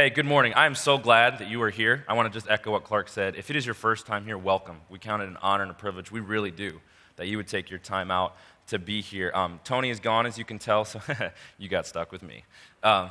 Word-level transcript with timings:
Hey, 0.00 0.08
good 0.08 0.24
morning. 0.24 0.54
I 0.54 0.64
am 0.64 0.74
so 0.74 0.96
glad 0.96 1.40
that 1.40 1.50
you 1.50 1.60
are 1.60 1.68
here. 1.68 2.06
I 2.08 2.14
want 2.14 2.26
to 2.26 2.34
just 2.34 2.50
echo 2.50 2.70
what 2.70 2.84
Clark 2.84 3.10
said. 3.10 3.36
If 3.36 3.50
it 3.50 3.56
is 3.56 3.66
your 3.66 3.74
first 3.74 4.06
time 4.06 4.24
here, 4.24 4.38
welcome. 4.38 4.80
We 4.88 4.98
count 4.98 5.20
it 5.20 5.28
an 5.28 5.36
honor 5.42 5.64
and 5.64 5.70
a 5.70 5.74
privilege. 5.74 6.10
We 6.10 6.20
really 6.20 6.50
do 6.50 6.80
that 7.16 7.26
you 7.26 7.36
would 7.36 7.46
take 7.46 7.68
your 7.68 7.80
time 7.80 8.10
out 8.10 8.34
to 8.68 8.78
be 8.78 9.02
here. 9.02 9.30
Um, 9.34 9.60
Tony 9.62 9.90
is 9.90 10.00
gone, 10.00 10.24
as 10.24 10.38
you 10.38 10.44
can 10.46 10.58
tell, 10.58 10.86
so 10.86 11.02
you 11.58 11.68
got 11.68 11.86
stuck 11.86 12.12
with 12.12 12.22
me. 12.22 12.44
Um, 12.82 13.10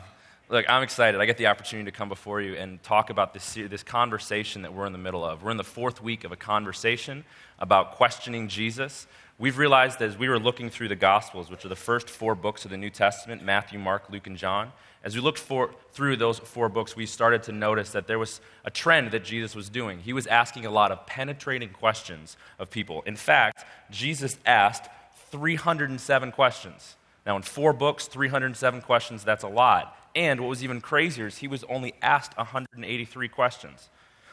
look, 0.49 0.67
I'm 0.67 0.81
excited. 0.81 1.21
I 1.21 1.27
get 1.27 1.37
the 1.37 1.45
opportunity 1.45 1.91
to 1.91 1.95
come 1.95 2.09
before 2.09 2.41
you 2.41 2.55
and 2.55 2.81
talk 2.81 3.11
about 3.11 3.35
this, 3.35 3.53
this 3.53 3.83
conversation 3.83 4.63
that 4.63 4.73
we're 4.73 4.87
in 4.87 4.91
the 4.91 4.97
middle 4.97 5.23
of. 5.23 5.43
We're 5.43 5.51
in 5.51 5.57
the 5.57 5.63
fourth 5.63 6.01
week 6.01 6.23
of 6.23 6.31
a 6.31 6.35
conversation 6.35 7.23
about 7.59 7.91
questioning 7.91 8.47
Jesus. 8.47 9.05
We've 9.39 9.57
realized 9.57 10.01
as 10.01 10.17
we 10.17 10.29
were 10.29 10.37
looking 10.37 10.69
through 10.69 10.89
the 10.89 10.95
Gospels, 10.95 11.49
which 11.49 11.65
are 11.65 11.69
the 11.69 11.75
first 11.75 12.09
four 12.09 12.35
books 12.35 12.65
of 12.65 12.71
the 12.71 12.77
New 12.77 12.89
Testament 12.91 13.43
Matthew, 13.43 13.79
Mark, 13.79 14.09
Luke, 14.09 14.27
and 14.27 14.37
John 14.37 14.71
as 15.03 15.15
we 15.15 15.21
looked 15.21 15.39
for, 15.39 15.73
through 15.91 16.17
those 16.17 16.39
four 16.39 16.67
books, 16.67 16.95
we 16.95 17.05
started 17.05 17.43
to 17.43 17.51
notice 17.53 17.91
that 17.91 18.07
there 18.07 18.19
was 18.19 18.41
a 18.65 18.69
trend 18.69 19.11
that 19.11 19.23
Jesus 19.23 19.55
was 19.55 19.69
doing. 19.69 19.99
He 19.99 20.11
was 20.11 20.27
asking 20.27 20.65
a 20.65 20.71
lot 20.71 20.91
of 20.91 21.05
penetrating 21.05 21.69
questions 21.69 22.35
of 22.57 22.69
people. 22.69 23.01
In 23.05 23.15
fact, 23.15 23.63
Jesus 23.89 24.37
asked 24.45 24.89
307 25.31 26.31
questions. 26.33 26.97
Now, 27.25 27.37
in 27.37 27.43
four 27.43 27.71
books, 27.71 28.07
307 28.07 28.81
questions, 28.81 29.23
that's 29.23 29.43
a 29.43 29.47
lot. 29.47 29.95
And 30.15 30.41
what 30.41 30.49
was 30.49 30.63
even 30.63 30.81
crazier 30.81 31.27
is 31.27 31.37
he 31.37 31.47
was 31.47 31.63
only 31.65 31.93
asked 32.01 32.35
183 32.37 33.29
questions. 33.29 33.89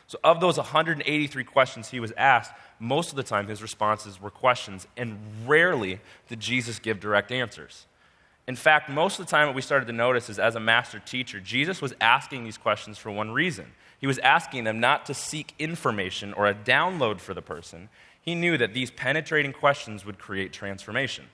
So, 0.09 0.19
of 0.23 0.41
those 0.41 0.57
183 0.57 1.45
questions 1.45 1.89
he 1.89 1.99
was 1.99 2.13
asked, 2.17 2.53
most 2.79 3.11
of 3.11 3.17
the 3.17 3.23
time 3.23 3.49
his 3.49 3.63
responses 3.63 4.21
were 4.21 4.31
questions, 4.31 4.87
and 4.97 5.19
rarely 5.47 6.01
did 6.29 6.39
Jesus 6.39 6.79
give 6.79 7.01
direct 7.01 7.33
answers. 7.33 7.87
In 8.47 8.55
fact, 8.55 8.89
most 8.89 9.19
of 9.19 9.27
the 9.27 9.31
time, 9.31 9.49
what 9.49 9.57
we 9.57 9.63
started 9.63 9.87
to 9.87 9.93
notice 9.93 10.31
is 10.31 10.39
as 10.39 10.55
a 10.55 10.61
master 10.61 11.01
teacher, 11.01 11.41
Jesus 11.41 11.83
was 11.83 11.95
asking 12.01 12.45
these 12.45 12.57
questions 12.57 12.97
for 12.97 13.11
one 13.11 13.33
reason. 13.33 13.73
He 13.99 14.07
was 14.07 14.19
asking 14.19 14.65
them 14.65 14.79
not 14.79 15.07
to 15.07 15.15
seek 15.15 15.55
information 15.59 16.33
or 16.33 16.47
a 16.47 16.55
download 16.55 17.19
for 17.19 17.35
the 17.35 17.43
person. 17.43 17.89
He 18.21 18.37
knew 18.37 18.57
that 18.59 18.75
these 18.75 18.93
penetrating 18.93 19.53
questions 19.53 20.05
would 20.07 20.19
create 20.19 20.53
transformation. 20.53 21.25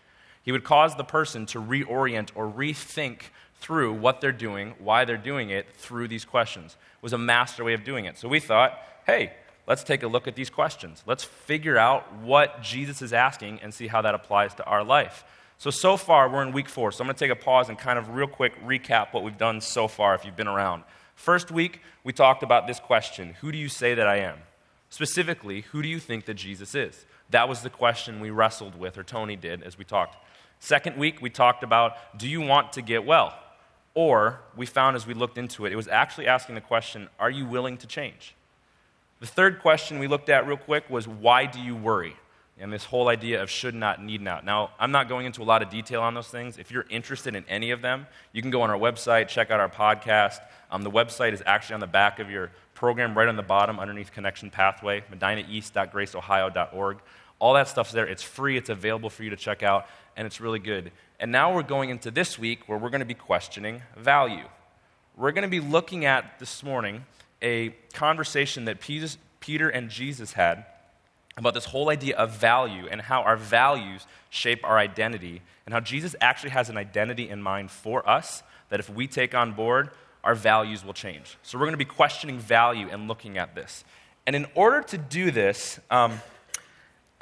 He 0.42 0.52
would 0.52 0.64
cause 0.64 0.96
the 0.96 1.04
person 1.04 1.44
to 1.46 1.60
reorient 1.60 2.30
or 2.34 2.50
rethink 2.50 3.24
through 3.62 3.92
what 3.92 4.20
they're 4.20 4.32
doing, 4.32 4.74
why 4.80 5.04
they're 5.04 5.16
doing 5.16 5.50
it, 5.50 5.66
through 5.76 6.08
these 6.08 6.24
questions. 6.24 6.72
It 6.72 7.02
was 7.02 7.12
a 7.12 7.18
master 7.18 7.62
way 7.62 7.74
of 7.74 7.84
doing 7.84 8.06
it. 8.06 8.18
So 8.18 8.26
we 8.28 8.40
thought, 8.40 8.76
hey, 9.06 9.32
let's 9.68 9.84
take 9.84 10.02
a 10.02 10.08
look 10.08 10.26
at 10.26 10.34
these 10.34 10.50
questions. 10.50 11.04
Let's 11.06 11.22
figure 11.22 11.78
out 11.78 12.12
what 12.16 12.60
Jesus 12.60 13.02
is 13.02 13.12
asking 13.12 13.60
and 13.62 13.72
see 13.72 13.86
how 13.86 14.02
that 14.02 14.16
applies 14.16 14.52
to 14.56 14.64
our 14.64 14.82
life. 14.82 15.24
So, 15.58 15.70
so 15.70 15.96
far, 15.96 16.28
we're 16.28 16.42
in 16.42 16.50
week 16.50 16.68
four. 16.68 16.90
So, 16.90 17.02
I'm 17.02 17.06
going 17.06 17.14
to 17.14 17.24
take 17.24 17.30
a 17.30 17.40
pause 17.40 17.68
and 17.68 17.78
kind 17.78 17.96
of 17.96 18.16
real 18.16 18.26
quick 18.26 18.60
recap 18.64 19.12
what 19.12 19.22
we've 19.22 19.38
done 19.38 19.60
so 19.60 19.86
far 19.86 20.16
if 20.16 20.24
you've 20.24 20.34
been 20.34 20.48
around. 20.48 20.82
First 21.14 21.52
week, 21.52 21.80
we 22.02 22.12
talked 22.12 22.42
about 22.42 22.66
this 22.66 22.80
question 22.80 23.34
Who 23.40 23.52
do 23.52 23.58
you 23.58 23.68
say 23.68 23.94
that 23.94 24.08
I 24.08 24.16
am? 24.16 24.38
Specifically, 24.90 25.60
who 25.70 25.80
do 25.80 25.88
you 25.88 26.00
think 26.00 26.24
that 26.24 26.34
Jesus 26.34 26.74
is? 26.74 27.06
That 27.30 27.48
was 27.48 27.62
the 27.62 27.70
question 27.70 28.18
we 28.18 28.30
wrestled 28.30 28.74
with, 28.74 28.98
or 28.98 29.04
Tony 29.04 29.36
did, 29.36 29.62
as 29.62 29.78
we 29.78 29.84
talked. 29.84 30.16
Second 30.58 30.96
week, 30.96 31.22
we 31.22 31.30
talked 31.30 31.62
about 31.62 32.18
Do 32.18 32.28
you 32.28 32.40
want 32.40 32.72
to 32.72 32.82
get 32.82 33.06
well? 33.06 33.38
Or 33.94 34.40
we 34.56 34.66
found 34.66 34.96
as 34.96 35.06
we 35.06 35.14
looked 35.14 35.38
into 35.38 35.66
it, 35.66 35.72
it 35.72 35.76
was 35.76 35.88
actually 35.88 36.26
asking 36.26 36.54
the 36.54 36.60
question 36.60 37.08
Are 37.18 37.30
you 37.30 37.46
willing 37.46 37.76
to 37.78 37.86
change? 37.86 38.34
The 39.20 39.26
third 39.26 39.60
question 39.60 39.98
we 39.98 40.08
looked 40.08 40.28
at 40.28 40.46
real 40.46 40.56
quick 40.56 40.88
was 40.90 41.06
Why 41.06 41.46
do 41.46 41.60
you 41.60 41.76
worry? 41.76 42.16
and 42.62 42.72
this 42.72 42.84
whole 42.84 43.08
idea 43.08 43.42
of 43.42 43.50
should 43.50 43.74
not, 43.74 44.02
need 44.02 44.20
not. 44.20 44.44
Now, 44.44 44.70
I'm 44.78 44.92
not 44.92 45.08
going 45.08 45.26
into 45.26 45.42
a 45.42 45.44
lot 45.44 45.62
of 45.62 45.70
detail 45.70 46.00
on 46.00 46.14
those 46.14 46.28
things. 46.28 46.58
If 46.58 46.70
you're 46.70 46.86
interested 46.90 47.34
in 47.34 47.44
any 47.48 47.72
of 47.72 47.82
them, 47.82 48.06
you 48.32 48.40
can 48.40 48.52
go 48.52 48.62
on 48.62 48.70
our 48.70 48.78
website, 48.78 49.26
check 49.26 49.50
out 49.50 49.58
our 49.58 49.68
podcast. 49.68 50.38
Um, 50.70 50.82
the 50.82 50.90
website 50.90 51.32
is 51.32 51.42
actually 51.44 51.74
on 51.74 51.80
the 51.80 51.88
back 51.88 52.20
of 52.20 52.30
your 52.30 52.52
program, 52.74 53.18
right 53.18 53.26
on 53.26 53.34
the 53.36 53.42
bottom, 53.42 53.80
underneath 53.80 54.12
Connection 54.12 54.48
Pathway, 54.48 55.02
medinaeast.graceohio.org. 55.12 56.98
All 57.42 57.54
that 57.54 57.66
stuff's 57.66 57.90
there. 57.90 58.06
It's 58.06 58.22
free, 58.22 58.56
it's 58.56 58.68
available 58.68 59.10
for 59.10 59.24
you 59.24 59.30
to 59.30 59.36
check 59.36 59.64
out, 59.64 59.88
and 60.16 60.26
it's 60.26 60.40
really 60.40 60.60
good. 60.60 60.92
And 61.18 61.32
now 61.32 61.52
we're 61.52 61.64
going 61.64 61.90
into 61.90 62.12
this 62.12 62.38
week 62.38 62.68
where 62.68 62.78
we're 62.78 62.88
going 62.88 63.00
to 63.00 63.04
be 63.04 63.14
questioning 63.14 63.82
value. 63.96 64.44
We're 65.16 65.32
going 65.32 65.42
to 65.42 65.48
be 65.48 65.58
looking 65.58 66.04
at 66.04 66.38
this 66.38 66.62
morning 66.62 67.04
a 67.42 67.70
conversation 67.94 68.66
that 68.66 68.78
Peter 69.40 69.68
and 69.68 69.90
Jesus 69.90 70.34
had 70.34 70.66
about 71.36 71.54
this 71.54 71.64
whole 71.64 71.90
idea 71.90 72.16
of 72.16 72.30
value 72.30 72.86
and 72.88 73.00
how 73.00 73.22
our 73.22 73.36
values 73.36 74.06
shape 74.30 74.60
our 74.62 74.78
identity, 74.78 75.42
and 75.66 75.74
how 75.74 75.80
Jesus 75.80 76.14
actually 76.20 76.50
has 76.50 76.70
an 76.70 76.76
identity 76.76 77.28
in 77.28 77.42
mind 77.42 77.72
for 77.72 78.08
us 78.08 78.44
that 78.68 78.78
if 78.78 78.88
we 78.88 79.08
take 79.08 79.34
on 79.34 79.52
board, 79.52 79.90
our 80.22 80.36
values 80.36 80.84
will 80.84 80.94
change. 80.94 81.36
So 81.42 81.58
we're 81.58 81.64
going 81.64 81.72
to 81.72 81.76
be 81.76 81.84
questioning 81.86 82.38
value 82.38 82.88
and 82.88 83.08
looking 83.08 83.36
at 83.36 83.56
this. 83.56 83.82
And 84.28 84.36
in 84.36 84.46
order 84.54 84.80
to 84.82 84.96
do 84.96 85.32
this, 85.32 85.80
um, 85.90 86.20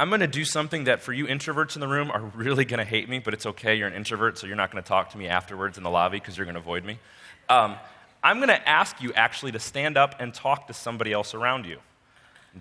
I'm 0.01 0.09
going 0.09 0.21
to 0.21 0.27
do 0.27 0.47
something 0.47 0.85
that 0.85 1.03
for 1.03 1.13
you 1.13 1.27
introverts 1.27 1.75
in 1.75 1.81
the 1.81 1.87
room 1.87 2.11
are 2.11 2.23
really 2.35 2.65
going 2.65 2.79
to 2.79 2.87
hate 2.87 3.07
me, 3.07 3.19
but 3.19 3.35
it's 3.35 3.45
okay. 3.45 3.75
You're 3.75 3.87
an 3.87 3.93
introvert, 3.93 4.39
so 4.39 4.47
you're 4.47 4.57
not 4.57 4.73
going 4.73 4.83
to 4.83 4.89
talk 4.89 5.11
to 5.11 5.19
me 5.19 5.29
afterwards 5.29 5.77
in 5.77 5.85
the 5.85 5.91
lobby 5.91 6.19
because 6.19 6.39
you're 6.39 6.47
going 6.47 6.55
to 6.55 6.61
avoid 6.61 6.87
me. 6.87 6.99
Um, 7.51 7.77
I'm 8.25 8.39
going 8.39 8.49
to 8.49 8.67
ask 8.67 9.03
you 9.03 9.13
actually 9.13 9.53
to 9.53 9.59
stand 9.59 9.99
up 9.99 10.15
and 10.19 10.33
talk 10.33 10.69
to 10.69 10.73
somebody 10.73 11.13
else 11.13 11.35
around 11.35 11.67
you. 11.67 11.81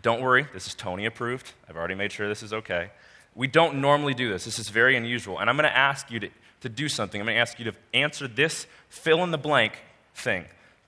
Don't 0.01 0.21
worry, 0.21 0.47
this 0.51 0.67
is 0.67 0.75
Tony 0.75 1.05
approved. 1.05 1.53
I've 1.69 1.77
already 1.77 1.95
made 1.95 2.11
sure 2.11 2.27
this 2.27 2.43
is 2.43 2.51
okay. 2.51 2.89
We 3.35 3.47
don't 3.47 3.79
normally 3.79 4.13
do 4.13 4.27
this. 4.27 4.43
This 4.43 4.59
is 4.59 4.67
very 4.67 4.97
unusual. 4.97 5.39
And 5.39 5.49
I'm 5.49 5.55
going 5.55 5.63
to 5.63 5.77
ask 5.77 6.11
you 6.11 6.19
to, 6.19 6.29
to 6.59 6.67
do 6.67 6.89
something. 6.89 7.21
I'm 7.21 7.25
going 7.25 7.37
to 7.37 7.41
ask 7.41 7.57
you 7.57 7.71
to 7.71 7.73
answer 7.93 8.27
this 8.27 8.67
fill 8.89 9.23
in 9.23 9.31
the 9.31 9.37
blank 9.37 9.79
thing. 10.13 10.43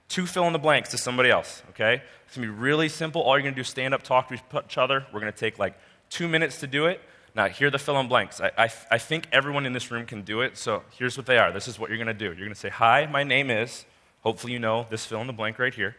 Two 0.10 0.26
fill 0.26 0.48
in 0.48 0.54
the 0.54 0.60
blanks 0.60 0.90
to 0.90 0.98
somebody 0.98 1.30
else, 1.30 1.64
okay? 1.70 2.02
It's 2.28 2.36
going 2.36 2.46
to 2.46 2.54
be 2.54 2.60
really 2.60 2.90
simple. 2.90 3.22
All 3.22 3.38
you're 3.38 3.44
going 3.44 3.54
to 3.54 3.58
do 3.58 3.62
is 3.62 3.70
stand 3.70 3.94
up, 3.94 4.04
talk 4.04 4.28
to 4.28 4.34
each 4.34 4.78
other. 4.78 5.06
We're 5.14 5.22
going 5.22 5.32
to 5.32 5.40
take 5.40 5.58
like 5.58 5.78
two 6.12 6.28
minutes 6.28 6.60
to 6.60 6.68
do 6.68 6.86
it. 6.86 7.02
Now, 7.34 7.48
here 7.48 7.70
are 7.70 7.72
the 7.72 7.80
fill 7.80 8.00
in 8.00 8.08
blanks. 8.08 8.40
I, 8.40 8.52
I, 8.56 8.70
I 8.92 8.98
think 9.00 9.28
everyone 9.32 9.66
in 9.66 9.74
this 9.74 9.90
room 9.90 10.06
can 10.06 10.22
do 10.22 10.42
it, 10.42 10.56
so 10.56 10.84
here's 10.92 11.18
what 11.18 11.26
they 11.26 11.40
are. 11.40 11.52
This 11.52 11.68
is 11.68 11.80
what 11.80 11.90
you're 11.90 11.98
going 11.98 12.08
to 12.08 12.14
do. 12.14 12.26
You're 12.26 12.36
going 12.36 12.50
to 12.50 12.56
say, 12.56 12.70
Hi, 12.70 13.08
my 13.08 13.24
name 13.24 13.50
is, 13.50 13.86
hopefully 14.20 14.54
you 14.54 14.60
know 14.60 14.86
this 14.92 15.06
fill 15.06 15.22
in 15.22 15.28
the 15.28 15.34
blank 15.34 15.58
right 15.58 15.74
here. 15.74 15.96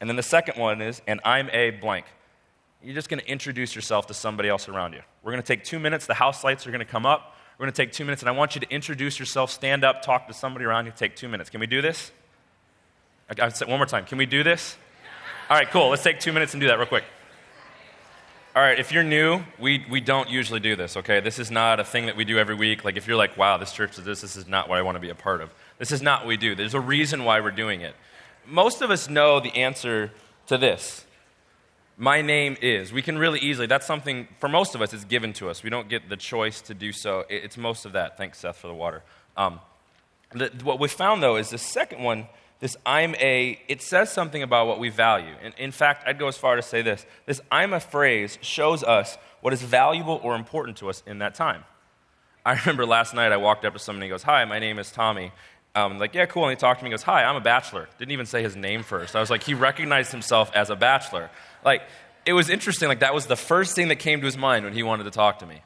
And 0.00 0.08
then 0.08 0.16
the 0.16 0.22
second 0.22 0.60
one 0.60 0.80
is, 0.80 1.02
and 1.08 1.20
I'm 1.24 1.50
a 1.50 1.70
blank 1.70 2.06
you're 2.82 2.94
just 2.94 3.08
going 3.08 3.20
to 3.20 3.28
introduce 3.28 3.74
yourself 3.74 4.06
to 4.06 4.14
somebody 4.14 4.48
else 4.48 4.68
around 4.68 4.94
you. 4.94 5.00
We're 5.22 5.32
going 5.32 5.42
to 5.42 5.46
take 5.46 5.64
two 5.64 5.78
minutes. 5.78 6.06
The 6.06 6.14
house 6.14 6.42
lights 6.42 6.66
are 6.66 6.70
going 6.70 6.80
to 6.80 6.90
come 6.90 7.04
up. 7.04 7.36
We're 7.58 7.64
going 7.64 7.72
to 7.72 7.76
take 7.76 7.92
two 7.92 8.04
minutes, 8.04 8.22
and 8.22 8.28
I 8.28 8.32
want 8.32 8.54
you 8.54 8.60
to 8.62 8.70
introduce 8.70 9.18
yourself, 9.18 9.50
stand 9.50 9.84
up, 9.84 10.00
talk 10.02 10.28
to 10.28 10.34
somebody 10.34 10.64
around 10.64 10.86
you. 10.86 10.92
Take 10.96 11.14
two 11.14 11.28
minutes. 11.28 11.50
Can 11.50 11.60
we 11.60 11.66
do 11.66 11.82
this? 11.82 12.10
I 13.38 13.50
said 13.50 13.68
one 13.68 13.78
more 13.78 13.86
time. 13.86 14.06
Can 14.06 14.16
we 14.16 14.26
do 14.26 14.42
this? 14.42 14.76
All 15.50 15.56
right, 15.56 15.70
cool. 15.70 15.90
Let's 15.90 16.02
take 16.02 16.20
two 16.20 16.32
minutes 16.32 16.54
and 16.54 16.60
do 16.60 16.68
that 16.68 16.78
real 16.78 16.86
quick. 16.86 17.04
All 18.54 18.62
right, 18.62 18.78
if 18.78 18.90
you're 18.90 19.04
new, 19.04 19.42
we, 19.58 19.86
we 19.88 20.00
don't 20.00 20.28
usually 20.28 20.58
do 20.58 20.74
this, 20.74 20.96
okay? 20.96 21.20
This 21.20 21.38
is 21.38 21.50
not 21.50 21.78
a 21.78 21.84
thing 21.84 22.06
that 22.06 22.16
we 22.16 22.24
do 22.24 22.36
every 22.36 22.56
week. 22.56 22.84
Like, 22.84 22.96
if 22.96 23.06
you're 23.06 23.16
like, 23.16 23.36
wow, 23.36 23.56
this 23.58 23.72
church 23.72 23.94
does 23.94 24.04
this, 24.04 24.22
this 24.22 24.36
is 24.36 24.48
not 24.48 24.68
what 24.68 24.76
I 24.76 24.82
want 24.82 24.96
to 24.96 25.00
be 25.00 25.10
a 25.10 25.14
part 25.14 25.40
of. 25.40 25.54
This 25.78 25.92
is 25.92 26.02
not 26.02 26.22
what 26.22 26.28
we 26.28 26.36
do. 26.36 26.56
There's 26.56 26.74
a 26.74 26.80
reason 26.80 27.24
why 27.24 27.40
we're 27.40 27.52
doing 27.52 27.80
it. 27.80 27.94
Most 28.46 28.82
of 28.82 28.90
us 28.90 29.08
know 29.08 29.38
the 29.38 29.54
answer 29.54 30.10
to 30.48 30.58
this 30.58 31.04
my 32.00 32.22
name 32.22 32.56
is. 32.62 32.94
We 32.94 33.02
can 33.02 33.18
really 33.18 33.38
easily, 33.40 33.66
that's 33.66 33.86
something, 33.86 34.26
for 34.38 34.48
most 34.48 34.74
of 34.74 34.80
us, 34.80 34.94
it's 34.94 35.04
given 35.04 35.34
to 35.34 35.50
us. 35.50 35.62
We 35.62 35.68
don't 35.68 35.86
get 35.86 36.08
the 36.08 36.16
choice 36.16 36.62
to 36.62 36.72
do 36.72 36.92
so. 36.92 37.24
It's 37.28 37.58
most 37.58 37.84
of 37.84 37.92
that. 37.92 38.16
Thanks, 38.16 38.38
Seth, 38.38 38.56
for 38.56 38.68
the 38.68 38.74
water. 38.74 39.02
Um, 39.36 39.60
the, 40.32 40.50
what 40.64 40.80
we 40.80 40.88
found, 40.88 41.22
though, 41.22 41.36
is 41.36 41.50
the 41.50 41.58
second 41.58 42.02
one, 42.02 42.26
this 42.60 42.76
I'm 42.84 43.14
a, 43.16 43.58
it 43.68 43.82
says 43.82 44.12
something 44.12 44.42
about 44.42 44.66
what 44.66 44.78
we 44.78 44.90
value. 44.90 45.34
And 45.42 45.54
in 45.58 45.72
fact, 45.72 46.06
I'd 46.06 46.18
go 46.18 46.28
as 46.28 46.36
far 46.36 46.56
to 46.56 46.62
say 46.62 46.82
this 46.82 47.06
this 47.26 47.40
I'm 47.50 47.72
a 47.72 47.80
phrase 47.80 48.38
shows 48.42 48.84
us 48.84 49.18
what 49.40 49.52
is 49.52 49.62
valuable 49.62 50.20
or 50.22 50.36
important 50.36 50.76
to 50.78 50.90
us 50.90 51.02
in 51.06 51.18
that 51.18 51.34
time. 51.34 51.64
I 52.44 52.52
remember 52.60 52.86
last 52.86 53.14
night 53.14 53.32
I 53.32 53.38
walked 53.38 53.64
up 53.64 53.72
to 53.72 53.78
somebody 53.78 54.06
and 54.06 54.10
he 54.10 54.14
goes, 54.14 54.22
Hi, 54.24 54.44
my 54.44 54.58
name 54.58 54.78
is 54.78 54.92
Tommy. 54.92 55.32
Um, 55.74 55.98
like, 55.98 56.14
yeah, 56.14 56.26
cool. 56.26 56.44
And 56.44 56.50
he 56.50 56.56
talked 56.56 56.80
to 56.80 56.84
me 56.84 56.88
and 56.88 56.92
goes, 56.92 57.04
Hi, 57.04 57.24
I'm 57.24 57.36
a 57.36 57.40
bachelor. 57.40 57.88
Didn't 57.98 58.12
even 58.12 58.26
say 58.26 58.42
his 58.42 58.56
name 58.56 58.82
first. 58.82 59.16
I 59.16 59.20
was 59.20 59.30
like, 59.30 59.42
he 59.42 59.54
recognized 59.54 60.12
himself 60.12 60.50
as 60.54 60.68
a 60.68 60.76
bachelor. 60.76 61.30
Like, 61.64 61.82
it 62.26 62.34
was 62.34 62.50
interesting. 62.50 62.88
Like, 62.88 63.00
that 63.00 63.14
was 63.14 63.26
the 63.26 63.36
first 63.36 63.74
thing 63.74 63.88
that 63.88 63.96
came 63.96 64.20
to 64.20 64.26
his 64.26 64.36
mind 64.36 64.64
when 64.64 64.74
he 64.74 64.82
wanted 64.82 65.04
to 65.04 65.10
talk 65.10 65.38
to 65.38 65.46
me. 65.46 65.62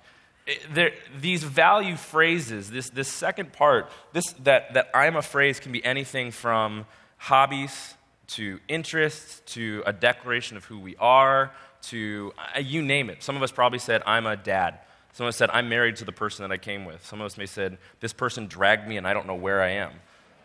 There, 0.71 0.93
these 1.21 1.43
value 1.43 1.97
phrases, 1.97 2.71
this, 2.71 2.91
this 2.91 3.09
second 3.09 3.53
part, 3.53 3.91
this, 4.13 4.25
that, 4.43 4.75
that 4.75 4.91
I'm 4.95 5.17
a 5.17 5.23
phrase 5.23 5.59
can 5.59 5.73
be 5.73 5.83
anything 5.85 6.31
from 6.31 6.85
hobbies 7.17 7.95
to 8.27 8.61
interests 8.69 9.41
to 9.55 9.83
a 9.87 9.93
declaration 9.93 10.57
of 10.57 10.65
who 10.67 10.79
we 10.79 10.97
are 10.97 11.51
to 11.83 12.33
uh, 12.39 12.59
you 12.59 12.83
name 12.83 13.11
it. 13.11 13.23
Some 13.23 13.37
of 13.37 13.43
us 13.43 13.53
probably 13.53 13.79
said, 13.79 14.03
I'm 14.07 14.27
a 14.27 14.37
dad. 14.37 14.81
Some 15.13 15.27
of 15.27 15.29
us 15.29 15.37
said, 15.37 15.51
I'm 15.51 15.69
married 15.69 15.97
to 15.97 16.05
the 16.05 16.13
person 16.13 16.43
that 16.43 16.53
I 16.53 16.59
came 16.59 16.85
with. 16.85 17.05
Some 17.07 17.21
of 17.21 17.27
us 17.27 17.37
may 17.37 17.45
have 17.45 17.51
said, 17.51 17.79
this 18.01 18.13
person 18.13 18.47
dragged 18.47 18.89
me 18.89 18.97
and 18.97 19.07
I 19.07 19.15
don't 19.15 19.27
know 19.27 19.35
where 19.35 19.63
I 19.63 19.71
am. 19.71 19.93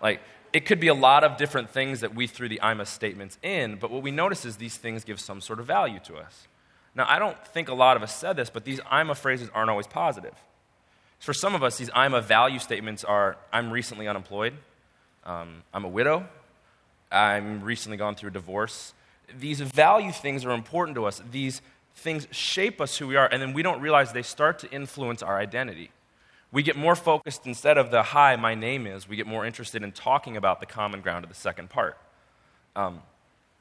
Like, 0.02 0.22
it 0.54 0.66
could 0.66 0.80
be 0.80 0.88
a 0.88 0.94
lot 0.94 1.24
of 1.24 1.38
different 1.38 1.70
things 1.70 2.02
that 2.02 2.16
we 2.16 2.28
threw 2.28 2.50
the 2.50 2.62
I'm 2.62 2.80
a 2.80 2.86
statements 2.86 3.38
in, 3.44 3.76
but 3.76 3.92
what 3.92 4.02
we 4.02 4.12
notice 4.12 4.46
is 4.46 4.58
these 4.58 4.78
things 4.78 5.04
give 5.04 5.20
some 5.20 5.42
sort 5.42 5.60
of 5.60 5.66
value 5.66 6.00
to 6.06 6.16
us. 6.16 6.48
Now, 6.96 7.06
I 7.08 7.20
don't 7.20 7.38
think 7.48 7.70
a 7.70 7.74
lot 7.74 7.98
of 7.98 8.04
us 8.04 8.16
said 8.16 8.36
this, 8.36 8.50
but 8.50 8.66
these 8.66 8.80
I'm 8.90 9.10
a 9.10 9.16
phrases 9.16 9.50
aren't 9.54 9.70
always 9.70 9.88
positive. 9.88 10.34
For 11.20 11.34
some 11.34 11.54
of 11.54 11.64
us, 11.64 11.78
these 11.78 11.90
I'm 11.94 12.14
a 12.14 12.22
value 12.22 12.60
statements 12.60 13.04
are 13.04 13.38
I'm 13.52 13.72
recently 13.72 14.08
unemployed, 14.08 14.54
um, 15.26 15.64
I'm 15.74 15.86
a 15.86 15.90
widow, 15.90 16.28
I'm 17.12 17.62
recently 17.62 17.98
gone 17.98 18.16
through 18.16 18.30
a 18.30 18.34
divorce. 18.34 18.94
These 19.38 19.62
value 19.62 20.12
things 20.12 20.46
are 20.46 20.52
important 20.52 20.96
to 20.96 21.06
us. 21.06 21.22
These 21.32 21.62
things 21.96 22.28
shape 22.32 22.82
us 22.82 22.98
who 22.98 23.08
we 23.08 23.16
are, 23.16 23.28
and 23.28 23.42
then 23.42 23.54
we 23.54 23.62
don't 23.62 23.82
realize 23.82 24.12
they 24.12 24.22
start 24.22 24.60
to 24.60 24.72
influence 24.72 25.22
our 25.22 25.38
identity. 25.38 25.92
We 26.52 26.64
get 26.64 26.76
more 26.76 26.96
focused 26.96 27.46
instead 27.46 27.78
of 27.78 27.92
the 27.92 28.02
hi, 28.02 28.36
my 28.36 28.56
name 28.56 28.88
is, 28.88 29.08
we 29.08 29.16
get 29.16 29.28
more 29.28 29.46
interested 29.46 29.84
in 29.84 29.92
talking 29.92 30.36
about 30.36 30.60
the 30.60 30.66
common 30.66 31.02
ground 31.02 31.24
of 31.24 31.30
the 31.30 31.36
second 31.36 31.70
part. 31.70 31.98
Um, 32.76 33.04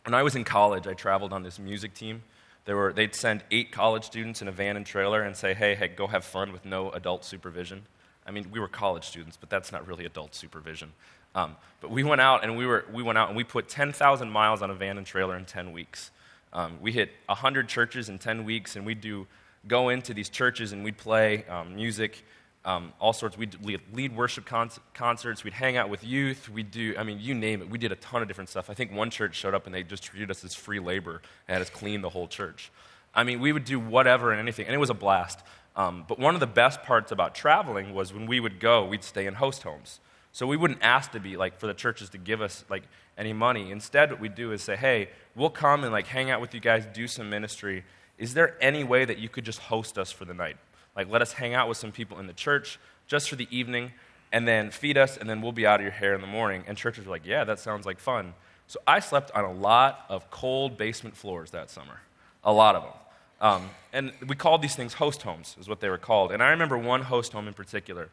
when 0.05 0.15
I 0.15 0.23
was 0.23 0.35
in 0.37 0.45
college, 0.45 0.87
I 0.87 0.95
traveled 0.95 1.33
on 1.33 1.43
this 1.43 1.59
music 1.59 1.93
team. 1.93 2.23
There 2.69 2.77
were, 2.77 2.93
they'd 2.93 3.15
send 3.15 3.45
eight 3.51 3.73
college 3.73 4.05
students 4.05 4.43
in 4.43 4.49
a 4.49 4.53
van 4.53 4.77
and 4.77 4.85
trailer 4.85 5.23
and 5.23 5.35
say, 5.35 5.55
hey, 5.55 5.75
hey, 5.75 5.89
go 5.89 6.07
have 6.07 6.23
fun 6.23 6.53
with 6.53 6.67
no 6.67 6.91
adult 6.91 7.25
supervision. 7.25 7.87
I 8.27 8.31
mean, 8.31 8.51
we 8.51 8.61
were 8.61 8.69
college 8.69 9.05
students, 9.05 9.39
but 9.39 9.49
that's 9.49 9.73
not 9.73 9.87
really 9.87 10.05
adult 10.05 10.35
supervision. 10.35 10.93
Um, 11.35 11.57
but 11.81 11.91
we 11.91 12.05
went 12.05 12.21
out 12.21 12.45
and 12.45 12.59
we, 12.59 12.67
were, 12.67 12.85
we 12.93 13.03
went 13.03 13.17
out 13.17 13.29
and 13.29 13.37
we 13.39 13.43
put 13.43 13.71
10,000 13.71 14.31
miles 14.31 14.61
on 14.61 14.69
a 14.69 14.75
van 14.75 14.99
and 14.99 15.07
trailer 15.07 15.35
in 15.35 15.47
10 15.47 15.73
weeks. 15.73 16.11
Um, 16.53 16.77
we 16.79 16.93
hit 16.93 17.11
100 17.25 17.69
churches 17.71 18.11
in 18.11 18.19
10 18.19 18.45
weeks, 18.45 18.77
and 18.77 18.85
we'd 18.85 19.01
do, 19.01 19.27
go 19.67 19.89
into 19.89 20.13
these 20.13 20.29
churches 20.29 20.73
and 20.73 20.85
we'd 20.85 20.99
play 20.99 21.47
um, 21.47 21.75
music 21.75 22.23
um, 22.69 22.93
all 23.01 23.15
sorts. 23.15 23.39
We'd 23.39 23.57
lead 23.95 24.15
worship 24.15 24.45
con- 24.45 24.71
concerts. 24.93 25.43
We'd 25.43 25.55
hang 25.55 25.79
out 25.79 25.89
with 25.89 26.05
youth. 26.05 26.51
We'd 26.51 26.71
do, 26.71 26.95
I 26.99 27.03
mean, 27.03 27.19
you 27.19 27.35
name 27.35 27.63
it. 27.63 27.71
We 27.71 27.79
did 27.79 27.93
a 27.93 27.97
ton 27.97 28.21
of 28.21 28.29
different 28.29 28.51
stuff. 28.51 28.69
I 28.69 28.75
think 28.75 28.93
one 28.93 29.09
church 29.09 29.37
showed 29.37 29.55
up 29.55 29.65
and 29.65 29.75
they 29.75 29.83
just 29.83 30.03
treated 30.03 30.31
us 30.31 30.45
as 30.45 30.55
free 30.55 30.79
labor 30.79 31.23
and 31.49 31.55
had 31.55 31.63
us 31.63 31.71
clean 31.71 32.03
the 32.03 32.11
whole 32.11 32.29
church. 32.29 32.71
I 33.15 33.25
mean, 33.25 33.41
we 33.41 33.53
would 33.53 33.65
do 33.65 33.81
whatever 33.81 34.33
and 34.33 34.39
anything, 34.39 34.67
and 34.67 34.75
it 34.75 34.79
was 34.79 34.91
a 34.91 34.95
blast. 34.95 35.41
Um, 35.77 36.05
but 36.07 36.19
one 36.19 36.35
of 36.35 36.41
the 36.41 36.47
best 36.47 36.83
parts 36.83 37.11
about 37.11 37.35
traveling 37.35 37.95
was 37.95 38.13
when 38.13 38.27
we 38.27 38.39
would 38.39 38.61
go, 38.61 38.85
we'd 38.85 39.03
stay 39.03 39.27
in 39.27 39.35
host 39.35 39.63
homes. 39.63 40.01
So 40.33 40.47
we 40.47 40.59
wouldn't 40.59 40.83
ask 40.83 41.13
to 41.13 41.21
be 41.21 41.39
like 41.39 41.59
for 41.59 41.69
the 41.69 41.75
churches 41.75 42.11
to 42.11 42.19
give 42.19 42.43
us 42.43 42.67
like 42.69 42.83
any 43.17 43.33
money. 43.33 43.71
Instead, 43.71 44.11
what 44.11 44.21
we'd 44.21 44.35
do 44.35 44.53
is 44.53 44.63
say, 44.63 44.77
"Hey, 44.77 45.09
we'll 45.35 45.49
come 45.49 45.85
and 45.85 45.93
like 45.93 46.07
hang 46.07 46.31
out 46.31 46.43
with 46.43 46.53
you 46.53 46.61
guys, 46.61 46.85
do 46.93 47.09
some 47.09 47.31
ministry. 47.31 47.85
Is 48.19 48.35
there 48.35 48.57
any 48.61 48.85
way 48.85 49.07
that 49.07 49.19
you 49.19 49.31
could 49.31 49.45
just 49.45 49.59
host 49.59 49.97
us 49.97 50.13
for 50.13 50.27
the 50.27 50.35
night?" 50.35 50.59
Like, 50.99 51.09
let 51.09 51.23
us 51.23 51.33
hang 51.33 51.55
out 51.55 51.69
with 51.69 51.79
some 51.79 51.93
people 51.93 52.19
in 52.19 52.27
the 52.27 52.33
church 52.33 52.81
just 53.07 53.31
for 53.31 53.37
the 53.37 53.47
evening, 53.57 53.93
and 54.33 54.47
then 54.47 54.71
feed 54.71 54.99
us, 54.99 55.17
and 55.17 55.31
then 55.31 55.41
we'll 55.41 55.53
be 55.53 55.65
out 55.65 55.79
of 55.81 55.83
your 55.85 55.93
hair 55.93 56.13
in 56.13 56.21
the 56.21 56.27
morning. 56.27 56.65
And 56.67 56.77
churches 56.77 57.07
were 57.07 57.13
like, 57.13 57.25
yeah, 57.25 57.45
that 57.45 57.61
sounds 57.61 57.87
like 57.87 58.01
fun. 58.01 58.35
So 58.67 58.81
I 58.87 58.99
slept 58.99 59.31
on 59.31 59.45
a 59.45 59.53
lot 59.53 60.05
of 60.09 60.29
cold 60.31 60.77
basement 60.77 61.17
floors 61.17 61.53
that 61.53 61.71
summer, 61.71 62.01
a 62.43 62.53
lot 62.53 62.75
of 62.75 62.83
them. 62.83 62.93
Um, 63.41 63.71
and 63.93 64.13
we 64.27 64.35
called 64.35 64.61
these 64.61 64.75
things 64.75 64.95
host 64.95 65.23
homes, 65.23 65.57
is 65.61 65.69
what 65.69 65.81
they 65.81 65.89
were 65.89 65.99
called. 65.99 66.33
And 66.33 66.43
I 66.43 66.51
remember 66.51 66.77
one 66.77 67.03
host 67.03 67.33
home 67.33 67.47
in 67.47 67.55
particular. 67.55 68.09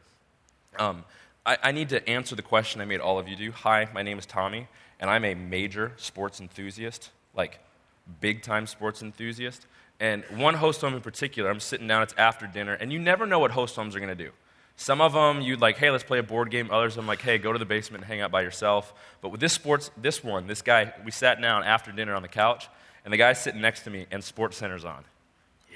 Um, 0.77 1.03
I, 1.43 1.57
I, 1.63 1.71
need 1.71 1.89
to 1.89 2.07
answer 2.07 2.35
the 2.35 2.43
question 2.43 2.81
I 2.81 2.85
made 2.85 2.99
all 2.99 3.17
of 3.17 3.27
you 3.27 3.35
do. 3.35 3.51
Hi, 3.51 3.87
my 3.93 4.03
name 4.03 4.19
is 4.19 4.27
Tommy, 4.27 4.67
and 4.99 5.09
I'm 5.09 5.25
a 5.25 5.33
major 5.33 5.93
sports 5.97 6.39
enthusiast, 6.39 7.09
like 7.35 7.59
big 8.21 8.43
time 8.43 8.67
sports 8.67 9.01
enthusiast. 9.01 9.65
And 9.99 10.23
one 10.35 10.55
host 10.55 10.81
home 10.81 10.93
in 10.93 11.01
particular, 11.01 11.49
I'm 11.49 11.59
sitting 11.59 11.87
down, 11.87 12.03
it's 12.03 12.13
after 12.17 12.47
dinner, 12.47 12.73
and 12.73 12.91
you 12.91 12.99
never 12.99 13.25
know 13.25 13.39
what 13.39 13.51
host 13.51 13.75
homes 13.75 13.95
are 13.95 13.99
going 13.99 14.15
to 14.15 14.23
do. 14.23 14.31
Some 14.77 14.99
of 14.99 15.13
them, 15.13 15.39
you'd 15.39 15.61
like, 15.61 15.77
hey, 15.77 15.89
let's 15.89 16.03
play 16.03 16.19
a 16.19 16.23
board 16.23 16.51
game. 16.51 16.69
Others, 16.69 16.97
I'm 16.97 17.07
like, 17.07 17.21
hey, 17.21 17.37
go 17.37 17.53
to 17.53 17.59
the 17.59 17.65
basement 17.65 18.03
and 18.03 18.11
hang 18.11 18.19
out 18.19 18.29
by 18.29 18.41
yourself. 18.41 18.93
But 19.21 19.29
with 19.29 19.39
this 19.39 19.53
sports, 19.53 19.89
this 19.95 20.21
one, 20.21 20.47
this 20.47 20.61
guy, 20.61 20.93
we 21.05 21.11
sat 21.11 21.41
down 21.41 21.63
after 21.63 21.93
dinner 21.93 22.13
on 22.13 22.21
the 22.21 22.27
couch, 22.27 22.67
and 23.05 23.13
the 23.13 23.17
guy's 23.17 23.41
sitting 23.41 23.61
next 23.61 23.83
to 23.83 23.89
me, 23.89 24.05
and 24.11 24.21
Sports 24.21 24.57
Center's 24.57 24.83
on. 24.83 25.05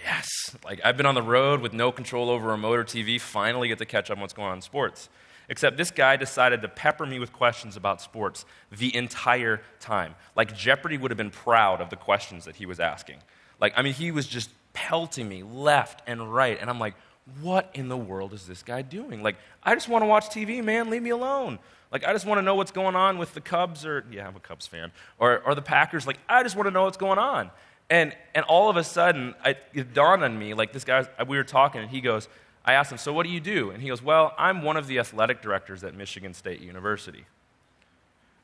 Yes. 0.03 0.27
Like, 0.65 0.81
I've 0.83 0.97
been 0.97 1.05
on 1.05 1.15
the 1.15 1.21
road 1.21 1.61
with 1.61 1.71
no 1.71 1.91
control 1.91 2.29
over 2.29 2.51
a 2.51 2.57
motor 2.57 2.83
TV, 2.83 3.21
finally 3.21 3.69
get 3.69 3.77
to 3.77 3.85
catch 3.85 4.11
up 4.11 4.17
on 4.17 4.21
what's 4.21 4.33
going 4.33 4.49
on 4.49 4.57
in 4.57 4.61
sports. 4.61 5.07
Except 5.47 5.77
this 5.77 5.91
guy 5.91 6.15
decided 6.15 6.61
to 6.61 6.67
pepper 6.67 7.05
me 7.05 7.19
with 7.19 7.33
questions 7.33 7.75
about 7.75 8.01
sports 8.01 8.45
the 8.71 8.95
entire 8.95 9.61
time. 9.79 10.15
Like, 10.35 10.55
Jeopardy 10.55 10.97
would 10.97 11.09
have 11.09 11.17
been 11.17 11.31
proud 11.31 11.79
of 11.79 11.89
the 11.89 11.95
questions 11.95 12.45
that 12.45 12.57
he 12.57 12.65
was 12.65 12.79
asking. 12.79 13.17
Like, 13.59 13.73
I 13.75 13.81
mean, 13.81 13.93
he 13.93 14.11
was 14.11 14.27
just 14.27 14.49
pelting 14.73 15.27
me 15.27 15.43
left 15.43 16.01
and 16.07 16.33
right. 16.33 16.57
And 16.59 16.69
I'm 16.69 16.79
like, 16.79 16.95
what 17.41 17.69
in 17.73 17.89
the 17.89 17.97
world 17.97 18.33
is 18.33 18.47
this 18.47 18.63
guy 18.63 18.81
doing? 18.81 19.21
Like, 19.21 19.35
I 19.63 19.75
just 19.75 19.87
want 19.87 20.03
to 20.03 20.07
watch 20.07 20.29
TV, 20.29 20.63
man. 20.63 20.89
Leave 20.89 21.03
me 21.03 21.11
alone. 21.11 21.59
Like, 21.91 22.05
I 22.05 22.13
just 22.13 22.25
want 22.25 22.37
to 22.37 22.41
know 22.43 22.55
what's 22.55 22.71
going 22.71 22.95
on 22.95 23.17
with 23.17 23.33
the 23.33 23.41
Cubs, 23.41 23.85
or, 23.85 24.05
yeah, 24.11 24.27
I'm 24.27 24.35
a 24.35 24.39
Cubs 24.39 24.67
fan, 24.67 24.91
or, 25.17 25.39
or 25.39 25.55
the 25.55 25.61
Packers. 25.61 26.05
Like, 26.05 26.19
I 26.27 26.43
just 26.43 26.55
want 26.55 26.67
to 26.67 26.71
know 26.71 26.83
what's 26.83 26.97
going 26.97 27.17
on. 27.17 27.49
And, 27.89 28.15
and 28.35 28.45
all 28.45 28.69
of 28.69 28.77
a 28.77 28.83
sudden, 28.83 29.33
I, 29.43 29.55
it 29.73 29.93
dawned 29.93 30.23
on 30.23 30.37
me, 30.37 30.53
like, 30.53 30.71
this 30.71 30.83
guy, 30.83 31.07
we 31.27 31.37
were 31.37 31.43
talking, 31.43 31.81
and 31.81 31.89
he 31.89 32.01
goes, 32.01 32.27
I 32.63 32.73
asked 32.73 32.91
him, 32.91 32.99
so 32.99 33.11
what 33.11 33.25
do 33.25 33.31
you 33.31 33.39
do? 33.39 33.71
And 33.71 33.81
he 33.81 33.89
goes, 33.89 34.03
well, 34.03 34.35
I'm 34.37 34.61
one 34.61 34.77
of 34.77 34.85
the 34.85 34.99
athletic 34.99 35.41
directors 35.41 35.83
at 35.83 35.95
Michigan 35.95 36.35
State 36.35 36.61
University. 36.61 37.25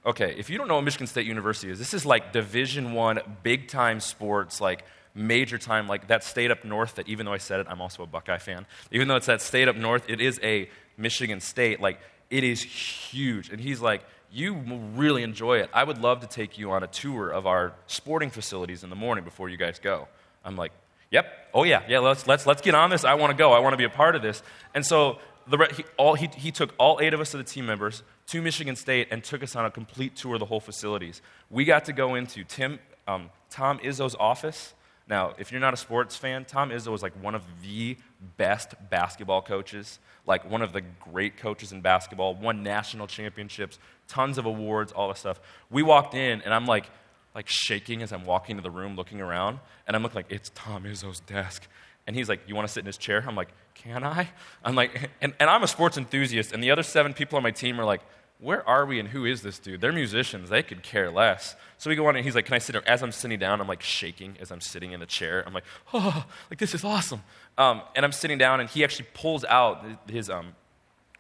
Okay, 0.06 0.36
if 0.38 0.50
you 0.50 0.58
don't 0.58 0.68
know 0.68 0.76
what 0.76 0.84
Michigan 0.84 1.08
State 1.08 1.28
University 1.28 1.72
is, 1.72 1.78
this 1.78 1.94
is 1.94 2.06
like 2.06 2.32
Division 2.32 2.94
One, 2.94 3.20
big 3.44 3.68
time 3.68 4.00
sports, 4.00 4.62
like 4.62 4.84
major 5.16 5.58
time, 5.58 5.88
like 5.88 6.08
that 6.08 6.24
state 6.24 6.52
up 6.52 6.64
north 6.66 6.96
that 6.96 7.08
even 7.08 7.26
though 7.26 7.34
I 7.34 7.38
said 7.38 7.62
it, 7.62 7.68
I'm 7.70 7.82
also 7.82 8.04
a 8.04 8.08
Buckeye 8.08 8.38
fan. 8.38 8.68
Even 8.92 9.08
though 9.08 9.16
it's 9.16 9.26
that 9.26 9.42
state 9.42 9.68
up 9.68 9.76
north, 9.76 10.04
it 10.10 10.22
is 10.22 10.40
a 10.44 10.70
Michigan 10.98 11.40
State. 11.40 11.80
Like, 11.80 12.00
it 12.30 12.44
is 12.44 12.62
huge. 12.62 13.50
And 13.50 13.60
he's 13.60 13.80
like, 13.80 14.04
you 14.32 14.54
really 14.96 15.24
enjoy 15.24 15.60
it. 15.60 15.70
I 15.74 15.84
would 15.84 16.00
love 16.00 16.20
to 16.20 16.28
take 16.28 16.58
you 16.58 16.72
on 16.72 16.84
a 16.84 16.88
tour 16.88 17.30
of 17.30 17.48
our 17.48 17.74
sporting 17.88 18.30
facilities 18.30 18.84
in 18.84 18.90
the 18.90 18.96
morning 18.96 19.24
before 19.24 19.48
you 19.48 19.56
guys 19.56 19.80
go. 19.80 20.08
I'm 20.44 20.58
like, 20.58 20.74
yep, 21.10 21.26
oh 21.54 21.64
yeah, 21.64 21.84
yeah, 21.88 22.00
let's, 22.00 22.28
let's, 22.28 22.46
let's 22.46 22.62
get 22.62 22.76
on 22.76 22.90
this. 22.90 23.06
I 23.06 23.14
want 23.14 23.32
to 23.32 23.38
go. 23.38 23.54
I 23.54 23.60
want 23.60 23.74
to 23.74 23.78
be 23.78 23.86
a 23.86 23.90
part 23.90 24.16
of 24.16 24.22
this. 24.22 24.44
And 24.74 24.86
so 24.86 25.20
the, 25.48 25.58
he, 25.76 25.86
all, 25.98 26.16
he, 26.16 26.28
he 26.36 26.52
took 26.52 26.74
all 26.78 27.00
eight 27.02 27.14
of 27.14 27.22
us 27.22 27.34
of 27.34 27.38
the 27.38 27.44
team 27.46 27.66
members 27.66 28.04
to 28.28 28.42
Michigan 28.42 28.76
State 28.76 29.08
and 29.12 29.24
took 29.24 29.42
us 29.42 29.56
on 29.56 29.66
a 29.66 29.72
complete 29.72 30.16
tour 30.16 30.34
of 30.34 30.40
the 30.40 30.46
whole 30.46 30.60
facilities. 30.60 31.22
We 31.50 31.64
got 31.64 31.86
to 31.86 31.94
go 31.94 32.16
into 32.16 32.44
Tim, 32.44 32.80
um, 33.08 33.30
Tom 33.50 33.80
Izzo's 33.80 34.16
office 34.20 34.74
now, 35.08 35.34
if 35.38 35.52
you're 35.52 35.62
not 35.62 35.74
a 35.74 35.78
sports 35.78 36.16
fan, 36.16 36.46
Tom 36.46 36.72
Izzo 36.72 36.88
was 36.88 37.04
like 37.04 37.14
one 37.22 37.36
of 37.36 37.44
the 37.62 37.96
best 38.38 38.74
basketball 38.90 39.42
coaches, 39.42 40.00
like 40.26 40.50
one 40.50 40.64
of 40.64 40.74
the 40.74 40.82
great 40.82 41.38
coaches 41.38 41.72
in 41.72 41.82
basketball, 41.82 42.34
won 42.34 42.64
national 42.64 43.06
championships, 43.06 43.78
tons 44.08 44.40
of 44.40 44.46
awards, 44.46 44.92
all 44.92 45.10
this 45.10 45.20
stuff. 45.20 45.40
We 45.70 45.84
walked 45.84 46.16
in, 46.16 46.42
and 46.42 46.54
I'm 46.54 46.66
like, 46.66 46.90
like 47.36 47.48
shaking 47.48 48.02
as 48.02 48.12
I'm 48.12 48.26
walking 48.26 48.56
to 48.56 48.64
the 48.64 48.72
room, 48.72 48.96
looking 48.96 49.22
around, 49.22 49.60
and 49.86 49.96
I'm 49.96 50.02
looking 50.02 50.16
like, 50.16 50.32
it's 50.32 50.52
Tom 50.56 50.86
Izzo's 50.86 51.20
desk. 51.20 51.68
And 52.08 52.16
he's 52.16 52.30
like, 52.30 52.42
You 52.48 52.56
want 52.56 52.68
to 52.68 52.74
sit 52.74 52.80
in 52.80 52.86
his 52.88 52.98
chair? 52.98 53.24
I'm 53.28 53.36
like, 53.36 53.50
Can 53.76 54.04
I? 54.04 54.30
I'm 54.64 54.74
like, 54.74 55.12
and, 55.22 55.34
and 55.40 55.50
I'm 55.50 55.62
a 55.62 55.68
sports 55.68 55.98
enthusiast, 55.98 56.52
and 56.52 56.64
the 56.64 56.72
other 56.72 56.84
seven 56.84 57.14
people 57.14 57.38
on 57.38 57.44
my 57.44 57.52
team 57.52 57.80
are 57.80 57.86
like, 57.86 58.02
where 58.46 58.68
are 58.70 58.86
we 58.86 59.00
and 59.00 59.10
who 59.10 59.26
is 59.26 59.42
this 59.42 59.58
dude? 59.58 59.82
They're 59.82 59.92
musicians. 59.92 60.50
They 60.50 60.62
could 60.62 60.84
care 60.84 61.10
less. 61.10 61.56
So 61.80 61.90
we 61.90 61.96
go 61.96 62.06
on 62.06 62.16
and 62.16 62.24
he's 62.24 62.36
like, 62.36 62.46
Can 62.46 62.54
I 62.54 62.60
sit 62.60 62.74
down? 62.74 62.84
As 62.86 63.02
I'm 63.02 63.12
sitting 63.12 63.40
down, 63.40 63.60
I'm 63.60 63.68
like 63.68 63.82
shaking 63.82 64.38
as 64.40 64.52
I'm 64.52 64.62
sitting 64.62 64.92
in 64.92 65.00
the 65.00 65.08
chair. 65.08 65.44
I'm 65.48 65.54
like, 65.54 65.64
Oh, 65.96 66.26
like 66.52 66.60
this 66.60 66.76
is 66.76 66.84
awesome. 66.84 67.24
Um, 67.58 67.82
and 67.96 68.06
I'm 68.06 68.12
sitting 68.12 68.38
down 68.38 68.60
and 68.60 68.70
he 68.70 68.84
actually 68.84 69.08
pulls 69.16 69.44
out 69.46 69.84
his, 70.08 70.30
um, 70.30 70.54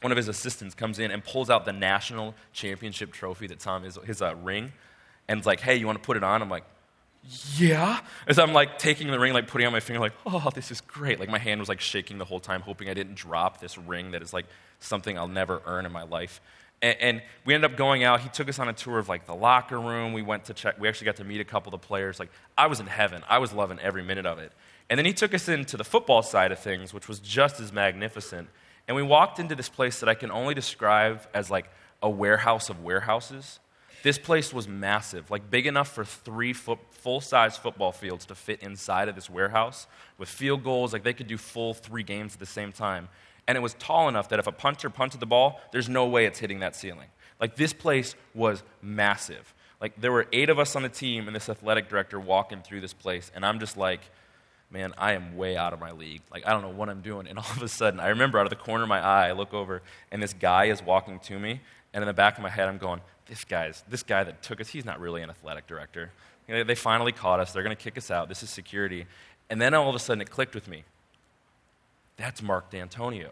one 0.01 0.11
of 0.11 0.17
his 0.17 0.27
assistants 0.27 0.75
comes 0.75 0.99
in 0.99 1.09
and 1.09 1.23
pulls 1.23 1.49
out 1.49 1.65
the 1.65 1.73
national 1.73 2.35
championship 2.53 3.11
trophy 3.11 3.47
that 3.47 3.59
Tom 3.59 3.85
is, 3.85 3.97
his 4.05 4.21
uh, 4.21 4.35
ring. 4.35 4.71
And 5.27 5.39
it's 5.39 5.47
like, 5.47 5.61
Hey, 5.61 5.77
you 5.77 5.87
want 5.87 5.97
to 5.97 6.05
put 6.05 6.17
it 6.17 6.23
on? 6.23 6.43
I'm 6.43 6.49
like, 6.49 6.65
yeah. 7.57 8.01
As 8.27 8.37
I'm 8.37 8.53
like 8.53 8.77
taking 8.77 9.07
the 9.07 9.19
ring, 9.19 9.33
like 9.33 9.47
putting 9.47 9.65
on 9.65 9.73
my 9.73 9.79
finger, 9.79 9.99
like, 9.99 10.13
oh, 10.27 10.51
this 10.53 10.69
is 10.69 10.79
great. 10.81 11.19
Like 11.19 11.29
my 11.29 11.39
hand 11.39 11.59
was 11.59 11.69
like 11.69 11.81
shaking 11.81 12.19
the 12.19 12.25
whole 12.25 12.39
time, 12.39 12.61
hoping 12.61 12.87
I 12.87 12.93
didn't 12.93 13.15
drop 13.15 13.59
this 13.59 13.79
ring 13.79 14.11
that 14.11 14.21
is 14.21 14.31
like 14.31 14.45
something 14.79 15.17
I'll 15.17 15.27
never 15.27 15.63
earn 15.65 15.87
in 15.87 15.91
my 15.91 16.03
life. 16.03 16.39
And, 16.85 16.97
and, 17.01 17.21
we 17.45 17.55
ended 17.55 17.71
up 17.71 17.77
going 17.77 18.03
out. 18.03 18.21
He 18.21 18.29
took 18.29 18.47
us 18.47 18.59
on 18.59 18.69
a 18.69 18.73
tour 18.73 18.99
of 18.99 19.09
like 19.09 19.25
the 19.25 19.33
locker 19.33 19.79
room. 19.79 20.13
We 20.13 20.21
went 20.21 20.45
to 20.45 20.53
check. 20.53 20.79
We 20.79 20.87
actually 20.87 21.05
got 21.05 21.15
to 21.15 21.23
meet 21.23 21.41
a 21.41 21.43
couple 21.43 21.73
of 21.73 21.81
the 21.81 21.87
players. 21.87 22.19
Like 22.19 22.29
I 22.55 22.67
was 22.67 22.79
in 22.79 22.85
heaven. 22.85 23.23
I 23.27 23.39
was 23.39 23.53
loving 23.53 23.79
every 23.79 24.03
minute 24.03 24.27
of 24.27 24.37
it. 24.37 24.51
And 24.89 24.99
then 24.99 25.05
he 25.05 25.13
took 25.13 25.33
us 25.33 25.47
into 25.49 25.77
the 25.77 25.83
football 25.83 26.21
side 26.21 26.51
of 26.51 26.59
things, 26.59 26.93
which 26.93 27.07
was 27.07 27.19
just 27.19 27.59
as 27.59 27.73
magnificent. 27.73 28.49
And 28.87 28.95
we 28.95 29.01
walked 29.01 29.39
into 29.39 29.55
this 29.55 29.69
place 29.69 29.99
that 29.99 30.09
I 30.09 30.13
can 30.13 30.29
only 30.29 30.53
describe 30.53 31.21
as 31.33 31.49
like 31.49 31.71
a 32.03 32.09
warehouse 32.09 32.69
of 32.69 32.83
warehouses. 32.83 33.59
This 34.03 34.19
place 34.19 34.53
was 34.53 34.67
massive, 34.67 35.31
like 35.31 35.49
big 35.49 35.65
enough 35.65 35.91
for 35.91 36.05
three 36.05 36.53
foot, 36.53 36.77
full 36.91 37.21
size 37.21 37.57
football 37.57 37.91
fields 37.91 38.25
to 38.27 38.35
fit 38.35 38.61
inside 38.61 39.09
of 39.09 39.15
this 39.15 39.27
warehouse 39.27 39.87
with 40.19 40.29
field 40.29 40.63
goals. 40.63 40.93
Like 40.93 41.03
they 41.03 41.13
could 41.13 41.27
do 41.27 41.37
full 41.37 41.73
three 41.73 42.03
games 42.03 42.33
at 42.33 42.39
the 42.39 42.45
same 42.45 42.71
time 42.71 43.09
and 43.47 43.57
it 43.57 43.61
was 43.61 43.75
tall 43.75 44.09
enough 44.09 44.29
that 44.29 44.39
if 44.39 44.47
a 44.47 44.51
punter 44.51 44.89
punted 44.89 45.19
the 45.19 45.25
ball, 45.25 45.59
there's 45.71 45.89
no 45.89 46.05
way 46.05 46.25
it's 46.25 46.39
hitting 46.39 46.59
that 46.59 46.75
ceiling. 46.75 47.07
Like 47.39 47.55
this 47.55 47.73
place 47.73 48.15
was 48.33 48.63
massive. 48.81 49.53
Like 49.81 49.99
there 49.99 50.11
were 50.11 50.27
eight 50.31 50.49
of 50.49 50.57
us 50.57 50.75
on 50.75 50.83
the 50.83 50.89
team 50.89 51.27
and 51.27 51.35
this 51.35 51.49
athletic 51.49 51.89
director 51.89 52.19
walking 52.19 52.61
through 52.61 52.81
this 52.81 52.93
place, 52.93 53.31
and 53.35 53.45
I'm 53.45 53.59
just 53.59 53.77
like, 53.77 54.01
man, 54.71 54.93
I 54.97 55.13
am 55.13 55.37
way 55.37 55.57
out 55.57 55.73
of 55.73 55.79
my 55.79 55.91
league. 55.91 56.21
Like 56.31 56.47
I 56.47 56.51
don't 56.51 56.61
know 56.61 56.69
what 56.69 56.89
I'm 56.89 57.01
doing. 57.01 57.27
And 57.29 57.37
all 57.37 57.45
of 57.51 57.61
a 57.61 57.67
sudden, 57.67 57.99
I 57.99 58.07
remember 58.07 58.39
out 58.39 58.45
of 58.45 58.49
the 58.49 58.55
corner 58.55 58.83
of 58.83 58.89
my 58.89 58.99
eye, 58.99 59.29
I 59.29 59.31
look 59.33 59.53
over, 59.53 59.81
and 60.11 60.23
this 60.23 60.33
guy 60.33 60.65
is 60.65 60.81
walking 60.81 61.19
to 61.19 61.37
me, 61.37 61.61
and 61.93 62.01
in 62.01 62.07
the 62.07 62.13
back 62.13 62.37
of 62.37 62.43
my 62.43 62.49
head, 62.49 62.67
I'm 62.67 62.77
going, 62.77 63.01
this 63.27 63.43
guy's 63.43 63.83
this 63.89 64.03
guy 64.03 64.23
that 64.23 64.41
took 64.41 64.61
us, 64.61 64.69
he's 64.69 64.85
not 64.85 64.99
really 64.99 65.21
an 65.21 65.29
athletic 65.29 65.67
director. 65.67 66.11
You 66.47 66.55
know, 66.55 66.63
they 66.63 66.75
finally 66.75 67.11
caught 67.11 67.39
us. 67.39 67.51
They're 67.51 67.63
going 67.63 67.75
to 67.75 67.81
kick 67.81 67.97
us 67.97 68.11
out. 68.11 68.29
This 68.29 68.43
is 68.43 68.49
security. 68.51 69.07
And 69.49 69.59
then 69.59 69.73
all 69.73 69.89
of 69.89 69.95
a 69.95 69.99
sudden, 69.99 70.21
it 70.21 70.29
clicked 70.29 70.53
with 70.53 70.67
me. 70.67 70.83
That's 72.17 72.41
Mark 72.41 72.71
Dantonio. 72.71 73.31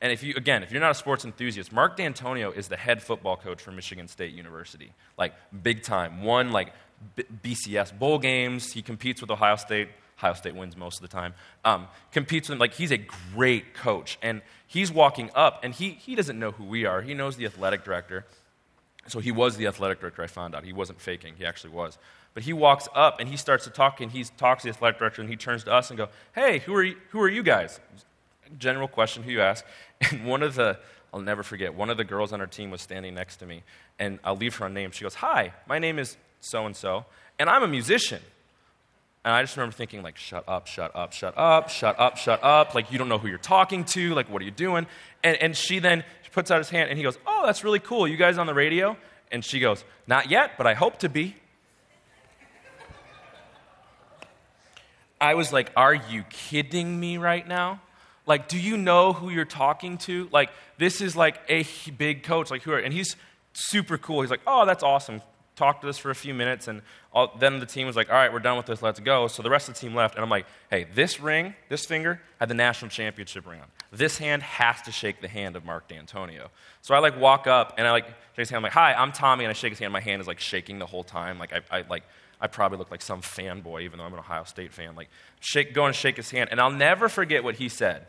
And 0.00 0.12
if 0.12 0.22
you, 0.22 0.34
again, 0.36 0.62
if 0.62 0.72
you're 0.72 0.80
not 0.80 0.92
a 0.92 0.94
sports 0.94 1.24
enthusiast, 1.24 1.72
Mark 1.72 1.96
Dantonio 1.96 2.56
is 2.56 2.68
the 2.68 2.76
head 2.76 3.02
football 3.02 3.36
coach 3.36 3.60
for 3.60 3.70
Michigan 3.70 4.08
State 4.08 4.32
University. 4.32 4.92
Like, 5.18 5.34
big 5.62 5.82
time. 5.82 6.22
Won, 6.22 6.52
like, 6.52 6.72
B- 7.16 7.24
BCS 7.42 7.98
bowl 7.98 8.18
games. 8.18 8.72
He 8.72 8.80
competes 8.80 9.20
with 9.20 9.30
Ohio 9.30 9.56
State. 9.56 9.88
Ohio 10.18 10.34
State 10.34 10.54
wins 10.54 10.76
most 10.76 10.96
of 10.96 11.02
the 11.02 11.08
time. 11.08 11.34
Um, 11.64 11.86
competes 12.12 12.48
with, 12.48 12.56
him. 12.56 12.60
like, 12.60 12.74
he's 12.74 12.92
a 12.92 12.98
great 13.34 13.74
coach. 13.74 14.18
And 14.22 14.40
he's 14.66 14.90
walking 14.90 15.30
up, 15.34 15.60
and 15.62 15.74
he, 15.74 15.90
he 15.90 16.14
doesn't 16.14 16.38
know 16.38 16.52
who 16.52 16.64
we 16.64 16.86
are. 16.86 17.02
He 17.02 17.12
knows 17.12 17.36
the 17.36 17.44
athletic 17.44 17.84
director. 17.84 18.24
So 19.06 19.18
he 19.18 19.32
was 19.32 19.56
the 19.56 19.66
athletic 19.66 20.00
director, 20.00 20.22
I 20.22 20.28
found 20.28 20.54
out. 20.54 20.64
He 20.64 20.72
wasn't 20.72 21.00
faking, 21.00 21.34
he 21.36 21.44
actually 21.44 21.70
was. 21.70 21.98
But 22.34 22.44
he 22.44 22.52
walks 22.52 22.88
up 22.94 23.18
and 23.20 23.28
he 23.28 23.36
starts 23.36 23.64
to 23.64 23.70
talk, 23.70 24.00
and 24.00 24.10
he 24.10 24.24
talks 24.24 24.62
to 24.62 24.68
the 24.68 24.74
athletic 24.74 24.98
director, 24.98 25.20
and 25.20 25.30
he 25.30 25.36
turns 25.36 25.64
to 25.64 25.72
us 25.72 25.90
and 25.90 25.98
go, 25.98 26.08
Hey, 26.34 26.60
who 26.60 26.74
are 26.74 26.82
you, 26.82 26.96
who 27.10 27.20
are 27.20 27.28
you 27.28 27.42
guys? 27.42 27.80
General 28.58 28.88
question, 28.88 29.22
who 29.22 29.30
you 29.30 29.40
ask. 29.40 29.64
And 30.10 30.24
one 30.24 30.42
of 30.42 30.54
the, 30.54 30.78
I'll 31.12 31.20
never 31.20 31.42
forget, 31.42 31.74
one 31.74 31.90
of 31.90 31.98
the 31.98 32.04
girls 32.04 32.32
on 32.32 32.40
our 32.40 32.46
team 32.46 32.70
was 32.70 32.80
standing 32.80 33.14
next 33.14 33.36
to 33.38 33.46
me, 33.46 33.62
and 33.98 34.18
I'll 34.24 34.36
leave 34.36 34.56
her 34.56 34.66
unnamed. 34.66 34.94
She 34.94 35.02
goes, 35.02 35.16
Hi, 35.16 35.52
my 35.68 35.78
name 35.78 35.98
is 35.98 36.16
so 36.40 36.64
and 36.64 36.74
so, 36.74 37.04
and 37.38 37.50
I'm 37.50 37.62
a 37.62 37.68
musician. 37.68 38.22
And 39.22 39.34
I 39.34 39.42
just 39.42 39.54
remember 39.56 39.76
thinking, 39.76 40.02
like, 40.02 40.16
shut 40.16 40.44
up, 40.48 40.66
shut 40.66 40.96
up, 40.96 41.12
shut 41.12 41.36
up, 41.36 41.68
shut 41.68 41.98
up, 42.00 42.16
shut 42.16 42.42
up. 42.42 42.74
Like, 42.74 42.90
you 42.90 42.96
don't 42.96 43.10
know 43.10 43.18
who 43.18 43.28
you're 43.28 43.36
talking 43.36 43.84
to. 43.84 44.14
Like, 44.14 44.30
what 44.30 44.40
are 44.40 44.46
you 44.46 44.50
doing? 44.50 44.86
And, 45.22 45.36
and 45.36 45.54
she 45.54 45.78
then 45.78 46.04
she 46.22 46.30
puts 46.30 46.50
out 46.50 46.58
his 46.58 46.70
hand 46.70 46.88
and 46.88 46.96
he 46.96 47.02
goes, 47.02 47.18
Oh, 47.26 47.42
that's 47.44 47.62
really 47.62 47.80
cool. 47.80 48.08
You 48.08 48.16
guys 48.16 48.38
on 48.38 48.46
the 48.46 48.54
radio? 48.54 48.96
And 49.30 49.44
she 49.44 49.60
goes, 49.60 49.84
Not 50.06 50.30
yet, 50.30 50.52
but 50.56 50.66
I 50.66 50.72
hope 50.74 51.00
to 51.00 51.10
be. 51.10 51.36
I 55.20 55.34
was 55.34 55.52
like, 55.52 55.70
Are 55.76 55.94
you 55.94 56.24
kidding 56.30 56.98
me 56.98 57.18
right 57.18 57.46
now? 57.46 57.80
Like, 58.26 58.48
do 58.48 58.58
you 58.58 58.76
know 58.76 59.12
who 59.12 59.30
you're 59.30 59.44
talking 59.44 59.98
to? 59.98 60.28
Like, 60.30 60.50
this 60.78 61.00
is 61.00 61.16
like 61.16 61.40
a 61.48 61.64
big 61.90 62.22
coach. 62.22 62.50
Like, 62.50 62.62
who 62.62 62.72
are, 62.72 62.78
and 62.78 62.92
he's 62.92 63.16
super 63.52 63.98
cool. 63.98 64.20
He's 64.20 64.30
like, 64.30 64.42
Oh, 64.46 64.66
that's 64.66 64.82
awesome 64.82 65.22
talked 65.60 65.82
to 65.82 65.88
us 65.90 65.98
for 65.98 66.10
a 66.10 66.14
few 66.14 66.32
minutes, 66.32 66.68
and 66.68 66.80
all, 67.12 67.36
then 67.38 67.60
the 67.60 67.66
team 67.66 67.86
was 67.86 67.94
like, 67.94 68.08
all 68.08 68.16
right, 68.16 68.32
we're 68.32 68.38
done 68.38 68.56
with 68.56 68.64
this, 68.64 68.80
let's 68.80 68.98
go. 68.98 69.28
So 69.28 69.42
the 69.42 69.50
rest 69.50 69.68
of 69.68 69.74
the 69.74 69.80
team 69.80 69.94
left, 69.94 70.14
and 70.14 70.24
I'm 70.24 70.30
like, 70.30 70.46
hey, 70.70 70.86
this 70.94 71.20
ring, 71.20 71.54
this 71.68 71.84
finger, 71.84 72.18
had 72.38 72.48
the 72.48 72.54
national 72.54 72.90
championship 72.90 73.46
ring 73.46 73.60
on. 73.60 73.66
This 73.92 74.16
hand 74.16 74.42
has 74.42 74.80
to 74.82 74.92
shake 74.92 75.20
the 75.20 75.28
hand 75.28 75.56
of 75.56 75.64
Mark 75.66 75.86
Dantonio. 75.86 76.48
So 76.80 76.94
I 76.94 76.98
like 77.00 77.20
walk 77.20 77.46
up, 77.46 77.74
and 77.76 77.86
I 77.86 77.90
like 77.90 78.06
shake 78.06 78.38
his 78.38 78.50
hand, 78.50 78.58
I'm 78.58 78.62
like, 78.62 78.72
hi, 78.72 78.94
I'm 78.94 79.12
Tommy, 79.12 79.44
and 79.44 79.50
I 79.50 79.52
shake 79.52 79.72
his 79.72 79.78
hand, 79.78 79.92
my 79.92 80.00
hand 80.00 80.22
is 80.22 80.26
like 80.26 80.40
shaking 80.40 80.78
the 80.78 80.86
whole 80.86 81.04
time. 81.04 81.38
Like, 81.38 81.52
I, 81.52 81.78
I 81.78 81.84
like, 81.90 82.04
I 82.40 82.46
probably 82.46 82.78
look 82.78 82.90
like 82.90 83.02
some 83.02 83.20
fanboy, 83.20 83.82
even 83.82 83.98
though 83.98 84.04
I'm 84.04 84.12
an 84.12 84.18
Ohio 84.18 84.44
State 84.44 84.72
fan. 84.72 84.96
Like, 84.96 85.08
shake, 85.40 85.74
go 85.74 85.86
and 85.86 85.94
shake 85.94 86.16
his 86.16 86.30
hand. 86.30 86.48
And 86.50 86.60
I'll 86.60 86.70
never 86.70 87.08
forget 87.08 87.44
what 87.44 87.56
he 87.56 87.68
said. 87.68 88.06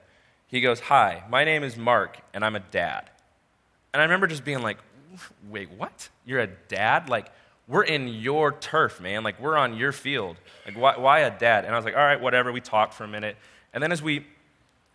He 0.48 0.62
goes, 0.62 0.80
Hi, 0.82 1.24
my 1.30 1.44
name 1.44 1.64
is 1.64 1.78
Mark, 1.78 2.20
and 2.34 2.46
I'm 2.46 2.56
a 2.56 2.60
dad. 2.60 3.10
And 3.94 4.02
I 4.02 4.04
remember 4.06 4.28
just 4.28 4.46
being 4.46 4.62
like, 4.62 4.78
Wait, 5.50 5.70
what? 5.72 6.10
You're 6.26 6.40
a 6.40 6.48
dad? 6.48 7.10
Like, 7.10 7.32
we're 7.68 7.84
in 7.84 8.08
your 8.08 8.52
turf, 8.52 9.00
man. 9.00 9.24
Like, 9.24 9.40
we're 9.40 9.58
on 9.58 9.76
your 9.76 9.92
field. 9.92 10.38
Like, 10.66 10.78
why, 10.78 10.98
why 10.98 11.20
a 11.20 11.38
dad? 11.38 11.66
And 11.66 11.74
I 11.74 11.78
was 11.78 11.86
like, 11.86 11.96
all 11.96 12.04
right, 12.04 12.20
whatever. 12.20 12.52
We 12.52 12.60
talked 12.60 12.94
for 12.94 13.06
a 13.06 13.08
minute. 13.08 13.38
And 13.74 13.82
then 13.82 13.92
as 13.92 14.02
we 14.02 14.26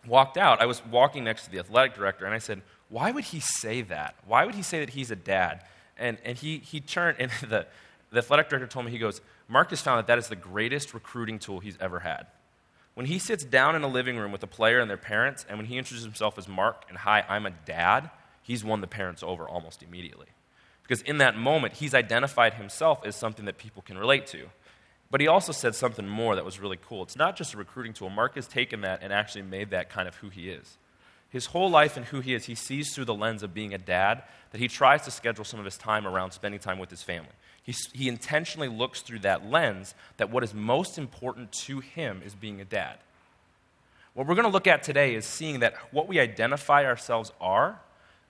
walked 0.05 0.37
out, 0.37 0.61
I 0.61 0.65
was 0.65 0.85
walking 0.85 1.23
next 1.23 1.45
to 1.45 1.51
the 1.51 1.59
athletic 1.59 1.95
director, 1.95 2.25
and 2.25 2.33
I 2.33 2.37
said, 2.37 2.61
why 2.89 3.11
would 3.11 3.25
he 3.25 3.39
say 3.39 3.81
that? 3.83 4.15
Why 4.25 4.45
would 4.45 4.55
he 4.55 4.61
say 4.61 4.79
that 4.79 4.91
he's 4.91 5.11
a 5.11 5.15
dad? 5.15 5.63
And, 5.97 6.17
and 6.23 6.37
he, 6.37 6.59
he 6.59 6.79
turned, 6.79 7.17
and 7.19 7.31
the, 7.49 7.67
the 8.11 8.19
athletic 8.19 8.49
director 8.49 8.67
told 8.67 8.85
me, 8.85 8.91
he 8.91 8.97
goes, 8.97 9.21
Marcus 9.47 9.81
found 9.81 9.99
that 9.99 10.07
that 10.07 10.17
is 10.17 10.27
the 10.27 10.35
greatest 10.35 10.93
recruiting 10.93 11.39
tool 11.39 11.59
he's 11.59 11.77
ever 11.79 11.99
had. 11.99 12.27
When 12.93 13.05
he 13.05 13.19
sits 13.19 13.43
down 13.43 13.75
in 13.75 13.83
a 13.83 13.87
living 13.87 14.17
room 14.17 14.31
with 14.31 14.41
a 14.43 14.47
player 14.47 14.79
and 14.79 14.89
their 14.89 14.97
parents, 14.97 15.45
and 15.47 15.57
when 15.57 15.67
he 15.67 15.77
introduces 15.77 16.05
himself 16.05 16.37
as 16.37 16.47
Mark 16.47 16.85
and, 16.89 16.97
hi, 16.97 17.23
I'm 17.29 17.45
a 17.45 17.51
dad, 17.51 18.09
he's 18.41 18.63
won 18.63 18.81
the 18.81 18.87
parents 18.87 19.21
over 19.21 19.47
almost 19.47 19.83
immediately. 19.83 20.27
Because 20.81 21.01
in 21.01 21.17
that 21.17 21.37
moment, 21.37 21.73
he's 21.75 21.93
identified 21.93 22.53
himself 22.55 23.05
as 23.05 23.15
something 23.15 23.45
that 23.45 23.57
people 23.57 23.81
can 23.81 23.97
relate 23.97 24.25
to. 24.27 24.47
But 25.11 25.21
he 25.21 25.27
also 25.27 25.51
said 25.51 25.75
something 25.75 26.07
more 26.07 26.35
that 26.35 26.45
was 26.45 26.59
really 26.59 26.79
cool. 26.81 27.03
It's 27.03 27.15
not 27.15 27.35
just 27.35 27.53
a 27.53 27.57
recruiting 27.57 27.93
tool. 27.93 28.09
Mark 28.09 28.35
has 28.35 28.47
taken 28.47 28.81
that 28.81 29.03
and 29.03 29.13
actually 29.13 29.43
made 29.43 29.69
that 29.69 29.89
kind 29.89 30.07
of 30.07 30.15
who 30.15 30.29
he 30.29 30.49
is. 30.49 30.77
His 31.29 31.47
whole 31.47 31.69
life 31.69 31.97
and 31.97 32.05
who 32.05 32.21
he 32.21 32.33
is, 32.33 32.45
he 32.45 32.55
sees 32.55 32.93
through 32.93 33.05
the 33.05 33.13
lens 33.13 33.43
of 33.43 33.53
being 33.53 33.73
a 33.73 33.77
dad 33.77 34.23
that 34.51 34.59
he 34.59 34.67
tries 34.67 35.03
to 35.03 35.11
schedule 35.11 35.43
some 35.43 35.59
of 35.59 35.65
his 35.65 35.77
time 35.77 36.07
around 36.07 36.31
spending 36.31 36.59
time 36.59 36.79
with 36.79 36.89
his 36.89 37.03
family. 37.03 37.31
He, 37.67 37.75
he 37.93 38.07
intentionally 38.07 38.69
looks 38.69 39.01
through 39.01 39.19
that 39.19 39.47
lens 39.47 39.93
that 40.15 40.31
what 40.31 40.43
is 40.43 40.53
most 40.53 40.97
important 40.97 41.51
to 41.51 41.81
him 41.81 42.23
is 42.25 42.33
being 42.33 42.59
a 42.61 42.65
dad. 42.65 42.97
What 44.15 44.25
we're 44.25 44.35
going 44.35 44.47
to 44.47 44.51
look 44.51 44.65
at 44.65 44.81
today 44.81 45.13
is 45.13 45.25
seeing 45.25 45.59
that 45.59 45.75
what 45.91 46.07
we 46.07 46.19
identify 46.19 46.85
ourselves 46.85 47.31
are 47.39 47.79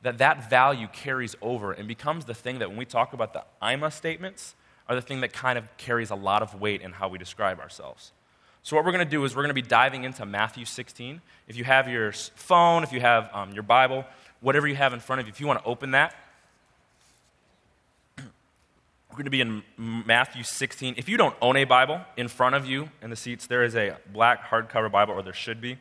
that 0.02 0.18
that 0.18 0.50
value 0.50 0.88
carries 0.92 1.36
over 1.42 1.72
and 1.72 1.88
becomes 1.88 2.26
the 2.26 2.34
thing 2.34 2.60
that 2.60 2.70
when 2.70 2.78
we 2.78 2.86
talk 2.86 3.14
about 3.14 3.34
the 3.34 3.44
IMA 3.66 3.92
statements, 3.92 4.56
are 4.90 4.96
the 4.96 5.02
thing 5.02 5.22
that 5.22 5.34
kind 5.34 5.58
of 5.58 5.76
carries 5.78 6.10
a 6.10 6.16
lot 6.16 6.42
of 6.42 6.60
weight 6.60 6.82
in 6.82 6.92
how 6.92 7.08
we 7.08 7.18
describe 7.18 7.60
ourselves. 7.60 8.14
So, 8.64 8.76
what 8.76 8.86
we're 8.86 8.92
going 8.92 9.06
to 9.06 9.10
do 9.10 9.24
is 9.24 9.36
we're 9.36 9.44
going 9.44 9.56
to 9.56 9.62
be 9.62 9.62
diving 9.62 10.04
into 10.04 10.26
Matthew 10.26 10.66
16. 10.66 11.22
If 11.48 11.58
you 11.58 11.64
have 11.64 11.88
your 11.88 12.12
phone, 12.12 12.84
if 12.84 12.92
you 12.92 13.00
have 13.00 13.30
um, 13.34 13.52
your 13.52 13.64
Bible, 13.64 14.06
whatever 14.42 14.68
you 14.68 14.76
have 14.76 14.94
in 14.94 15.00
front 15.00 15.20
of 15.20 15.28
you, 15.28 15.32
if 15.32 15.40
you 15.40 15.48
want 15.48 15.60
to 15.60 15.66
open 15.66 15.92
that, 15.92 16.16
going 19.18 19.26
to 19.26 19.32
be 19.32 19.42
in 19.42 19.64
Matthew 19.78 20.44
16. 20.44 20.96
If 20.98 21.10
you 21.10 21.18
don't 21.18 21.36
own 21.42 21.58
a 21.58 21.66
Bible, 21.66 22.00
in 22.16 22.28
front 22.28 22.56
of 22.56 22.66
you 22.66 22.90
in 23.02 23.10
the 23.10 23.16
seats, 23.16 23.48
there 23.48 23.64
is 23.64 23.76
a 23.76 23.98
black 24.14 24.50
hardcover 24.50 24.92
Bible, 24.92 25.14
or 25.14 25.24
there 25.24 25.34
should 25.34 25.60
be. 25.60 25.78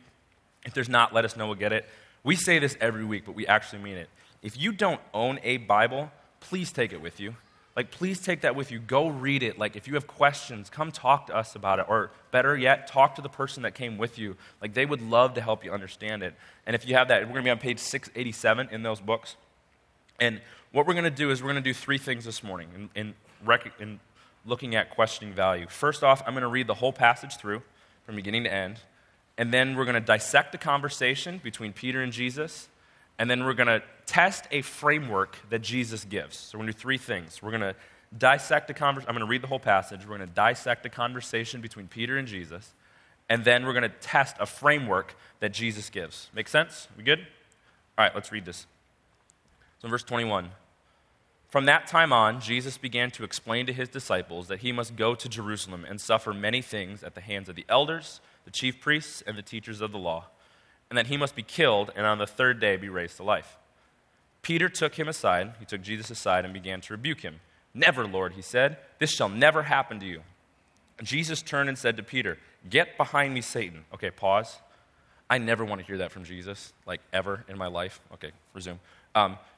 If 0.65 0.73
there's 0.73 0.89
not, 0.89 1.13
let 1.13 1.23
us 1.23 1.37
know, 1.37 1.45
we'll 1.45 1.55
get 1.55 1.71
it. 1.71 1.87
We 2.23 2.35
say 2.35 2.59
this 2.59 2.75
every 2.81 3.05
week, 3.05 3.23
but 3.25 3.35
we 3.35 3.47
actually 3.47 3.81
mean 3.81 3.95
it. 3.95 4.09
If 4.41 4.57
you 4.59 4.71
don't 4.71 4.99
own 5.13 5.39
a 5.43 5.57
Bible, 5.57 6.11
please 6.39 6.71
take 6.71 6.91
it 6.91 7.01
with 7.01 7.19
you. 7.19 7.35
Like, 7.75 7.91
please 7.91 8.19
take 8.19 8.41
that 8.41 8.55
with 8.55 8.71
you. 8.71 8.79
Go 8.79 9.07
read 9.07 9.43
it. 9.43 9.59
Like, 9.59 9.75
if 9.75 9.87
you 9.87 9.93
have 9.93 10.07
questions, 10.07 10.69
come 10.69 10.91
talk 10.91 11.27
to 11.27 11.35
us 11.35 11.53
about 11.53 11.77
it. 11.77 11.85
Or 11.87 12.11
better 12.31 12.57
yet, 12.57 12.87
talk 12.87 13.15
to 13.15 13.21
the 13.21 13.29
person 13.29 13.63
that 13.63 13.75
came 13.75 13.99
with 13.99 14.17
you. 14.17 14.35
Like, 14.61 14.73
they 14.73 14.85
would 14.85 15.01
love 15.01 15.35
to 15.35 15.41
help 15.41 15.63
you 15.63 15.71
understand 15.71 16.23
it. 16.23 16.33
And 16.65 16.75
if 16.75 16.87
you 16.87 16.95
have 16.95 17.07
that, 17.09 17.21
we're 17.21 17.33
going 17.33 17.43
to 17.43 17.47
be 17.47 17.51
on 17.51 17.59
page 17.59 17.77
687 17.77 18.69
in 18.71 18.81
those 18.81 18.99
books. 18.99 19.35
And 20.19 20.41
what 20.71 20.87
we're 20.87 20.93
going 20.93 21.05
to 21.05 21.11
do 21.11 21.29
is 21.29 21.41
we're 21.41 21.51
going 21.51 21.63
to 21.63 21.69
do 21.69 21.73
three 21.73 21.99
things 21.99 22.25
this 22.25 22.43
morning 22.43 22.69
in, 22.75 22.89
in, 22.95 23.13
rec- 23.45 23.73
in 23.79 23.99
looking 24.45 24.75
at 24.75 24.89
questioning 24.89 25.33
value. 25.33 25.67
First 25.67 26.03
off, 26.03 26.21
I'm 26.25 26.33
going 26.33 26.41
to 26.41 26.47
read 26.47 26.67
the 26.67 26.75
whole 26.75 26.93
passage 26.93 27.37
through 27.37 27.61
from 28.05 28.15
beginning 28.15 28.45
to 28.45 28.53
end. 28.53 28.79
And 29.37 29.53
then 29.53 29.75
we're 29.75 29.85
going 29.85 29.95
to 29.95 30.01
dissect 30.01 30.51
the 30.51 30.57
conversation 30.57 31.39
between 31.43 31.73
Peter 31.73 32.01
and 32.01 32.11
Jesus. 32.11 32.69
And 33.19 33.29
then 33.29 33.43
we're 33.45 33.53
going 33.53 33.67
to 33.67 33.83
test 34.05 34.45
a 34.51 34.61
framework 34.61 35.37
that 35.49 35.61
Jesus 35.61 36.05
gives. 36.05 36.37
So 36.37 36.57
we're 36.57 36.63
going 36.63 36.73
to 36.73 36.77
do 36.77 36.81
three 36.81 36.97
things. 36.97 37.41
We're 37.41 37.51
going 37.51 37.61
to 37.61 37.75
dissect 38.17 38.67
the 38.67 38.73
conversation. 38.73 39.09
I'm 39.09 39.15
going 39.15 39.27
to 39.27 39.29
read 39.29 39.43
the 39.43 39.47
whole 39.47 39.59
passage. 39.59 40.01
We're 40.01 40.17
going 40.17 40.27
to 40.27 40.33
dissect 40.33 40.83
the 40.83 40.89
conversation 40.89 41.61
between 41.61 41.87
Peter 41.87 42.17
and 42.17 42.27
Jesus. 42.27 42.73
And 43.29 43.43
then 43.43 43.65
we're 43.65 43.73
going 43.73 43.83
to 43.83 43.95
test 44.01 44.37
a 44.39 44.45
framework 44.45 45.15
that 45.39 45.51
Jesus 45.51 45.89
gives. 45.89 46.29
Make 46.33 46.47
sense? 46.47 46.87
We 46.97 47.03
good? 47.03 47.19
All 47.97 48.05
right, 48.05 48.15
let's 48.15 48.31
read 48.31 48.45
this. 48.45 48.65
So 49.79 49.87
in 49.87 49.91
verse 49.91 50.03
21. 50.03 50.49
From 51.49 51.65
that 51.65 51.87
time 51.87 52.11
on, 52.11 52.41
Jesus 52.41 52.77
began 52.77 53.09
to 53.11 53.23
explain 53.23 53.65
to 53.67 53.73
his 53.73 53.89
disciples 53.89 54.47
that 54.47 54.59
he 54.59 54.71
must 54.71 54.95
go 54.95 55.15
to 55.15 55.29
Jerusalem 55.29 55.85
and 55.87 55.99
suffer 55.99 56.33
many 56.33 56.61
things 56.61 57.03
at 57.03 57.15
the 57.15 57.21
hands 57.21 57.47
of 57.47 57.55
the 57.55 57.65
elders, 57.69 58.19
the 58.45 58.51
chief 58.51 58.81
priests, 58.81 59.23
and 59.25 59.37
the 59.37 59.41
teachers 59.41 59.79
of 59.79 59.91
the 59.91 59.97
law 59.97 60.25
and 60.89 60.97
that 60.97 61.07
he 61.07 61.17
must 61.17 61.35
be 61.35 61.43
killed 61.43 61.91
and 61.95 62.05
on 62.05 62.17
the 62.17 62.27
third 62.27 62.59
day 62.59 62.77
be 62.77 62.89
raised 62.89 63.17
to 63.17 63.23
life. 63.23 63.57
Peter 64.41 64.69
took 64.69 64.95
him 64.95 65.07
aside, 65.07 65.53
he 65.59 65.65
took 65.65 65.81
Jesus 65.81 66.09
aside 66.09 66.45
and 66.45 66.53
began 66.53 66.79
to 66.81 66.93
rebuke 66.93 67.21
him. 67.21 67.41
Never, 67.73 68.07
Lord, 68.07 68.33
he 68.33 68.41
said, 68.41 68.77
this 68.99 69.11
shall 69.11 69.29
never 69.29 69.63
happen 69.63 69.99
to 69.99 70.05
you. 70.05 70.21
Jesus 71.03 71.41
turned 71.41 71.69
and 71.69 71.77
said 71.77 71.97
to 71.97 72.03
Peter, 72.03 72.37
Get 72.67 72.97
behind 72.97 73.33
me, 73.33 73.41
Satan. 73.41 73.85
Okay, 73.93 74.09
pause. 74.09 74.57
I 75.29 75.37
never 75.37 75.63
want 75.63 75.79
to 75.79 75.85
hear 75.85 75.97
that 75.97 76.11
from 76.11 76.23
Jesus, 76.23 76.73
like 76.85 77.01
ever 77.13 77.45
in 77.47 77.57
my 77.57 77.67
life. 77.67 77.99
Okay, 78.13 78.31
resume. 78.53 78.79
Um, 79.13 79.37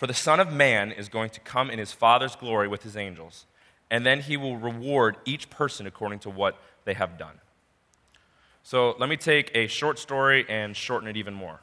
For 0.00 0.06
the 0.06 0.14
Son 0.14 0.40
of 0.40 0.50
Man 0.50 0.92
is 0.92 1.10
going 1.10 1.28
to 1.28 1.40
come 1.40 1.68
in 1.68 1.78
his 1.78 1.92
Father's 1.92 2.34
glory 2.34 2.66
with 2.66 2.84
his 2.84 2.96
angels, 2.96 3.44
and 3.90 4.06
then 4.06 4.20
he 4.20 4.38
will 4.38 4.56
reward 4.56 5.16
each 5.26 5.50
person 5.50 5.86
according 5.86 6.20
to 6.20 6.30
what 6.30 6.56
they 6.86 6.94
have 6.94 7.18
done. 7.18 7.34
So 8.62 8.96
let 8.98 9.10
me 9.10 9.18
take 9.18 9.50
a 9.54 9.66
short 9.66 9.98
story 9.98 10.46
and 10.48 10.74
shorten 10.74 11.06
it 11.06 11.18
even 11.18 11.34
more. 11.34 11.60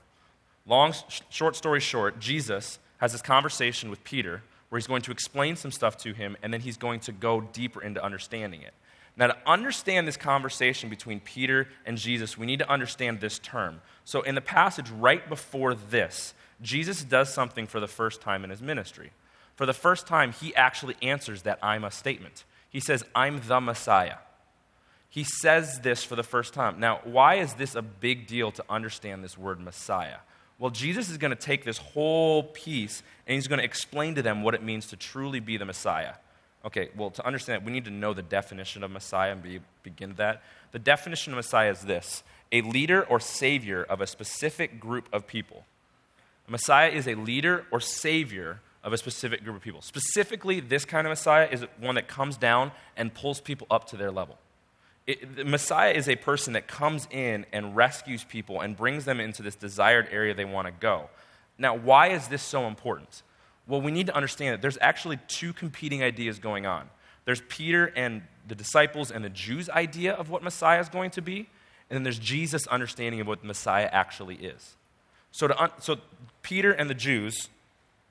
Long, 0.68 0.94
short 1.32 1.56
story 1.56 1.80
short, 1.80 2.20
Jesus 2.20 2.78
has 3.00 3.12
this 3.12 3.24
conversation 3.24 3.90
with 3.90 4.04
Peter 4.04 4.44
where 4.70 4.78
he's 4.78 4.86
going 4.86 5.02
to 5.02 5.12
explain 5.12 5.56
some 5.56 5.72
stuff 5.72 5.98
to 5.98 6.14
him, 6.14 6.38
and 6.44 6.54
then 6.54 6.62
he's 6.62 6.78
going 6.78 7.00
to 7.00 7.12
go 7.12 7.42
deeper 7.42 7.82
into 7.82 8.06
understanding 8.06 8.62
it. 8.62 8.76
Now, 9.16 9.26
to 9.26 9.38
understand 9.48 10.08
this 10.08 10.16
conversation 10.16 10.92
between 10.92 11.22
Peter 11.22 11.70
and 11.88 11.98
Jesus, 11.98 12.38
we 12.38 12.46
need 12.46 12.60
to 12.60 12.70
understand 12.70 13.20
this 13.20 13.40
term. 13.40 13.82
So, 14.06 14.22
in 14.22 14.36
the 14.36 14.42
passage 14.42 14.92
right 14.92 15.28
before 15.28 15.74
this, 15.74 16.36
Jesus 16.62 17.04
does 17.04 17.34
something 17.34 17.68
for 17.68 17.80
the 17.80 17.88
first 17.88 18.22
time 18.22 18.44
in 18.44 18.50
his 18.50 18.62
ministry. 18.62 19.12
For 19.56 19.66
the 19.66 19.74
first 19.74 20.08
time, 20.08 20.34
he 20.34 20.56
actually 20.56 20.96
answers 21.02 21.44
that 21.44 21.60
I'm 21.62 21.84
a 21.84 21.92
statement. 21.92 22.44
He 22.70 22.80
says, 22.80 23.04
I'm 23.16 23.42
the 23.48 23.60
Messiah. 23.60 24.18
He 25.10 25.24
says 25.24 25.80
this 25.82 26.04
for 26.04 26.16
the 26.16 26.24
first 26.24 26.54
time. 26.54 26.80
Now, 26.80 27.00
why 27.04 27.36
is 27.36 27.54
this 27.54 27.76
a 27.76 27.82
big 27.82 28.28
deal 28.28 28.52
to 28.52 28.64
understand 28.70 29.24
this 29.24 29.38
word 29.38 29.60
Messiah? 29.60 30.18
Well, 30.60 30.72
Jesus 30.72 31.10
is 31.10 31.18
going 31.18 31.32
to 31.32 31.36
take 31.36 31.64
this 31.64 31.78
whole 31.78 32.44
piece 32.44 33.04
and 33.26 33.36
he's 33.36 33.48
going 33.48 33.60
to 33.60 33.66
explain 33.66 34.16
to 34.16 34.22
them 34.22 34.44
what 34.44 34.54
it 34.54 34.64
means 34.64 34.88
to 34.88 34.96
truly 34.96 35.40
be 35.40 35.58
the 35.58 35.66
Messiah. 35.66 36.14
Okay, 36.66 36.90
well, 36.98 37.12
to 37.12 37.26
understand 37.26 37.62
that, 37.62 37.66
we 37.66 37.72
need 37.72 37.86
to 37.86 37.92
know 37.92 38.14
the 38.14 38.24
definition 38.24 38.84
of 38.84 38.92
Messiah 38.92 39.32
and 39.32 39.42
be, 39.42 39.60
begin 39.84 40.16
that. 40.18 40.44
The 40.72 40.80
definition 40.80 41.32
of 41.34 41.38
Messiah 41.38 41.72
is 41.72 41.82
this 41.82 42.24
a 42.52 42.62
leader 42.62 43.04
or 43.04 43.20
savior 43.20 43.84
of 43.84 44.02
a 44.02 44.08
specific 44.08 44.80
group 44.80 45.08
of 45.14 45.28
people. 45.28 45.66
A 46.48 46.52
Messiah 46.52 46.90
is 46.90 47.08
a 47.08 47.16
leader 47.16 47.66
or 47.72 47.80
savior 47.80 48.62
of 48.84 48.94
a 48.94 48.98
specific 48.98 49.44
group 49.44 49.58
of 49.58 49.62
people. 49.62 49.82
Specifically, 49.82 50.60
this 50.62 50.86
kind 50.86 51.06
of 51.06 51.12
Messiah 51.12 51.48
is 51.52 51.66
one 51.80 51.96
that 51.96 52.08
comes 52.08 52.38
down 52.38 52.72
and 52.96 53.14
pulls 53.14 53.42
people 53.42 53.68
up 53.70 53.88
to 53.90 53.98
their 53.98 54.12
level. 54.12 54.38
It, 55.06 55.36
the 55.36 55.46
Messiah 55.46 55.92
is 55.92 56.08
a 56.08 56.16
person 56.16 56.54
that 56.54 56.68
comes 56.68 57.08
in 57.12 57.46
and 57.52 57.76
rescues 57.76 58.24
people 58.24 58.62
and 58.62 58.78
brings 58.78 59.06
them 59.06 59.20
into 59.20 59.44
this 59.44 59.56
desired 59.56 60.08
area 60.12 60.34
they 60.34 60.46
want 60.46 60.68
to 60.68 60.72
go. 60.72 61.10
Now, 61.58 61.76
why 61.76 62.10
is 62.10 62.28
this 62.28 62.42
so 62.42 62.68
important? 62.68 63.24
Well, 63.68 63.82
we 63.82 63.92
need 63.92 64.08
to 64.08 64.16
understand 64.16 64.54
that 64.54 64.62
there's 64.62 64.78
actually 64.80 65.20
two 65.28 65.52
competing 65.52 66.02
ideas 66.02 66.40
going 66.40 66.66
on. 66.66 66.90
There's 67.26 67.42
Peter 67.50 67.92
and 67.96 68.22
the 68.48 68.56
disciples 68.56 69.12
and 69.12 69.24
the 69.24 69.30
Jews' 69.30 69.70
idea 69.70 70.14
of 70.14 70.30
what 70.30 70.44
Messiah 70.44 70.80
is 70.80 70.88
going 70.88 71.12
to 71.12 71.22
be, 71.22 71.50
and 71.90 71.98
then 71.98 72.04
there's 72.04 72.20
Jesus' 72.20 72.68
understanding 72.68 73.20
of 73.20 73.28
what 73.28 73.44
Messiah 73.44 73.90
actually 73.92 74.36
is. 74.36 74.76
So, 75.32 75.48
to 75.48 75.62
un- 75.62 75.72
so 75.80 75.98
Peter 76.42 76.72
and 76.72 76.90
the 76.90 76.96
Jews, 76.96 77.50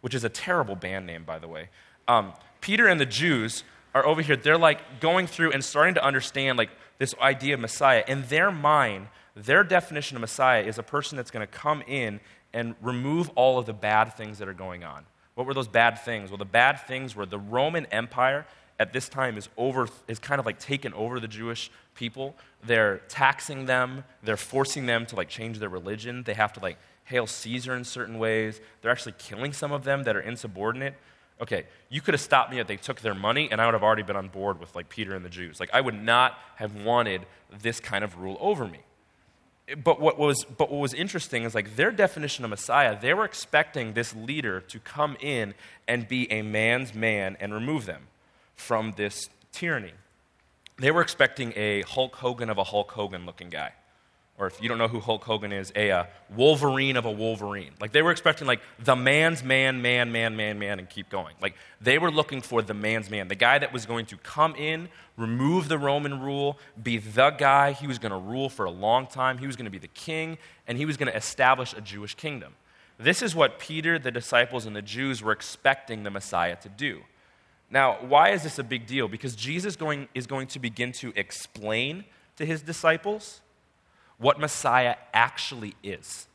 which 0.00 0.14
is 0.14 0.24
a 0.24 0.28
terrible 0.28 0.76
band 0.76 1.06
name, 1.06 1.24
by 1.24 1.38
the 1.38 1.48
way, 1.48 1.68
um, 2.08 2.32
Peter 2.60 2.86
and 2.86 3.00
the 3.00 3.06
Jews 3.06 3.64
are 3.94 4.06
over 4.06 4.22
here. 4.22 4.36
They're 4.36 4.58
like 4.58 5.00
going 5.00 5.26
through 5.26 5.52
and 5.52 5.64
starting 5.64 5.94
to 5.94 6.04
understand 6.04 6.58
like 6.58 6.70
this 6.98 7.14
idea 7.20 7.54
of 7.54 7.60
Messiah. 7.60 8.04
In 8.06 8.24
their 8.28 8.50
mind, 8.50 9.08
their 9.34 9.64
definition 9.64 10.16
of 10.16 10.20
Messiah 10.20 10.62
is 10.62 10.78
a 10.78 10.82
person 10.82 11.16
that's 11.16 11.30
going 11.30 11.46
to 11.46 11.52
come 11.52 11.82
in 11.86 12.20
and 12.52 12.74
remove 12.80 13.30
all 13.34 13.58
of 13.58 13.66
the 13.66 13.72
bad 13.72 14.14
things 14.16 14.38
that 14.38 14.48
are 14.48 14.54
going 14.54 14.84
on. 14.84 15.04
What 15.34 15.46
were 15.46 15.54
those 15.54 15.68
bad 15.68 15.98
things? 15.98 16.30
Well, 16.30 16.38
the 16.38 16.44
bad 16.44 16.80
things 16.86 17.14
were 17.14 17.26
the 17.26 17.38
Roman 17.38 17.86
Empire 17.86 18.46
at 18.78 18.92
this 18.92 19.08
time 19.08 19.36
is 19.36 19.48
over 19.56 19.88
is 20.08 20.18
kind 20.18 20.38
of 20.38 20.46
like 20.46 20.58
taken 20.58 20.92
over 20.94 21.20
the 21.20 21.28
Jewish 21.28 21.70
people. 21.94 22.34
They're 22.64 22.98
taxing 23.08 23.66
them, 23.66 24.04
they're 24.22 24.36
forcing 24.36 24.86
them 24.86 25.06
to 25.06 25.16
like 25.16 25.28
change 25.28 25.58
their 25.58 25.68
religion. 25.68 26.22
They 26.22 26.34
have 26.34 26.52
to 26.54 26.60
like 26.60 26.78
hail 27.06 27.26
Caesar 27.26 27.74
in 27.74 27.82
certain 27.82 28.18
ways. 28.18 28.60
They're 28.80 28.92
actually 28.92 29.14
killing 29.18 29.52
some 29.52 29.72
of 29.72 29.84
them 29.84 30.04
that 30.04 30.14
are 30.14 30.20
insubordinate. 30.20 30.94
Okay, 31.40 31.64
you 31.88 32.00
could 32.00 32.14
have 32.14 32.20
stopped 32.20 32.50
me 32.50 32.60
if 32.60 32.66
they 32.66 32.76
took 32.76 33.00
their 33.00 33.14
money, 33.14 33.48
and 33.50 33.60
I 33.60 33.66
would 33.66 33.74
have 33.74 33.82
already 33.82 34.02
been 34.02 34.16
on 34.16 34.28
board 34.28 34.60
with 34.60 34.74
like 34.74 34.88
Peter 34.88 35.14
and 35.14 35.24
the 35.24 35.30
Jews. 35.30 35.58
Like 35.58 35.70
I 35.72 35.80
would 35.80 36.00
not 36.00 36.38
have 36.56 36.74
wanted 36.74 37.26
this 37.60 37.80
kind 37.80 38.04
of 38.04 38.18
rule 38.18 38.36
over 38.40 38.66
me 38.66 38.80
but 39.82 40.00
what 40.00 40.18
was 40.18 40.44
but 40.44 40.70
what 40.70 40.78
was 40.78 40.94
interesting 40.94 41.42
is 41.42 41.54
like 41.54 41.76
their 41.76 41.90
definition 41.90 42.44
of 42.44 42.50
Messiah, 42.50 42.98
they 42.98 43.12
were 43.14 43.24
expecting 43.24 43.94
this 43.94 44.14
leader 44.14 44.60
to 44.60 44.78
come 44.78 45.16
in 45.20 45.54
and 45.88 46.06
be 46.06 46.30
a 46.30 46.42
man's 46.42 46.94
man 46.94 47.36
and 47.40 47.52
remove 47.52 47.86
them 47.86 48.06
from 48.54 48.92
this 48.96 49.28
tyranny. 49.52 49.92
They 50.78 50.90
were 50.90 51.02
expecting 51.02 51.52
a 51.56 51.82
Hulk 51.82 52.16
Hogan 52.16 52.48
of 52.48 52.58
a 52.58 52.64
Hulk 52.64 52.92
Hogan 52.92 53.26
looking 53.26 53.50
guy 53.50 53.72
or 54.38 54.46
if 54.46 54.60
you 54.60 54.68
don't 54.68 54.78
know 54.78 54.88
who 54.88 55.00
Hulk 55.00 55.24
Hogan 55.24 55.52
is, 55.52 55.72
a 55.74 56.06
Wolverine 56.34 56.96
of 56.96 57.06
a 57.06 57.10
Wolverine. 57.10 57.72
Like 57.80 57.92
they 57.92 58.02
were 58.02 58.10
expecting 58.10 58.46
like 58.46 58.60
the 58.78 58.94
man's 58.94 59.42
man, 59.42 59.80
man, 59.80 60.12
man, 60.12 60.36
man, 60.36 60.58
man, 60.58 60.78
and 60.78 60.88
keep 60.88 61.08
going. 61.08 61.34
Like 61.40 61.54
they 61.80 61.98
were 61.98 62.10
looking 62.10 62.42
for 62.42 62.60
the 62.60 62.74
man's 62.74 63.08
man, 63.08 63.28
the 63.28 63.34
guy 63.34 63.58
that 63.58 63.72
was 63.72 63.86
going 63.86 64.06
to 64.06 64.16
come 64.18 64.54
in, 64.56 64.88
remove 65.16 65.68
the 65.68 65.78
Roman 65.78 66.20
rule, 66.20 66.58
be 66.82 66.98
the 66.98 67.30
guy. 67.30 67.72
He 67.72 67.86
was 67.86 67.98
going 67.98 68.12
to 68.12 68.18
rule 68.18 68.50
for 68.50 68.66
a 68.66 68.70
long 68.70 69.06
time. 69.06 69.38
He 69.38 69.46
was 69.46 69.56
going 69.56 69.64
to 69.64 69.70
be 69.70 69.78
the 69.78 69.88
king, 69.88 70.36
and 70.66 70.76
he 70.76 70.84
was 70.84 70.96
going 70.96 71.10
to 71.10 71.16
establish 71.16 71.72
a 71.72 71.80
Jewish 71.80 72.14
kingdom. 72.14 72.54
This 72.98 73.22
is 73.22 73.34
what 73.34 73.58
Peter, 73.58 73.98
the 73.98 74.10
disciples, 74.10 74.66
and 74.66 74.74
the 74.74 74.82
Jews 74.82 75.22
were 75.22 75.32
expecting 75.32 76.02
the 76.02 76.10
Messiah 76.10 76.56
to 76.56 76.68
do. 76.68 77.02
Now, 77.70 77.98
why 78.00 78.30
is 78.30 78.42
this 78.42 78.58
a 78.58 78.64
big 78.64 78.86
deal? 78.86 79.08
Because 79.08 79.34
Jesus 79.34 79.76
going, 79.76 80.08
is 80.14 80.26
going 80.26 80.46
to 80.48 80.58
begin 80.58 80.92
to 80.92 81.12
explain 81.16 82.04
to 82.36 82.46
his 82.46 82.62
disciples 82.62 83.40
what 84.18 84.38
Messiah 84.38 84.96
actually 85.12 85.74
is. 85.82 86.26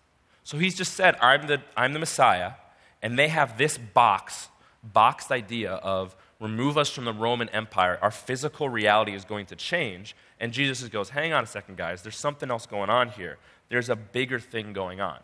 So 0.44 0.58
he's 0.58 0.76
just 0.76 0.94
said, 0.94 1.16
I'm 1.22 1.48
the, 1.48 1.62
I'm 1.78 1.94
the 1.94 2.00
Messiah, 2.00 2.54
and 3.02 3.18
they 3.18 3.28
have 3.30 3.58
this 3.58 3.78
box, 3.78 4.50
boxed 4.84 5.32
idea 5.32 5.74
of 5.74 6.16
remove 6.40 6.78
us 6.78 6.90
from 6.90 7.06
the 7.06 7.14
Roman 7.14 7.50
Empire. 7.50 8.00
Our 8.02 8.12
physical 8.12 8.68
reality 8.68 9.14
is 9.14 9.24
going 9.24 9.46
to 9.48 9.56
change. 9.56 10.16
And 10.40 10.52
Jesus 10.52 10.88
goes, 10.90 11.10
hang 11.10 11.34
on 11.34 11.44
a 11.44 11.48
second, 11.48 11.78
guys, 11.78 12.02
there's 12.02 12.18
something 12.18 12.50
else 12.50 12.66
going 12.66 12.90
on 12.90 13.10
here. 13.10 13.38
There's 13.70 13.90
a 13.90 13.96
bigger 13.96 14.40
thing 14.40 14.74
going 14.74 15.00
on. 15.00 15.20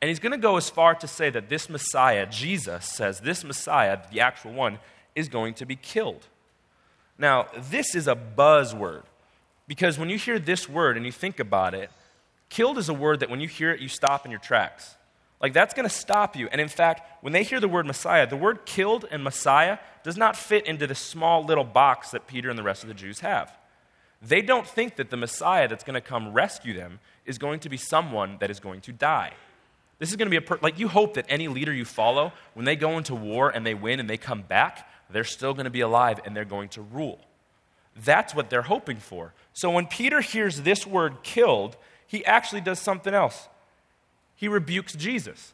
And 0.00 0.08
he's 0.08 0.18
going 0.18 0.32
to 0.32 0.38
go 0.38 0.56
as 0.56 0.70
far 0.70 0.94
to 0.94 1.06
say 1.06 1.28
that 1.30 1.48
this 1.48 1.68
Messiah, 1.68 2.24
Jesus 2.26 2.86
says, 2.86 3.20
this 3.20 3.44
Messiah, 3.44 3.98
the 4.10 4.20
actual 4.20 4.52
one, 4.52 4.78
is 5.14 5.28
going 5.28 5.54
to 5.54 5.66
be 5.66 5.76
killed. 5.76 6.26
Now, 7.18 7.48
this 7.70 7.94
is 7.94 8.06
a 8.08 8.14
buzzword. 8.14 9.02
Because 9.68 9.98
when 9.98 10.08
you 10.08 10.18
hear 10.18 10.40
this 10.40 10.68
word 10.68 10.96
and 10.96 11.06
you 11.06 11.12
think 11.12 11.38
about 11.38 11.74
it, 11.74 11.90
killed 12.48 12.78
is 12.78 12.88
a 12.88 12.94
word 12.94 13.20
that 13.20 13.30
when 13.30 13.40
you 13.40 13.46
hear 13.46 13.70
it, 13.70 13.80
you 13.80 13.88
stop 13.88 14.24
in 14.24 14.32
your 14.32 14.40
tracks. 14.40 14.96
Like 15.40 15.52
that's 15.52 15.74
going 15.74 15.88
to 15.88 15.94
stop 15.94 16.34
you. 16.34 16.48
And 16.50 16.60
in 16.60 16.68
fact, 16.68 17.22
when 17.22 17.32
they 17.32 17.44
hear 17.44 17.60
the 17.60 17.68
word 17.68 17.86
Messiah, 17.86 18.26
the 18.26 18.36
word 18.36 18.66
killed 18.66 19.04
and 19.10 19.22
Messiah 19.22 19.78
does 20.02 20.16
not 20.16 20.36
fit 20.36 20.66
into 20.66 20.86
the 20.86 20.94
small 20.94 21.44
little 21.44 21.64
box 21.64 22.10
that 22.10 22.26
Peter 22.26 22.50
and 22.50 22.58
the 22.58 22.62
rest 22.62 22.82
of 22.82 22.88
the 22.88 22.94
Jews 22.94 23.20
have. 23.20 23.56
They 24.20 24.42
don't 24.42 24.66
think 24.66 24.96
that 24.96 25.10
the 25.10 25.16
Messiah 25.16 25.68
that's 25.68 25.84
going 25.84 25.94
to 25.94 26.00
come 26.00 26.32
rescue 26.32 26.74
them 26.74 26.98
is 27.24 27.38
going 27.38 27.60
to 27.60 27.68
be 27.68 27.76
someone 27.76 28.38
that 28.40 28.50
is 28.50 28.58
going 28.58 28.80
to 28.82 28.92
die. 28.92 29.34
This 29.98 30.10
is 30.10 30.16
going 30.16 30.26
to 30.26 30.30
be 30.30 30.36
a 30.36 30.40
per- 30.40 30.58
like 30.60 30.78
you 30.78 30.88
hope 30.88 31.14
that 31.14 31.26
any 31.28 31.46
leader 31.46 31.72
you 31.72 31.84
follow, 31.84 32.32
when 32.54 32.64
they 32.64 32.74
go 32.74 32.98
into 32.98 33.14
war 33.14 33.50
and 33.50 33.64
they 33.64 33.74
win 33.74 34.00
and 34.00 34.08
they 34.08 34.16
come 34.16 34.42
back, 34.42 34.88
they're 35.10 35.24
still 35.24 35.54
going 35.54 35.64
to 35.64 35.70
be 35.70 35.80
alive 35.82 36.20
and 36.24 36.34
they're 36.36 36.44
going 36.44 36.68
to 36.70 36.82
rule. 36.82 37.20
That's 38.04 38.34
what 38.34 38.50
they're 38.50 38.62
hoping 38.62 38.98
for. 38.98 39.32
So 39.52 39.70
when 39.70 39.86
Peter 39.86 40.20
hears 40.20 40.62
this 40.62 40.86
word 40.86 41.22
killed, 41.22 41.76
he 42.06 42.24
actually 42.24 42.60
does 42.60 42.78
something 42.78 43.14
else. 43.14 43.48
He 44.36 44.48
rebukes 44.48 44.94
Jesus. 44.94 45.52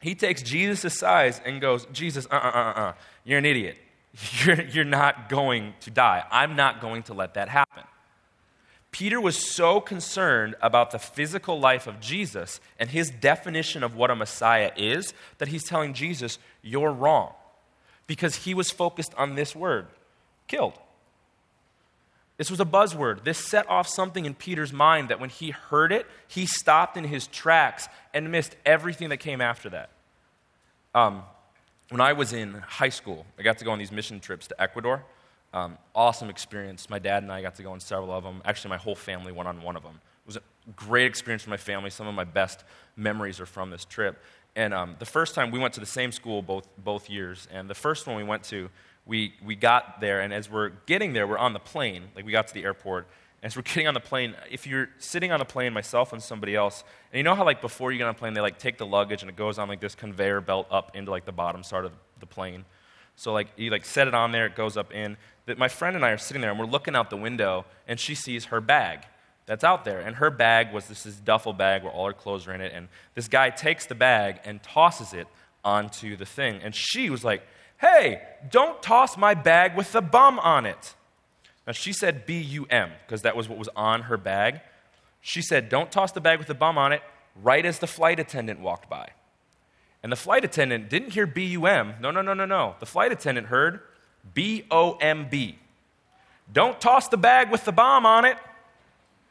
He 0.00 0.14
takes 0.14 0.42
Jesus 0.42 0.84
aside 0.84 1.40
and 1.44 1.60
goes, 1.60 1.86
Jesus, 1.92 2.26
uh 2.30 2.36
uh 2.36 2.48
uh 2.48 2.80
uh, 2.80 2.92
you're 3.24 3.38
an 3.38 3.46
idiot. 3.46 3.78
You're, 4.44 4.62
you're 4.62 4.84
not 4.84 5.28
going 5.28 5.74
to 5.80 5.90
die. 5.90 6.24
I'm 6.30 6.56
not 6.56 6.80
going 6.80 7.02
to 7.02 7.12
let 7.12 7.34
that 7.34 7.50
happen. 7.50 7.82
Peter 8.90 9.20
was 9.20 9.36
so 9.36 9.78
concerned 9.78 10.54
about 10.62 10.90
the 10.90 10.98
physical 10.98 11.60
life 11.60 11.86
of 11.86 12.00
Jesus 12.00 12.60
and 12.78 12.88
his 12.88 13.10
definition 13.10 13.82
of 13.82 13.94
what 13.94 14.10
a 14.10 14.16
Messiah 14.16 14.70
is 14.74 15.12
that 15.36 15.48
he's 15.48 15.64
telling 15.64 15.92
Jesus, 15.92 16.38
You're 16.62 16.92
wrong. 16.92 17.34
Because 18.06 18.36
he 18.36 18.54
was 18.54 18.70
focused 18.70 19.12
on 19.18 19.34
this 19.34 19.54
word 19.54 19.88
killed. 20.48 20.78
This 22.36 22.50
was 22.50 22.60
a 22.60 22.64
buzzword. 22.64 23.24
This 23.24 23.38
set 23.38 23.68
off 23.68 23.88
something 23.88 24.26
in 24.26 24.34
Peter's 24.34 24.72
mind 24.72 25.08
that 25.08 25.20
when 25.20 25.30
he 25.30 25.50
heard 25.50 25.92
it, 25.92 26.06
he 26.28 26.44
stopped 26.44 26.96
in 26.96 27.04
his 27.04 27.26
tracks 27.28 27.88
and 28.12 28.30
missed 28.30 28.56
everything 28.66 29.08
that 29.08 29.18
came 29.18 29.40
after 29.40 29.70
that. 29.70 29.90
Um, 30.94 31.22
when 31.88 32.00
I 32.00 32.12
was 32.12 32.32
in 32.32 32.54
high 32.54 32.88
school, 32.90 33.24
I 33.38 33.42
got 33.42 33.58
to 33.58 33.64
go 33.64 33.70
on 33.70 33.78
these 33.78 33.92
mission 33.92 34.20
trips 34.20 34.48
to 34.48 34.60
Ecuador. 34.60 35.04
Um, 35.54 35.78
awesome 35.94 36.28
experience. 36.28 36.90
My 36.90 36.98
dad 36.98 37.22
and 37.22 37.32
I 37.32 37.40
got 37.40 37.54
to 37.54 37.62
go 37.62 37.72
on 37.72 37.80
several 37.80 38.12
of 38.12 38.24
them. 38.24 38.42
Actually, 38.44 38.70
my 38.70 38.76
whole 38.76 38.96
family 38.96 39.32
went 39.32 39.48
on 39.48 39.62
one 39.62 39.76
of 39.76 39.82
them. 39.82 39.94
It 39.94 40.26
was 40.26 40.36
a 40.36 40.42
great 40.74 41.06
experience 41.06 41.44
for 41.44 41.50
my 41.50 41.56
family. 41.56 41.88
Some 41.88 42.06
of 42.06 42.14
my 42.14 42.24
best 42.24 42.64
memories 42.96 43.40
are 43.40 43.46
from 43.46 43.70
this 43.70 43.84
trip. 43.84 44.22
And 44.56 44.74
um, 44.74 44.96
the 44.98 45.06
first 45.06 45.34
time 45.34 45.50
we 45.50 45.58
went 45.58 45.74
to 45.74 45.80
the 45.80 45.86
same 45.86 46.12
school 46.12 46.42
both, 46.42 46.68
both 46.76 47.08
years. 47.08 47.46
And 47.52 47.70
the 47.70 47.74
first 47.74 48.06
one 48.06 48.16
we 48.16 48.24
went 48.24 48.42
to, 48.44 48.68
we, 49.06 49.34
we 49.44 49.54
got 49.54 50.00
there, 50.00 50.20
and 50.20 50.32
as 50.34 50.50
we're 50.50 50.70
getting 50.86 51.12
there, 51.12 51.26
we're 51.26 51.38
on 51.38 51.52
the 51.52 51.60
plane. 51.60 52.04
Like, 52.14 52.26
we 52.26 52.32
got 52.32 52.48
to 52.48 52.54
the 52.54 52.64
airport. 52.64 53.06
And 53.42 53.50
As 53.50 53.56
we're 53.56 53.62
getting 53.62 53.86
on 53.86 53.94
the 53.94 54.00
plane, 54.00 54.34
if 54.50 54.66
you're 54.66 54.88
sitting 54.98 55.32
on 55.32 55.38
the 55.38 55.44
plane, 55.44 55.72
myself 55.72 56.12
and 56.12 56.22
somebody 56.22 56.56
else, 56.56 56.84
and 57.12 57.18
you 57.18 57.22
know 57.22 57.34
how, 57.34 57.44
like, 57.44 57.60
before 57.60 57.92
you 57.92 57.98
get 57.98 58.06
on 58.06 58.14
the 58.14 58.18
plane, 58.18 58.34
they, 58.34 58.40
like, 58.40 58.58
take 58.58 58.78
the 58.78 58.86
luggage 58.86 59.22
and 59.22 59.30
it 59.30 59.36
goes 59.36 59.58
on, 59.58 59.68
like, 59.68 59.80
this 59.80 59.94
conveyor 59.94 60.40
belt 60.40 60.66
up 60.70 60.94
into, 60.94 61.10
like, 61.10 61.24
the 61.24 61.32
bottom 61.32 61.62
part 61.62 61.84
of 61.84 61.92
the 62.18 62.26
plane. 62.26 62.64
So, 63.14 63.32
like, 63.32 63.48
you, 63.56 63.70
like, 63.70 63.84
set 63.84 64.08
it 64.08 64.14
on 64.14 64.32
there, 64.32 64.46
it 64.46 64.56
goes 64.56 64.76
up 64.76 64.92
in. 64.92 65.16
That 65.46 65.56
my 65.56 65.68
friend 65.68 65.96
and 65.96 66.04
I 66.04 66.10
are 66.10 66.18
sitting 66.18 66.42
there, 66.42 66.50
and 66.50 66.58
we're 66.58 66.66
looking 66.66 66.94
out 66.94 67.08
the 67.08 67.16
window, 67.16 67.64
and 67.86 67.98
she 67.98 68.14
sees 68.14 68.46
her 68.46 68.60
bag 68.60 69.06
that's 69.46 69.62
out 69.62 69.84
there. 69.84 70.00
And 70.00 70.16
her 70.16 70.30
bag 70.30 70.72
was 70.72 70.86
this, 70.86 71.04
this 71.04 71.14
duffel 71.16 71.52
bag 71.52 71.82
where 71.82 71.92
all 71.92 72.06
her 72.06 72.12
clothes 72.12 72.46
are 72.46 72.52
in 72.52 72.60
it. 72.60 72.72
And 72.74 72.88
this 73.14 73.28
guy 73.28 73.50
takes 73.50 73.86
the 73.86 73.94
bag 73.94 74.40
and 74.44 74.62
tosses 74.62 75.12
it 75.12 75.28
onto 75.64 76.16
the 76.16 76.26
thing. 76.26 76.60
And 76.62 76.74
she 76.74 77.08
was 77.10 77.24
like, 77.24 77.42
Hey, 77.78 78.22
don't 78.50 78.82
toss 78.82 79.16
my 79.16 79.34
bag 79.34 79.76
with 79.76 79.92
the 79.92 80.00
bum 80.00 80.38
on 80.38 80.66
it. 80.66 80.94
Now, 81.66 81.72
she 81.72 81.92
said 81.92 82.26
B 82.26 82.38
U 82.40 82.66
M 82.70 82.90
because 83.06 83.22
that 83.22 83.36
was 83.36 83.48
what 83.48 83.58
was 83.58 83.68
on 83.76 84.02
her 84.02 84.16
bag. 84.16 84.60
She 85.20 85.42
said, 85.42 85.68
Don't 85.68 85.90
toss 85.90 86.12
the 86.12 86.20
bag 86.20 86.38
with 86.38 86.48
the 86.48 86.54
bum 86.54 86.78
on 86.78 86.92
it, 86.92 87.02
right 87.42 87.64
as 87.66 87.80
the 87.80 87.86
flight 87.86 88.20
attendant 88.20 88.60
walked 88.60 88.88
by. 88.88 89.10
And 90.02 90.12
the 90.12 90.16
flight 90.16 90.44
attendant 90.44 90.88
didn't 90.88 91.10
hear 91.10 91.26
B 91.26 91.46
U 91.46 91.66
M. 91.66 91.94
No, 92.00 92.10
no, 92.10 92.22
no, 92.22 92.32
no, 92.32 92.46
no. 92.46 92.76
The 92.78 92.86
flight 92.86 93.10
attendant 93.12 93.48
heard 93.48 93.80
B 94.34 94.64
O 94.70 94.92
M 94.96 95.28
B. 95.28 95.58
Don't 96.52 96.80
toss 96.80 97.08
the 97.08 97.16
bag 97.16 97.50
with 97.50 97.64
the 97.64 97.72
bomb 97.72 98.06
on 98.06 98.24
it. 98.24 98.36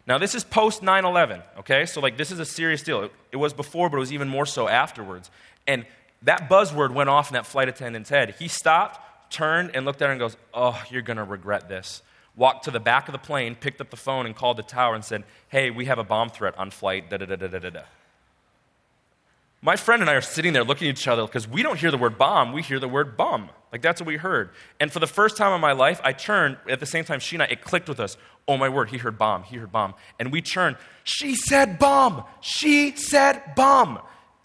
Now, 0.08 0.18
this 0.18 0.36
is 0.36 0.44
post 0.44 0.84
9 0.84 1.06
11, 1.06 1.42
okay? 1.60 1.86
So, 1.86 2.00
like, 2.00 2.18
this 2.18 2.30
is 2.30 2.40
a 2.40 2.46
serious 2.46 2.84
deal. 2.84 3.04
It, 3.04 3.12
it, 3.32 3.38
was 3.38 3.54
before, 3.54 3.90
but 3.90 3.98
it 3.98 4.02
was 4.02 4.14
even 4.14 4.28
more 4.28 4.46
so 4.46 4.68
afterwards. 4.68 5.32
And 5.66 5.86
that 6.26 6.50
buzzword 6.50 6.94
went 6.94 7.10
off 7.10 7.30
in 7.30 7.34
that 7.34 7.46
flight 7.46 7.70
attendant's 7.70 8.10
head. 8.10 8.36
He 8.38 8.48
stopped, 8.48 9.32
turned, 9.32 9.72
and 9.74 9.86
looked 9.86 10.02
at 10.02 10.08
her 10.08 10.12
and 10.12 10.20
goes, 10.20 10.38
Oh, 10.54 10.82
you're 10.90 11.02
going 11.02 11.18
to 11.18 11.24
regret 11.24 11.70
this. 11.70 12.02
Walked 12.36 12.66
to 12.66 12.72
the 12.72 12.80
back 12.80 13.08
of 13.08 13.14
the 13.14 13.20
plane, 13.20 13.56
picked 13.56 13.80
up 13.80 13.90
the 13.90 13.98
phone, 13.98 14.26
and 14.26 14.36
called 14.36 14.58
the 14.58 14.64
tower 14.64 14.94
and 14.94 15.06
said, 15.06 15.24
Hey, 15.48 15.72
we 15.72 15.86
have 15.86 16.00
a 16.00 16.04
bomb 16.04 16.30
threat 16.30 16.58
on 16.58 16.70
flight, 16.70 17.10
da 17.10 17.18
da 17.18 17.26
da 17.26 17.36
da 17.36 17.48
da 17.48 17.70
da. 17.70 17.82
My 19.62 19.78
friend 19.78 20.02
and 20.02 20.10
I 20.12 20.14
are 20.14 20.22
sitting 20.22 20.54
there 20.54 20.64
looking 20.64 20.90
at 20.90 20.92
each 20.92 21.08
other 21.08 21.26
because 21.26 21.48
we 21.48 21.64
don't 21.64 21.80
hear 21.80 21.90
the 21.90 21.98
word 21.98 22.18
bomb, 22.18 22.54
we 22.54 22.62
hear 22.62 22.80
the 22.80 22.88
word 22.88 23.18
bum. 23.18 23.50
Like 23.72 23.82
that's 23.82 24.00
what 24.00 24.08
we 24.08 24.16
heard. 24.16 24.52
And 24.80 24.92
for 24.92 25.00
the 25.00 25.08
first 25.08 25.38
time 25.38 25.54
in 25.54 25.60
my 25.60 25.72
life, 25.72 26.00
I 26.04 26.14
turned 26.14 26.58
at 26.70 26.80
the 26.80 26.86
same 26.86 27.04
time 27.04 27.20
she 27.20 27.36
and 27.36 27.44
I, 27.44 27.48
it 27.48 27.62
clicked 27.62 27.90
with 27.90 28.00
us. 28.00 28.16
Oh 28.48 28.58
my 28.58 28.70
word, 28.70 28.90
he 28.90 28.98
heard 28.98 29.18
bomb, 29.18 29.44
he 29.44 29.58
heard 29.58 29.72
bomb. 29.72 29.96
And 30.20 30.32
we 30.32 30.42
turned, 30.42 30.78
she 31.04 31.36
said 31.36 31.80
bomb, 31.80 32.26
she 32.42 32.96
said 32.96 33.42
bomb. 33.56 34.00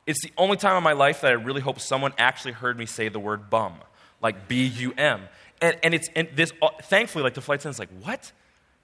It's 0.06 0.22
the 0.22 0.32
only 0.36 0.56
time 0.56 0.76
in 0.76 0.82
my 0.82 0.92
life 0.92 1.20
that 1.20 1.28
I 1.28 1.34
really 1.34 1.60
hope 1.60 1.80
someone 1.80 2.12
actually 2.18 2.52
heard 2.52 2.78
me 2.78 2.86
say 2.86 3.08
the 3.08 3.20
word 3.20 3.50
bum, 3.50 3.74
like 4.20 4.48
B 4.48 4.66
U 4.66 4.92
M. 4.96 5.22
And, 5.62 5.76
and 5.82 5.94
it's 5.94 6.08
and 6.16 6.28
this, 6.34 6.52
uh, 6.62 6.68
thankfully, 6.82 7.22
like 7.22 7.34
the 7.34 7.42
flight 7.42 7.60
attendant's 7.60 7.78
like, 7.78 7.90
what? 8.02 8.32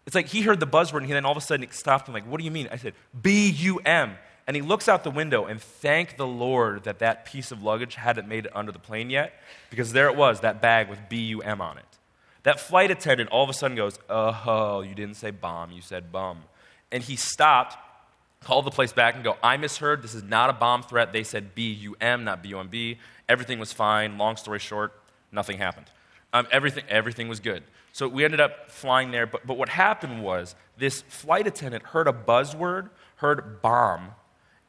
It's 0.07 0.15
like 0.15 0.29
he 0.29 0.43
heard 0.43 0.61
the 0.61 0.67
buzzword 0.67 0.99
and 0.99 1.07
he 1.07 1.13
then 1.13 1.25
all 1.25 1.33
of 1.33 1.39
a 1.39 1.41
sudden 1.41 1.67
he 1.67 1.73
stopped 1.73 2.07
and 2.07 2.15
like, 2.15 2.27
what 2.27 2.39
do 2.39 2.45
you 2.45 2.51
mean? 2.51 2.69
I 2.71 2.77
said, 2.77 2.95
B 3.21 3.51
U 3.51 3.79
M. 3.85 4.17
And 4.47 4.55
he 4.55 4.63
looks 4.63 4.89
out 4.89 5.03
the 5.03 5.11
window 5.11 5.47
and 5.47 5.61
thank 5.61 6.17
the 6.17 6.27
Lord 6.27 6.85
that 6.85 7.01
that 7.01 7.25
piece 7.25 7.51
of 7.51 7.65
luggage 7.65 7.97
hadn't 7.97 8.29
made 8.29 8.47
it 8.47 8.53
under 8.55 8.71
the 8.71 8.79
plane 8.79 9.11
yet, 9.11 9.33
because 9.71 9.93
there 9.93 10.07
it 10.09 10.15
was, 10.15 10.41
that 10.41 10.63
bag 10.63 10.89
with 10.89 11.01
B 11.09 11.19
U 11.27 11.41
M 11.41 11.61
on 11.61 11.79
it. 11.79 11.85
That 12.45 12.61
flight 12.61 12.93
attendant 12.93 13.31
all 13.31 13.43
of 13.43 13.51
a 13.51 13.53
sudden 13.53 13.77
goes, 13.77 13.99
Oh, 14.09 14.83
you 14.83 14.95
didn't 14.95 15.17
say 15.17 15.33
bomb, 15.33 15.73
you 15.73 15.81
said 15.81 16.13
bum. 16.13 16.45
And 16.93 17.03
he 17.03 17.17
stopped, 17.17 17.77
called 18.43 18.65
the 18.65 18.71
place 18.71 18.93
back, 18.93 19.15
and 19.15 19.25
go, 19.25 19.37
I 19.43 19.57
misheard. 19.57 20.03
This 20.03 20.15
is 20.15 20.23
not 20.23 20.51
a 20.51 20.53
bomb 20.53 20.83
threat. 20.83 21.13
They 21.13 21.25
said 21.25 21.55
B 21.55 21.73
U 21.73 21.97
M, 22.01 22.25
not 22.25 22.43
B 22.43 22.51
U 22.51 22.59
M 22.59 22.69
B. 22.69 22.99
Everything 23.29 23.59
was 23.59 23.73
fine. 23.73 24.19
Long 24.19 24.37
story 24.37 24.59
short, 24.59 24.93
nothing 25.33 25.59
happened. 25.59 25.87
Um, 26.33 26.47
everything, 26.51 26.85
everything 26.89 27.29
was 27.29 27.41
good. 27.41 27.63
So 27.93 28.09
we 28.09 28.25
ended 28.25 28.41
up 28.41 28.71
flying 28.71 29.11
there. 29.11 29.27
But, 29.27 29.47
but 29.47 29.57
what 29.57 29.71
happened 29.71 30.23
was 30.23 30.55
this 30.77 31.03
flight 31.03 31.47
attendant 31.47 31.83
heard 31.83 32.07
a 32.07 32.13
buzzword, 32.13 32.91
heard 33.17 33.63
bomb, 33.63 34.11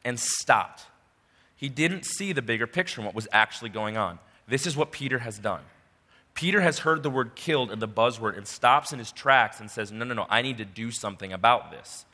and 0.04 0.18
stopped. 0.18 0.86
He 1.54 1.68
didn't 1.68 2.06
see 2.06 2.32
the 2.32 2.40
bigger 2.40 2.66
picture 2.66 3.00
and 3.00 3.06
what 3.06 3.14
was 3.14 3.28
actually 3.32 3.70
going 3.70 3.96
on. 3.96 4.18
This 4.46 4.66
is 4.66 4.76
what 4.76 4.92
Peter 4.92 5.18
has 5.18 5.38
done. 5.38 5.60
Peter 6.34 6.60
has 6.60 6.78
heard 6.78 7.02
the 7.02 7.10
word 7.10 7.34
killed 7.34 7.70
and 7.70 7.82
the 7.82 7.88
buzzword 7.88 8.36
and 8.36 8.46
stops 8.46 8.92
in 8.92 8.98
his 8.98 9.12
tracks 9.12 9.60
and 9.60 9.70
says, 9.70 9.90
No, 9.90 10.04
no, 10.04 10.14
no, 10.14 10.26
I 10.30 10.40
need 10.40 10.58
to 10.58 10.64
do 10.64 10.90
something 10.90 11.32
about 11.32 11.70
this. 11.70 12.06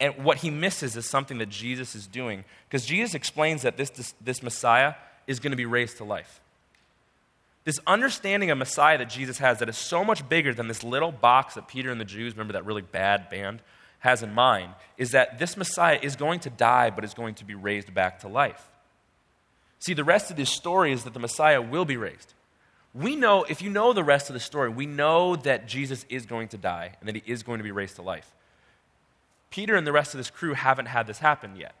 And 0.00 0.24
what 0.24 0.38
he 0.38 0.50
misses 0.50 0.96
is 0.96 1.06
something 1.06 1.38
that 1.38 1.50
Jesus 1.50 1.94
is 1.94 2.06
doing 2.06 2.44
because 2.68 2.86
Jesus 2.86 3.14
explains 3.14 3.62
that 3.62 3.76
this, 3.76 3.90
this, 3.90 4.14
this 4.20 4.42
Messiah 4.42 4.94
is 5.26 5.38
going 5.38 5.50
to 5.50 5.56
be 5.56 5.66
raised 5.66 5.98
to 5.98 6.04
life. 6.04 6.40
This 7.64 7.78
understanding 7.86 8.50
of 8.50 8.56
Messiah 8.56 8.96
that 8.98 9.10
Jesus 9.10 9.38
has 9.38 9.58
that 9.58 9.68
is 9.68 9.76
so 9.76 10.02
much 10.02 10.26
bigger 10.28 10.54
than 10.54 10.66
this 10.66 10.82
little 10.82 11.12
box 11.12 11.54
that 11.54 11.68
Peter 11.68 11.92
and 11.92 12.00
the 12.00 12.06
Jews, 12.06 12.32
remember 12.32 12.54
that 12.54 12.64
really 12.64 12.82
bad 12.82 13.28
band, 13.28 13.60
has 14.00 14.22
in 14.22 14.32
mind 14.32 14.72
is 14.96 15.10
that 15.10 15.38
this 15.38 15.56
Messiah 15.58 15.98
is 16.02 16.16
going 16.16 16.40
to 16.40 16.50
die, 16.50 16.90
but 16.90 17.04
is 17.04 17.14
going 17.14 17.34
to 17.34 17.44
be 17.44 17.54
raised 17.54 17.92
back 17.94 18.20
to 18.20 18.28
life. 18.28 18.68
See, 19.78 19.94
the 19.94 20.04
rest 20.04 20.30
of 20.30 20.36
this 20.36 20.50
story 20.50 20.92
is 20.92 21.04
that 21.04 21.14
the 21.14 21.20
Messiah 21.20 21.60
will 21.60 21.84
be 21.84 21.96
raised. 21.96 22.34
We 22.92 23.14
know, 23.14 23.44
if 23.44 23.62
you 23.62 23.70
know 23.70 23.92
the 23.92 24.02
rest 24.02 24.30
of 24.30 24.34
the 24.34 24.40
story, 24.40 24.68
we 24.68 24.86
know 24.86 25.36
that 25.36 25.68
Jesus 25.68 26.04
is 26.08 26.26
going 26.26 26.48
to 26.48 26.58
die 26.58 26.96
and 27.00 27.08
that 27.08 27.16
he 27.16 27.22
is 27.30 27.42
going 27.42 27.58
to 27.58 27.64
be 27.64 27.70
raised 27.70 27.96
to 27.96 28.02
life. 28.02 28.32
Peter 29.50 29.76
and 29.76 29.86
the 29.86 29.92
rest 29.92 30.14
of 30.14 30.18
this 30.18 30.30
crew 30.30 30.54
haven't 30.54 30.86
had 30.86 31.06
this 31.06 31.18
happen 31.18 31.56
yet. 31.56 31.74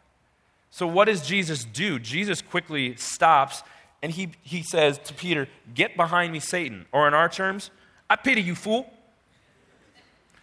So, 0.70 0.86
what 0.86 1.06
does 1.06 1.26
Jesus 1.26 1.64
do? 1.64 1.98
Jesus 1.98 2.42
quickly 2.42 2.96
stops 2.96 3.62
and 4.02 4.12
he, 4.12 4.30
he 4.42 4.62
says 4.62 4.98
to 5.04 5.14
Peter, 5.14 5.48
Get 5.74 5.96
behind 5.96 6.32
me, 6.32 6.40
Satan. 6.40 6.86
Or 6.92 7.06
in 7.06 7.14
our 7.14 7.28
terms, 7.28 7.70
I 8.08 8.16
pity 8.16 8.42
you, 8.42 8.54
fool. 8.54 8.92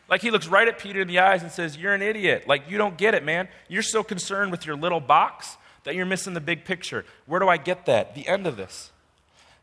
Like 0.09 0.21
he 0.21 0.31
looks 0.31 0.47
right 0.47 0.67
at 0.67 0.79
Peter 0.79 1.01
in 1.01 1.07
the 1.07 1.19
eyes 1.19 1.41
and 1.43 1.51
says, 1.51 1.77
You're 1.77 1.93
an 1.93 2.01
idiot. 2.01 2.47
Like 2.47 2.69
you 2.69 2.77
don't 2.77 2.97
get 2.97 3.13
it, 3.13 3.23
man. 3.23 3.47
You're 3.67 3.81
so 3.81 4.03
concerned 4.03 4.51
with 4.51 4.65
your 4.65 4.75
little 4.75 4.99
box 4.99 5.57
that 5.83 5.95
you're 5.95 6.05
missing 6.05 6.33
the 6.33 6.41
big 6.41 6.65
picture. 6.65 7.05
Where 7.25 7.39
do 7.39 7.47
I 7.47 7.57
get 7.57 7.85
that? 7.85 8.13
The 8.13 8.27
end 8.27 8.45
of 8.45 8.57
this. 8.57 8.91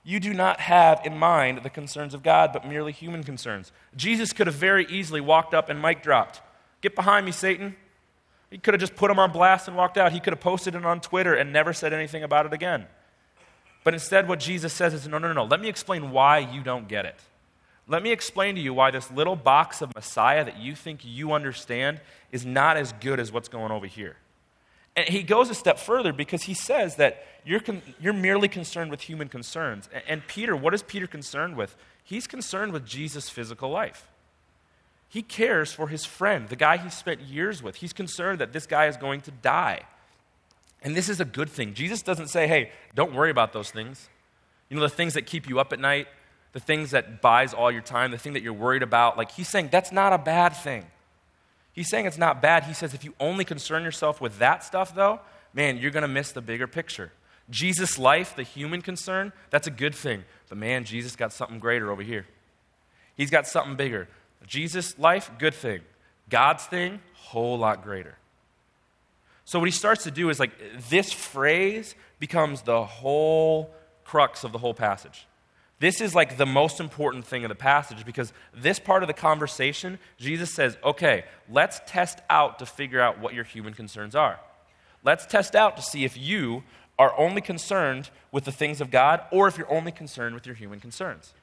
You 0.03 0.20
do 0.20 0.35
not 0.35 0.61
have 0.61 1.00
in 1.05 1.16
mind 1.16 1.62
the 1.62 1.70
concerns 1.70 2.12
of 2.12 2.22
God, 2.22 2.53
but 2.53 2.66
merely 2.66 2.92
human 2.92 3.24
concerns. 3.24 3.72
Jesus 3.96 4.35
could 4.35 4.46
have 4.46 4.57
very 4.57 4.87
easily 4.87 5.20
walked 5.20 5.55
up 5.55 5.70
and 5.70 5.81
mic 5.81 6.03
dropped. 6.03 6.42
Get 6.85 6.94
behind 6.94 7.25
me, 7.25 7.33
Satan. 7.33 7.77
He 8.51 8.59
could 8.59 8.75
have 8.75 8.81
just 8.81 8.94
put 8.94 9.11
him 9.11 9.18
on 9.18 9.33
blast 9.33 9.68
and 9.68 9.75
walked 9.75 9.97
out. 9.97 10.12
He 10.12 10.20
could 10.20 10.35
have 10.35 10.40
posted 10.42 10.75
it 10.75 10.85
on 10.85 11.01
Twitter 11.01 11.33
and 11.33 11.51
never 11.51 11.73
said 11.73 11.94
anything 11.94 12.23
about 12.23 12.44
it 12.44 12.53
again. 12.53 12.85
But 13.85 13.94
instead, 13.94 14.29
what 14.29 14.38
Jesus 14.38 14.75
says 14.75 14.92
is 14.92 15.09
no, 15.09 15.16
no, 15.16 15.33
no. 15.33 15.44
Let 15.44 15.62
me 15.62 15.68
explain 15.70 16.11
why 16.11 16.40
you 16.40 16.62
don't 16.62 16.87
get 16.87 17.07
it. 17.07 17.18
Let 17.88 18.03
me 18.03 18.12
explain 18.12 18.55
to 18.57 18.61
you 18.61 18.75
why 18.75 18.90
this 18.90 19.11
little 19.11 19.35
box 19.35 19.81
of 19.81 19.94
Messiah 19.94 20.44
that 20.44 20.59
you 20.59 20.75
think 20.75 21.01
you 21.05 21.33
understand 21.33 22.03
is 22.33 22.44
not 22.44 22.77
as 22.77 22.92
good 23.01 23.18
as 23.18 23.33
what's 23.33 23.49
going 23.49 23.73
over 23.73 23.87
here. 23.87 24.16
And 24.94 25.09
he 25.09 25.23
goes 25.23 25.49
a 25.49 25.55
step 25.55 25.79
further 25.79 26.12
because 26.12 26.42
he 26.42 26.53
says 26.53 26.97
that 26.97 27.27
you're, 27.47 27.61
con- 27.61 27.81
you're 27.99 28.12
merely 28.12 28.49
concerned 28.49 28.90
with 28.90 29.01
human 29.01 29.31
concerns. 29.31 29.88
And, 29.90 30.03
and 30.07 30.27
Peter, 30.27 30.55
what 30.55 30.75
is 30.75 30.83
Peter 30.83 31.07
concerned 31.07 31.57
with? 31.57 31.77
He's 32.03 32.27
concerned 32.27 32.75
with 32.75 32.85
Jesus' 32.85 33.31
physical 33.31 33.70
life. 33.70 34.07
He 35.09 35.23
cares 35.23 35.73
for 35.73 35.88
his 35.88 36.05
friend, 36.05 36.49
the 36.49 36.57
guy 36.57 36.77
he 36.77 36.90
spent 36.90 37.21
years 37.21 37.62
with. 37.62 37.77
He's 37.77 37.93
concerned 37.93 38.40
that 38.40 38.53
this 38.53 38.67
guy 38.67 38.87
is 38.87 38.97
going 38.97 39.21
to 39.23 39.31
die. 39.31 39.83
And 40.83 40.97
this 40.97 41.09
is 41.09 41.21
a 41.21 41.25
good 41.25 41.49
thing. 41.49 41.75
Jesus 41.75 42.03
doesn't 42.03 42.29
say, 42.29 42.47
hey, 42.47 42.71
don't 42.95 43.14
worry 43.14 43.31
about 43.31 43.53
those 43.53 43.71
things. 43.71 44.09
You 44.69 44.77
know, 44.77 44.83
the 44.83 44.88
things 44.88 45.14
that 45.14 45.23
keep 45.23 45.49
you 45.49 45.61
up 45.61 45.73
at 45.73 45.79
night, 45.79 46.09
the 46.53 46.61
things 46.61 46.90
that 46.93 47.21
buys 47.21 47.55
all 47.55 47.71
your 47.71 47.83
time, 47.83 48.11
the 48.11 48.19
thing 48.19 48.33
that 48.35 48.43
you're 48.43 48.53
worried 48.53 48.83
about. 48.83 49.17
Like 49.17 49.33
he's 49.33 49.49
saying 49.49 49.69
that's 49.71 49.93
not 49.93 50.12
a 50.12 50.19
bad 50.19 50.51
thing. 50.51 50.85
He's 51.73 51.88
saying 51.88 52.07
it's 52.07 52.19
not 52.19 52.40
bad. 52.40 52.64
He 52.64 52.75
says 52.75 52.95
if 52.95 53.05
you 53.05 53.14
only 53.19 53.45
concern 53.45 53.83
yourself 53.83 54.21
with 54.21 54.38
that 54.38 54.62
stuff, 54.62 54.95
though, 54.95 55.21
man, 55.53 55.79
you're 55.79 55.90
going 55.90 56.03
to 56.03 56.09
miss 56.09 56.33
the 56.33 56.40
bigger 56.40 56.67
picture. 56.67 57.12
Jesus' 57.51 57.99
life, 57.99 58.37
the 58.37 58.43
human 58.43 58.81
concern, 58.81 59.33
that's 59.51 59.67
a 59.67 59.71
good 59.71 59.95
thing. 59.95 60.25
But 60.49 60.59
man, 60.59 60.85
Jesus 60.85 61.17
got 61.17 61.33
something 61.33 61.59
greater 61.59 61.90
over 61.90 62.03
here. 62.03 62.27
He's 63.17 63.31
got 63.31 63.47
something 63.47 63.75
bigger. 63.75 64.09
Jesus' 64.47 64.99
life, 64.99 65.31
good 65.39 65.55
thing. 65.55 65.81
God's 66.29 66.65
thing, 66.65 67.01
whole 67.15 67.59
lot 67.59 67.83
greater. 67.83 68.17
So 69.45 69.59
what 69.59 69.67
he 69.67 69.73
starts 69.73 70.05
to 70.05 70.11
do 70.11 70.31
is 70.31 70.41
like 70.41 70.53
this 70.89 71.13
phrase 71.13 71.95
becomes 72.19 72.63
the 72.63 72.85
whole 72.85 73.71
crux 74.05 74.45
of 74.45 74.53
the 74.53 74.59
whole 74.59 74.75
passage. 74.75 75.27
This 75.81 76.01
is 76.01 76.15
like 76.15 76.37
the 76.37 76.47
most 76.47 76.81
important 76.81 77.27
thing 77.27 77.45
of 77.45 77.51
the 77.51 77.55
passage 77.55 78.07
because 78.07 78.33
this 78.55 78.79
part 78.79 79.03
of 79.03 79.07
the 79.07 79.13
conversation, 79.13 79.99
Jesus 80.17 80.55
says, 80.55 80.79
okay, 80.83 81.25
let's 81.51 81.81
test 81.87 82.21
out 82.31 82.59
to 82.61 82.67
figure 82.67 83.01
out 83.01 83.21
what 83.21 83.35
your 83.35 83.45
human 83.45 83.75
concerns 83.75 84.15
are. 84.15 84.41
Let's 85.03 85.27
test 85.27 85.55
out 85.55 85.77
to 85.77 85.83
see 85.83 86.05
if 86.05 86.17
you 86.17 86.63
are 86.99 87.17
only 87.19 87.41
concerned 87.41 88.11
with 88.33 88.45
the 88.45 88.53
things 88.53 88.81
of 88.81 88.91
God 88.91 89.21
or 89.31 89.49
if 89.49 89.59
you're 89.59 89.71
only 89.71 89.93
concerned 89.93 90.35
with 90.35 90.47
your 90.47 90.55
human 90.55 90.81
concerns. 90.81 91.35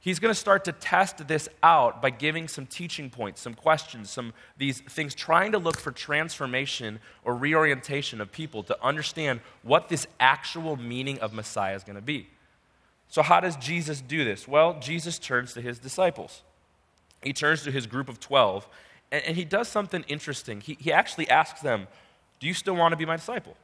He's 0.00 0.20
going 0.20 0.32
to 0.32 0.38
start 0.38 0.64
to 0.66 0.72
test 0.72 1.26
this 1.26 1.48
out 1.62 2.00
by 2.00 2.10
giving 2.10 2.46
some 2.46 2.66
teaching 2.66 3.10
points, 3.10 3.40
some 3.40 3.54
questions, 3.54 4.10
some 4.10 4.32
these 4.56 4.80
things, 4.80 5.14
trying 5.14 5.52
to 5.52 5.58
look 5.58 5.76
for 5.76 5.90
transformation 5.90 7.00
or 7.24 7.34
reorientation 7.34 8.20
of 8.20 8.30
people 8.30 8.62
to 8.64 8.82
understand 8.82 9.40
what 9.62 9.88
this 9.88 10.06
actual 10.20 10.76
meaning 10.76 11.18
of 11.18 11.32
Messiah 11.32 11.74
is 11.74 11.82
going 11.82 11.96
to 11.96 12.02
be. 12.02 12.28
So, 13.08 13.22
how 13.22 13.40
does 13.40 13.56
Jesus 13.56 14.00
do 14.00 14.24
this? 14.24 14.46
Well, 14.46 14.78
Jesus 14.80 15.18
turns 15.18 15.52
to 15.54 15.60
his 15.60 15.78
disciples. 15.78 16.42
He 17.22 17.32
turns 17.32 17.64
to 17.64 17.72
his 17.72 17.86
group 17.86 18.08
of 18.08 18.20
12, 18.20 18.68
and, 19.10 19.24
and 19.24 19.36
he 19.36 19.44
does 19.44 19.66
something 19.66 20.04
interesting. 20.06 20.60
He, 20.60 20.76
he 20.78 20.92
actually 20.92 21.28
asks 21.28 21.60
them, 21.60 21.88
Do 22.38 22.46
you 22.46 22.54
still 22.54 22.76
want 22.76 22.92
to 22.92 22.96
be 22.96 23.06
my 23.06 23.16
disciple? 23.16 23.56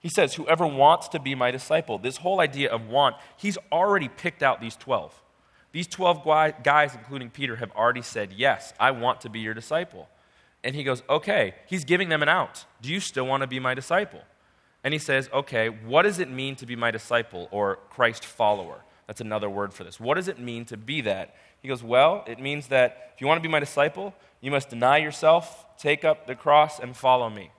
He 0.00 0.10
says, 0.10 0.34
Whoever 0.34 0.66
wants 0.66 1.08
to 1.08 1.18
be 1.18 1.34
my 1.34 1.50
disciple. 1.50 1.96
This 1.96 2.18
whole 2.18 2.40
idea 2.40 2.70
of 2.70 2.88
want, 2.88 3.16
he's 3.38 3.56
already 3.70 4.08
picked 4.08 4.42
out 4.42 4.60
these 4.60 4.76
12. 4.76 5.22
These 5.72 5.88
12 5.88 6.24
guys, 6.62 6.94
including 6.94 7.30
Peter, 7.30 7.56
have 7.56 7.72
already 7.72 8.02
said, 8.02 8.32
Yes, 8.32 8.72
I 8.78 8.90
want 8.90 9.20
to 9.22 9.30
be 9.30 9.40
your 9.40 9.54
disciple. 9.54 10.08
And 10.62 10.74
he 10.74 10.84
goes, 10.84 11.02
Okay, 11.08 11.54
he's 11.66 11.84
giving 11.84 12.08
them 12.08 12.22
an 12.22 12.28
out. 12.28 12.64
Do 12.80 12.92
you 12.92 13.00
still 13.00 13.26
want 13.26 13.40
to 13.40 13.46
be 13.46 13.58
my 13.58 13.74
disciple? 13.74 14.22
And 14.84 14.92
he 14.92 14.98
says, 14.98 15.30
okay, 15.32 15.68
what 15.68 16.02
does 16.02 16.18
it 16.18 16.28
mean 16.28 16.56
to 16.56 16.66
be 16.66 16.76
my 16.76 16.90
disciple 16.90 17.48
or 17.50 17.78
Christ 17.90 18.24
follower? 18.24 18.80
That's 19.06 19.20
another 19.20 19.48
word 19.48 19.72
for 19.72 19.84
this. 19.84 20.00
What 20.00 20.14
does 20.14 20.28
it 20.28 20.38
mean 20.38 20.64
to 20.66 20.76
be 20.76 21.00
that? 21.02 21.36
He 21.60 21.68
goes, 21.68 21.82
well, 21.82 22.24
it 22.26 22.40
means 22.40 22.68
that 22.68 23.12
if 23.14 23.20
you 23.20 23.26
want 23.26 23.38
to 23.38 23.46
be 23.46 23.52
my 23.52 23.60
disciple, 23.60 24.14
you 24.40 24.50
must 24.50 24.70
deny 24.70 24.98
yourself, 24.98 25.66
take 25.78 26.04
up 26.04 26.26
the 26.26 26.34
cross, 26.34 26.80
and 26.80 26.96
follow 26.96 27.30
me. 27.30 27.50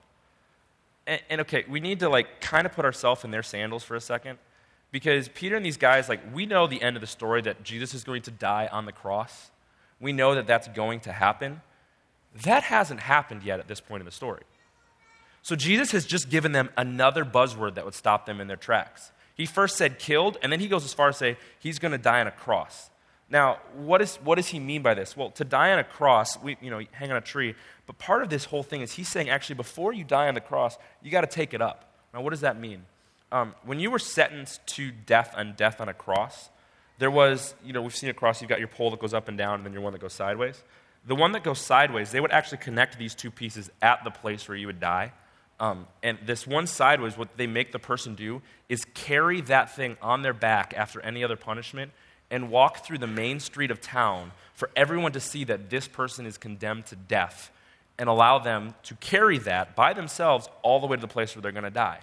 And, 1.06 1.20
and 1.30 1.40
okay, 1.42 1.64
we 1.68 1.80
need 1.80 2.00
to 2.00 2.08
like 2.08 2.40
kind 2.40 2.66
of 2.66 2.72
put 2.72 2.84
ourselves 2.84 3.24
in 3.24 3.30
their 3.30 3.42
sandals 3.42 3.84
for 3.84 3.94
a 3.94 4.00
second 4.00 4.38
because 4.94 5.26
Peter 5.26 5.56
and 5.56 5.66
these 5.66 5.76
guys, 5.76 6.08
like, 6.08 6.20
we 6.32 6.46
know 6.46 6.68
the 6.68 6.80
end 6.80 6.96
of 6.96 7.00
the 7.00 7.08
story 7.08 7.42
that 7.42 7.64
Jesus 7.64 7.94
is 7.94 8.04
going 8.04 8.22
to 8.22 8.30
die 8.30 8.68
on 8.70 8.86
the 8.86 8.92
cross. 8.92 9.50
We 9.98 10.12
know 10.12 10.36
that 10.36 10.46
that's 10.46 10.68
going 10.68 11.00
to 11.00 11.10
happen. 11.10 11.62
That 12.44 12.62
hasn't 12.62 13.00
happened 13.00 13.42
yet 13.42 13.58
at 13.58 13.66
this 13.66 13.80
point 13.80 14.02
in 14.02 14.04
the 14.04 14.12
story. 14.12 14.44
So 15.42 15.56
Jesus 15.56 15.90
has 15.90 16.06
just 16.06 16.30
given 16.30 16.52
them 16.52 16.70
another 16.76 17.24
buzzword 17.24 17.74
that 17.74 17.84
would 17.84 17.96
stop 17.96 18.24
them 18.24 18.40
in 18.40 18.46
their 18.46 18.56
tracks. 18.56 19.10
He 19.34 19.46
first 19.46 19.76
said 19.76 19.98
killed, 19.98 20.38
and 20.44 20.52
then 20.52 20.60
he 20.60 20.68
goes 20.68 20.84
as 20.84 20.94
far 20.94 21.08
as 21.08 21.16
say 21.16 21.38
he's 21.58 21.80
going 21.80 21.90
to 21.90 21.98
die 21.98 22.20
on 22.20 22.28
a 22.28 22.30
cross. 22.30 22.88
Now, 23.28 23.58
what, 23.74 24.00
is, 24.00 24.14
what 24.22 24.36
does 24.36 24.46
he 24.46 24.60
mean 24.60 24.82
by 24.82 24.94
this? 24.94 25.16
Well, 25.16 25.30
to 25.30 25.44
die 25.44 25.72
on 25.72 25.80
a 25.80 25.84
cross, 25.84 26.40
we, 26.40 26.56
you 26.60 26.70
know, 26.70 26.80
hang 26.92 27.10
on 27.10 27.16
a 27.16 27.20
tree. 27.20 27.56
But 27.88 27.98
part 27.98 28.22
of 28.22 28.30
this 28.30 28.44
whole 28.44 28.62
thing 28.62 28.80
is 28.80 28.92
he's 28.92 29.08
saying, 29.08 29.28
actually, 29.28 29.56
before 29.56 29.92
you 29.92 30.04
die 30.04 30.28
on 30.28 30.34
the 30.34 30.40
cross, 30.40 30.78
you 31.02 31.10
got 31.10 31.22
to 31.22 31.26
take 31.26 31.52
it 31.52 31.60
up. 31.60 31.92
Now, 32.14 32.20
what 32.20 32.30
does 32.30 32.42
that 32.42 32.60
mean? 32.60 32.84
Um, 33.34 33.52
when 33.64 33.80
you 33.80 33.90
were 33.90 33.98
sentenced 33.98 34.64
to 34.68 34.92
death 34.92 35.34
on 35.36 35.54
death 35.56 35.80
on 35.80 35.88
a 35.88 35.92
cross, 35.92 36.50
there 36.98 37.10
was, 37.10 37.56
you 37.64 37.72
know, 37.72 37.82
we've 37.82 37.94
seen 37.94 38.08
a 38.08 38.14
cross, 38.14 38.40
you've 38.40 38.48
got 38.48 38.60
your 38.60 38.68
pole 38.68 38.92
that 38.92 39.00
goes 39.00 39.12
up 39.12 39.26
and 39.26 39.36
down, 39.36 39.56
and 39.56 39.66
then 39.66 39.72
your 39.72 39.82
one 39.82 39.92
that 39.92 39.98
goes 39.98 40.12
sideways. 40.12 40.62
The 41.04 41.16
one 41.16 41.32
that 41.32 41.42
goes 41.42 41.58
sideways, 41.58 42.12
they 42.12 42.20
would 42.20 42.30
actually 42.30 42.58
connect 42.58 42.96
these 42.96 43.12
two 43.12 43.32
pieces 43.32 43.72
at 43.82 44.04
the 44.04 44.12
place 44.12 44.48
where 44.48 44.56
you 44.56 44.68
would 44.68 44.78
die. 44.78 45.12
Um, 45.58 45.88
and 46.00 46.16
this 46.24 46.46
one 46.46 46.68
sideways, 46.68 47.18
what 47.18 47.36
they 47.36 47.48
make 47.48 47.72
the 47.72 47.80
person 47.80 48.14
do 48.14 48.40
is 48.68 48.84
carry 48.94 49.40
that 49.42 49.74
thing 49.74 49.96
on 50.00 50.22
their 50.22 50.32
back 50.32 50.72
after 50.76 51.00
any 51.00 51.24
other 51.24 51.36
punishment 51.36 51.90
and 52.30 52.52
walk 52.52 52.86
through 52.86 52.98
the 52.98 53.08
main 53.08 53.40
street 53.40 53.72
of 53.72 53.80
town 53.80 54.30
for 54.54 54.70
everyone 54.76 55.10
to 55.10 55.20
see 55.20 55.42
that 55.42 55.70
this 55.70 55.88
person 55.88 56.24
is 56.24 56.38
condemned 56.38 56.86
to 56.86 56.94
death 56.94 57.50
and 57.98 58.08
allow 58.08 58.38
them 58.38 58.76
to 58.84 58.94
carry 58.94 59.38
that 59.38 59.74
by 59.74 59.92
themselves 59.92 60.48
all 60.62 60.78
the 60.78 60.86
way 60.86 60.96
to 60.96 61.00
the 61.00 61.08
place 61.08 61.34
where 61.34 61.42
they're 61.42 61.50
going 61.50 61.64
to 61.64 61.70
die. 61.70 61.98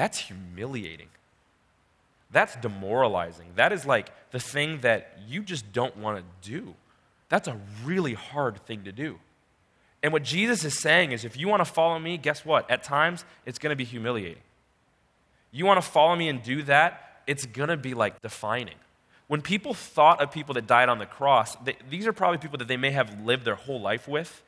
That's 0.00 0.16
humiliating. 0.16 1.10
That's 2.30 2.56
demoralizing. 2.56 3.48
That 3.56 3.70
is 3.70 3.84
like 3.84 4.10
the 4.30 4.40
thing 4.40 4.80
that 4.80 5.18
you 5.28 5.42
just 5.42 5.74
don't 5.74 5.94
want 5.98 6.16
to 6.16 6.50
do. 6.50 6.74
That's 7.28 7.48
a 7.48 7.60
really 7.84 8.14
hard 8.14 8.64
thing 8.64 8.84
to 8.84 8.92
do. 8.92 9.18
And 10.02 10.10
what 10.10 10.22
Jesus 10.22 10.64
is 10.64 10.80
saying 10.80 11.12
is 11.12 11.26
if 11.26 11.36
you 11.36 11.48
want 11.48 11.60
to 11.60 11.70
follow 11.70 11.98
me, 11.98 12.16
guess 12.16 12.46
what? 12.46 12.70
At 12.70 12.82
times, 12.82 13.26
it's 13.44 13.58
going 13.58 13.72
to 13.72 13.76
be 13.76 13.84
humiliating. 13.84 14.42
You 15.52 15.66
want 15.66 15.76
to 15.76 15.86
follow 15.86 16.16
me 16.16 16.30
and 16.30 16.42
do 16.42 16.62
that, 16.62 17.20
it's 17.26 17.44
going 17.44 17.68
to 17.68 17.76
be 17.76 17.92
like 17.92 18.22
defining. 18.22 18.76
When 19.26 19.42
people 19.42 19.74
thought 19.74 20.22
of 20.22 20.30
people 20.30 20.54
that 20.54 20.66
died 20.66 20.88
on 20.88 20.98
the 20.98 21.04
cross, 21.04 21.56
they, 21.56 21.76
these 21.90 22.06
are 22.06 22.14
probably 22.14 22.38
people 22.38 22.56
that 22.56 22.68
they 22.68 22.78
may 22.78 22.92
have 22.92 23.20
lived 23.20 23.44
their 23.44 23.54
whole 23.54 23.82
life 23.82 24.08
with. 24.08 24.42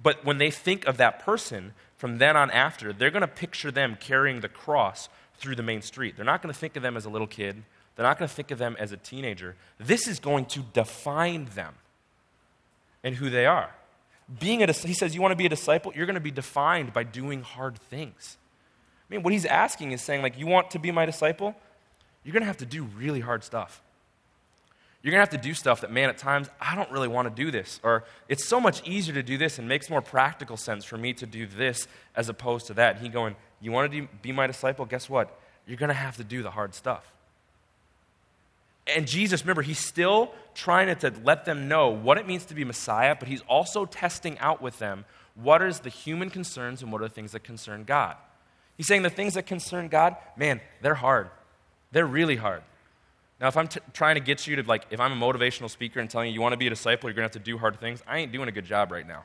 But 0.00 0.24
when 0.24 0.38
they 0.38 0.52
think 0.52 0.86
of 0.86 0.98
that 0.98 1.18
person, 1.18 1.72
from 2.04 2.18
then 2.18 2.36
on 2.36 2.50
after, 2.50 2.92
they're 2.92 3.10
going 3.10 3.22
to 3.22 3.26
picture 3.26 3.70
them 3.70 3.96
carrying 3.98 4.42
the 4.42 4.48
cross 4.50 5.08
through 5.38 5.56
the 5.56 5.62
main 5.62 5.80
street. 5.80 6.16
They're 6.16 6.24
not 6.26 6.42
going 6.42 6.52
to 6.52 6.60
think 6.60 6.76
of 6.76 6.82
them 6.82 6.98
as 6.98 7.06
a 7.06 7.08
little 7.08 7.26
kid. 7.26 7.62
They're 7.96 8.04
not 8.04 8.18
going 8.18 8.28
to 8.28 8.34
think 8.34 8.50
of 8.50 8.58
them 8.58 8.76
as 8.78 8.92
a 8.92 8.98
teenager. 8.98 9.56
This 9.80 10.06
is 10.06 10.20
going 10.20 10.44
to 10.44 10.60
define 10.74 11.46
them 11.54 11.76
and 13.02 13.14
who 13.14 13.30
they 13.30 13.46
are. 13.46 13.70
Being 14.38 14.62
a, 14.62 14.70
he 14.70 14.92
says, 14.92 15.14
You 15.14 15.22
want 15.22 15.32
to 15.32 15.36
be 15.36 15.46
a 15.46 15.48
disciple? 15.48 15.94
You're 15.96 16.04
going 16.04 16.12
to 16.12 16.20
be 16.20 16.30
defined 16.30 16.92
by 16.92 17.04
doing 17.04 17.40
hard 17.40 17.78
things. 17.78 18.36
I 19.08 19.14
mean, 19.14 19.22
what 19.22 19.32
he's 19.32 19.46
asking 19.46 19.92
is 19.92 20.02
saying, 20.02 20.20
like, 20.20 20.38
you 20.38 20.46
want 20.46 20.72
to 20.72 20.78
be 20.78 20.90
my 20.90 21.06
disciple? 21.06 21.54
You're 22.22 22.34
going 22.34 22.42
to 22.42 22.48
have 22.48 22.58
to 22.58 22.66
do 22.66 22.84
really 22.84 23.20
hard 23.20 23.44
stuff. 23.44 23.80
You're 25.04 25.10
going 25.10 25.18
to 25.18 25.30
have 25.30 25.42
to 25.42 25.48
do 25.48 25.52
stuff 25.52 25.82
that, 25.82 25.92
man, 25.92 26.08
at 26.08 26.16
times, 26.16 26.48
I 26.58 26.74
don't 26.74 26.90
really 26.90 27.08
want 27.08 27.28
to 27.28 27.44
do 27.44 27.50
this. 27.50 27.78
Or 27.82 28.04
it's 28.26 28.48
so 28.48 28.58
much 28.58 28.82
easier 28.88 29.12
to 29.12 29.22
do 29.22 29.36
this 29.36 29.58
and 29.58 29.68
makes 29.68 29.90
more 29.90 30.00
practical 30.00 30.56
sense 30.56 30.82
for 30.82 30.96
me 30.96 31.12
to 31.12 31.26
do 31.26 31.46
this 31.46 31.86
as 32.16 32.30
opposed 32.30 32.68
to 32.68 32.74
that. 32.74 33.00
he 33.00 33.10
going, 33.10 33.36
You 33.60 33.70
want 33.70 33.92
to 33.92 34.08
be 34.22 34.32
my 34.32 34.46
disciple? 34.46 34.86
Guess 34.86 35.10
what? 35.10 35.38
You're 35.66 35.76
going 35.76 35.88
to 35.88 35.94
have 35.94 36.16
to 36.16 36.24
do 36.24 36.42
the 36.42 36.50
hard 36.50 36.74
stuff. 36.74 37.12
And 38.86 39.06
Jesus, 39.06 39.42
remember, 39.42 39.60
he's 39.60 39.78
still 39.78 40.32
trying 40.54 40.94
to 40.96 41.12
let 41.22 41.44
them 41.44 41.68
know 41.68 41.90
what 41.90 42.16
it 42.16 42.26
means 42.26 42.46
to 42.46 42.54
be 42.54 42.64
Messiah, 42.64 43.14
but 43.18 43.28
he's 43.28 43.42
also 43.42 43.84
testing 43.84 44.38
out 44.38 44.62
with 44.62 44.78
them 44.78 45.04
what 45.34 45.60
is 45.60 45.80
the 45.80 45.90
human 45.90 46.30
concerns 46.30 46.80
and 46.80 46.90
what 46.90 47.02
are 47.02 47.08
the 47.08 47.14
things 47.14 47.32
that 47.32 47.44
concern 47.44 47.84
God. 47.84 48.16
He's 48.78 48.86
saying 48.86 49.02
the 49.02 49.10
things 49.10 49.34
that 49.34 49.44
concern 49.44 49.88
God, 49.88 50.16
man, 50.34 50.62
they're 50.80 50.94
hard. 50.94 51.28
They're 51.92 52.06
really 52.06 52.36
hard. 52.36 52.62
Now, 53.44 53.48
if 53.48 53.58
I'm 53.58 53.68
t- 53.68 53.80
trying 53.92 54.14
to 54.14 54.22
get 54.22 54.46
you 54.46 54.56
to, 54.56 54.62
like, 54.62 54.86
if 54.88 54.98
I'm 55.00 55.12
a 55.12 55.16
motivational 55.16 55.68
speaker 55.68 56.00
and 56.00 56.08
telling 56.08 56.28
you 56.28 56.32
you 56.32 56.40
want 56.40 56.54
to 56.54 56.56
be 56.56 56.66
a 56.66 56.70
disciple, 56.70 57.10
you're 57.10 57.14
going 57.14 57.28
to 57.28 57.36
have 57.36 57.44
to 57.44 57.50
do 57.50 57.58
hard 57.58 57.78
things, 57.78 58.02
I 58.08 58.16
ain't 58.16 58.32
doing 58.32 58.48
a 58.48 58.52
good 58.52 58.64
job 58.64 58.90
right 58.90 59.06
now. 59.06 59.24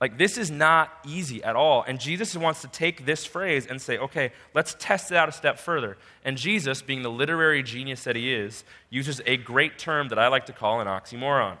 Like, 0.00 0.16
this 0.16 0.38
is 0.38 0.50
not 0.50 0.90
easy 1.06 1.44
at 1.44 1.56
all. 1.56 1.84
And 1.86 2.00
Jesus 2.00 2.34
wants 2.34 2.62
to 2.62 2.68
take 2.68 3.04
this 3.04 3.26
phrase 3.26 3.66
and 3.66 3.82
say, 3.82 3.98
okay, 3.98 4.32
let's 4.54 4.74
test 4.78 5.10
it 5.10 5.18
out 5.18 5.28
a 5.28 5.32
step 5.32 5.58
further. 5.58 5.98
And 6.24 6.38
Jesus, 6.38 6.80
being 6.80 7.02
the 7.02 7.10
literary 7.10 7.62
genius 7.62 8.02
that 8.04 8.16
he 8.16 8.32
is, 8.32 8.64
uses 8.88 9.20
a 9.26 9.36
great 9.36 9.78
term 9.78 10.08
that 10.08 10.18
I 10.18 10.28
like 10.28 10.46
to 10.46 10.54
call 10.54 10.80
an 10.80 10.86
oxymoron. 10.86 11.58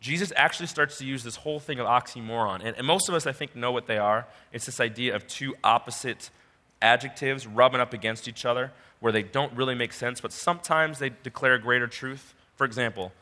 Jesus 0.00 0.32
actually 0.34 0.66
starts 0.66 0.98
to 0.98 1.04
use 1.04 1.22
this 1.22 1.36
whole 1.36 1.60
thing 1.60 1.78
of 1.78 1.86
oxymoron. 1.86 2.60
And, 2.64 2.76
and 2.76 2.84
most 2.84 3.08
of 3.08 3.14
us, 3.14 3.24
I 3.24 3.30
think, 3.30 3.54
know 3.54 3.70
what 3.70 3.86
they 3.86 3.98
are. 3.98 4.26
It's 4.52 4.66
this 4.66 4.80
idea 4.80 5.14
of 5.14 5.28
two 5.28 5.54
opposite 5.62 6.30
adjectives 6.82 7.46
rubbing 7.46 7.80
up 7.80 7.92
against 7.92 8.28
each 8.28 8.44
other 8.44 8.72
where 9.00 9.12
they 9.12 9.22
don't 9.22 9.52
really 9.54 9.74
make 9.74 9.92
sense, 9.92 10.20
but 10.20 10.32
sometimes 10.32 10.98
they 10.98 11.10
declare 11.22 11.54
a 11.54 11.58
greater 11.60 11.86
truth. 11.86 12.34
For 12.56 12.64
example, 12.64 13.12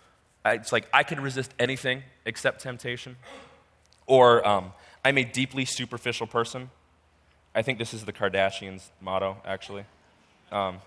it's 0.44 0.72
like, 0.72 0.88
I 0.92 1.02
can 1.02 1.20
resist 1.20 1.54
anything 1.58 2.02
except 2.24 2.60
temptation. 2.60 3.16
Or 4.06 4.46
um, 4.46 4.72
I'm 5.04 5.18
a 5.18 5.24
deeply 5.24 5.64
superficial 5.64 6.26
person. 6.26 6.70
I 7.54 7.62
think 7.62 7.78
this 7.78 7.94
is 7.94 8.04
the 8.04 8.12
Kardashians' 8.12 8.90
motto, 9.00 9.36
actually. 9.44 9.84
Um, 10.50 10.78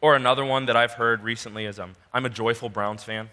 or 0.00 0.14
another 0.14 0.44
one 0.44 0.66
that 0.66 0.76
I've 0.76 0.92
heard 0.92 1.22
recently 1.22 1.64
is 1.64 1.78
um, 1.78 1.94
I'm 2.12 2.26
a 2.26 2.30
joyful 2.30 2.68
Browns 2.68 3.02
fan. 3.02 3.30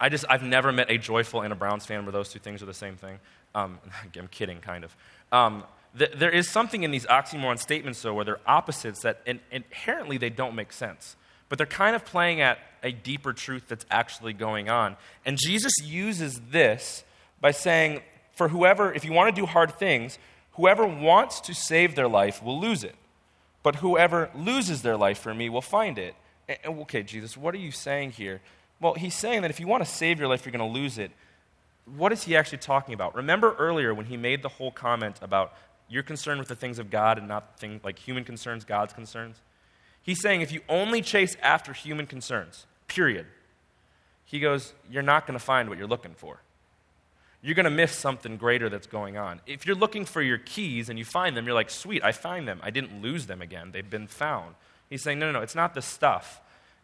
I 0.00 0.08
just, 0.08 0.24
I've 0.30 0.42
never 0.42 0.72
met 0.72 0.90
a 0.90 0.96
joyful 0.96 1.42
and 1.42 1.52
a 1.52 1.56
Browns 1.56 1.84
fan 1.84 2.04
where 2.06 2.12
those 2.12 2.30
two 2.30 2.38
things 2.38 2.62
are 2.62 2.66
the 2.66 2.72
same 2.72 2.96
thing. 2.96 3.18
Um, 3.54 3.78
I'm 4.18 4.28
kidding, 4.28 4.60
kind 4.60 4.84
of. 4.84 4.96
Th- 5.98 6.12
there 6.12 6.30
is 6.30 6.48
something 6.48 6.82
in 6.82 6.90
these 6.90 7.06
oxymoron 7.06 7.58
statements, 7.58 8.02
though, 8.02 8.14
where 8.14 8.24
they're 8.24 8.40
opposites 8.46 9.00
that 9.02 9.20
in- 9.26 9.40
inherently 9.50 10.18
they 10.18 10.30
don't 10.30 10.54
make 10.54 10.72
sense. 10.72 11.16
But 11.48 11.58
they're 11.58 11.66
kind 11.66 11.96
of 11.96 12.04
playing 12.04 12.40
at 12.40 12.58
a 12.82 12.92
deeper 12.92 13.32
truth 13.32 13.64
that's 13.68 13.84
actually 13.90 14.32
going 14.32 14.68
on. 14.68 14.96
And 15.26 15.36
Jesus 15.36 15.72
uses 15.82 16.40
this 16.50 17.04
by 17.40 17.50
saying 17.50 18.02
for 18.40 18.48
whoever, 18.48 18.92
if 18.92 19.04
you 19.04 19.12
want 19.12 19.34
to 19.34 19.38
do 19.38 19.46
hard 19.46 19.78
things, 19.78 20.18
whoever 20.52 20.86
wants 20.86 21.40
to 21.42 21.54
save 21.54 21.94
their 21.94 22.08
life 22.08 22.42
will 22.42 22.58
lose 22.58 22.84
it. 22.84 22.94
But 23.62 23.76
whoever 23.76 24.30
loses 24.34 24.82
their 24.82 24.96
life 24.96 25.18
for 25.18 25.34
me 25.34 25.50
will 25.50 25.60
find 25.60 25.98
it. 25.98 26.14
Okay, 26.64 27.02
Jesus, 27.02 27.36
what 27.36 27.54
are 27.54 27.58
you 27.58 27.70
saying 27.70 28.12
here? 28.12 28.40
Well, 28.80 28.94
he's 28.94 29.14
saying 29.14 29.42
that 29.42 29.50
if 29.50 29.60
you 29.60 29.66
want 29.66 29.84
to 29.84 29.90
save 29.90 30.18
your 30.18 30.28
life, 30.28 30.46
you're 30.46 30.52
going 30.52 30.72
to 30.72 30.80
lose 30.80 30.96
it. 30.96 31.10
What 31.84 32.12
is 32.12 32.22
he 32.22 32.34
actually 32.34 32.58
talking 32.58 32.94
about? 32.94 33.14
Remember 33.14 33.54
earlier 33.58 33.92
when 33.92 34.06
he 34.06 34.16
made 34.16 34.42
the 34.42 34.48
whole 34.48 34.70
comment 34.70 35.16
about 35.20 35.52
you're 35.90 36.02
concerned 36.02 36.38
with 36.38 36.48
the 36.48 36.56
things 36.56 36.78
of 36.78 36.88
God 36.88 37.18
and 37.18 37.28
not 37.28 37.58
things 37.58 37.84
like 37.84 37.98
human 37.98 38.24
concerns, 38.24 38.64
God's 38.64 38.94
concerns? 38.94 39.36
He's 40.02 40.20
saying 40.20 40.40
if 40.40 40.52
you 40.52 40.62
only 40.68 41.02
chase 41.02 41.36
after 41.42 41.74
human 41.74 42.06
concerns, 42.06 42.64
period, 42.88 43.26
he 44.24 44.40
goes, 44.40 44.72
you're 44.90 45.02
not 45.02 45.26
going 45.26 45.38
to 45.38 45.44
find 45.44 45.68
what 45.68 45.76
you're 45.76 45.88
looking 45.88 46.14
for 46.14 46.40
you're 47.42 47.54
going 47.54 47.64
to 47.64 47.70
miss 47.70 47.92
something 47.92 48.36
greater 48.36 48.68
that's 48.68 48.86
going 48.86 49.16
on. 49.16 49.40
If 49.46 49.66
you're 49.66 49.76
looking 49.76 50.04
for 50.04 50.20
your 50.20 50.38
keys 50.38 50.88
and 50.88 50.98
you 50.98 51.04
find 51.04 51.36
them, 51.36 51.46
you're 51.46 51.54
like, 51.54 51.70
sweet, 51.70 52.04
I 52.04 52.12
find 52.12 52.46
them. 52.46 52.60
I 52.62 52.70
didn't 52.70 53.00
lose 53.00 53.26
them 53.26 53.40
again. 53.40 53.70
They've 53.72 53.88
been 53.88 54.06
found. 54.06 54.54
He's 54.90 55.02
saying, 55.02 55.18
no, 55.18 55.26
no, 55.26 55.32
no, 55.32 55.40
it's 55.40 55.54
not 55.54 55.74
the 55.74 55.80
stuff. 55.80 56.40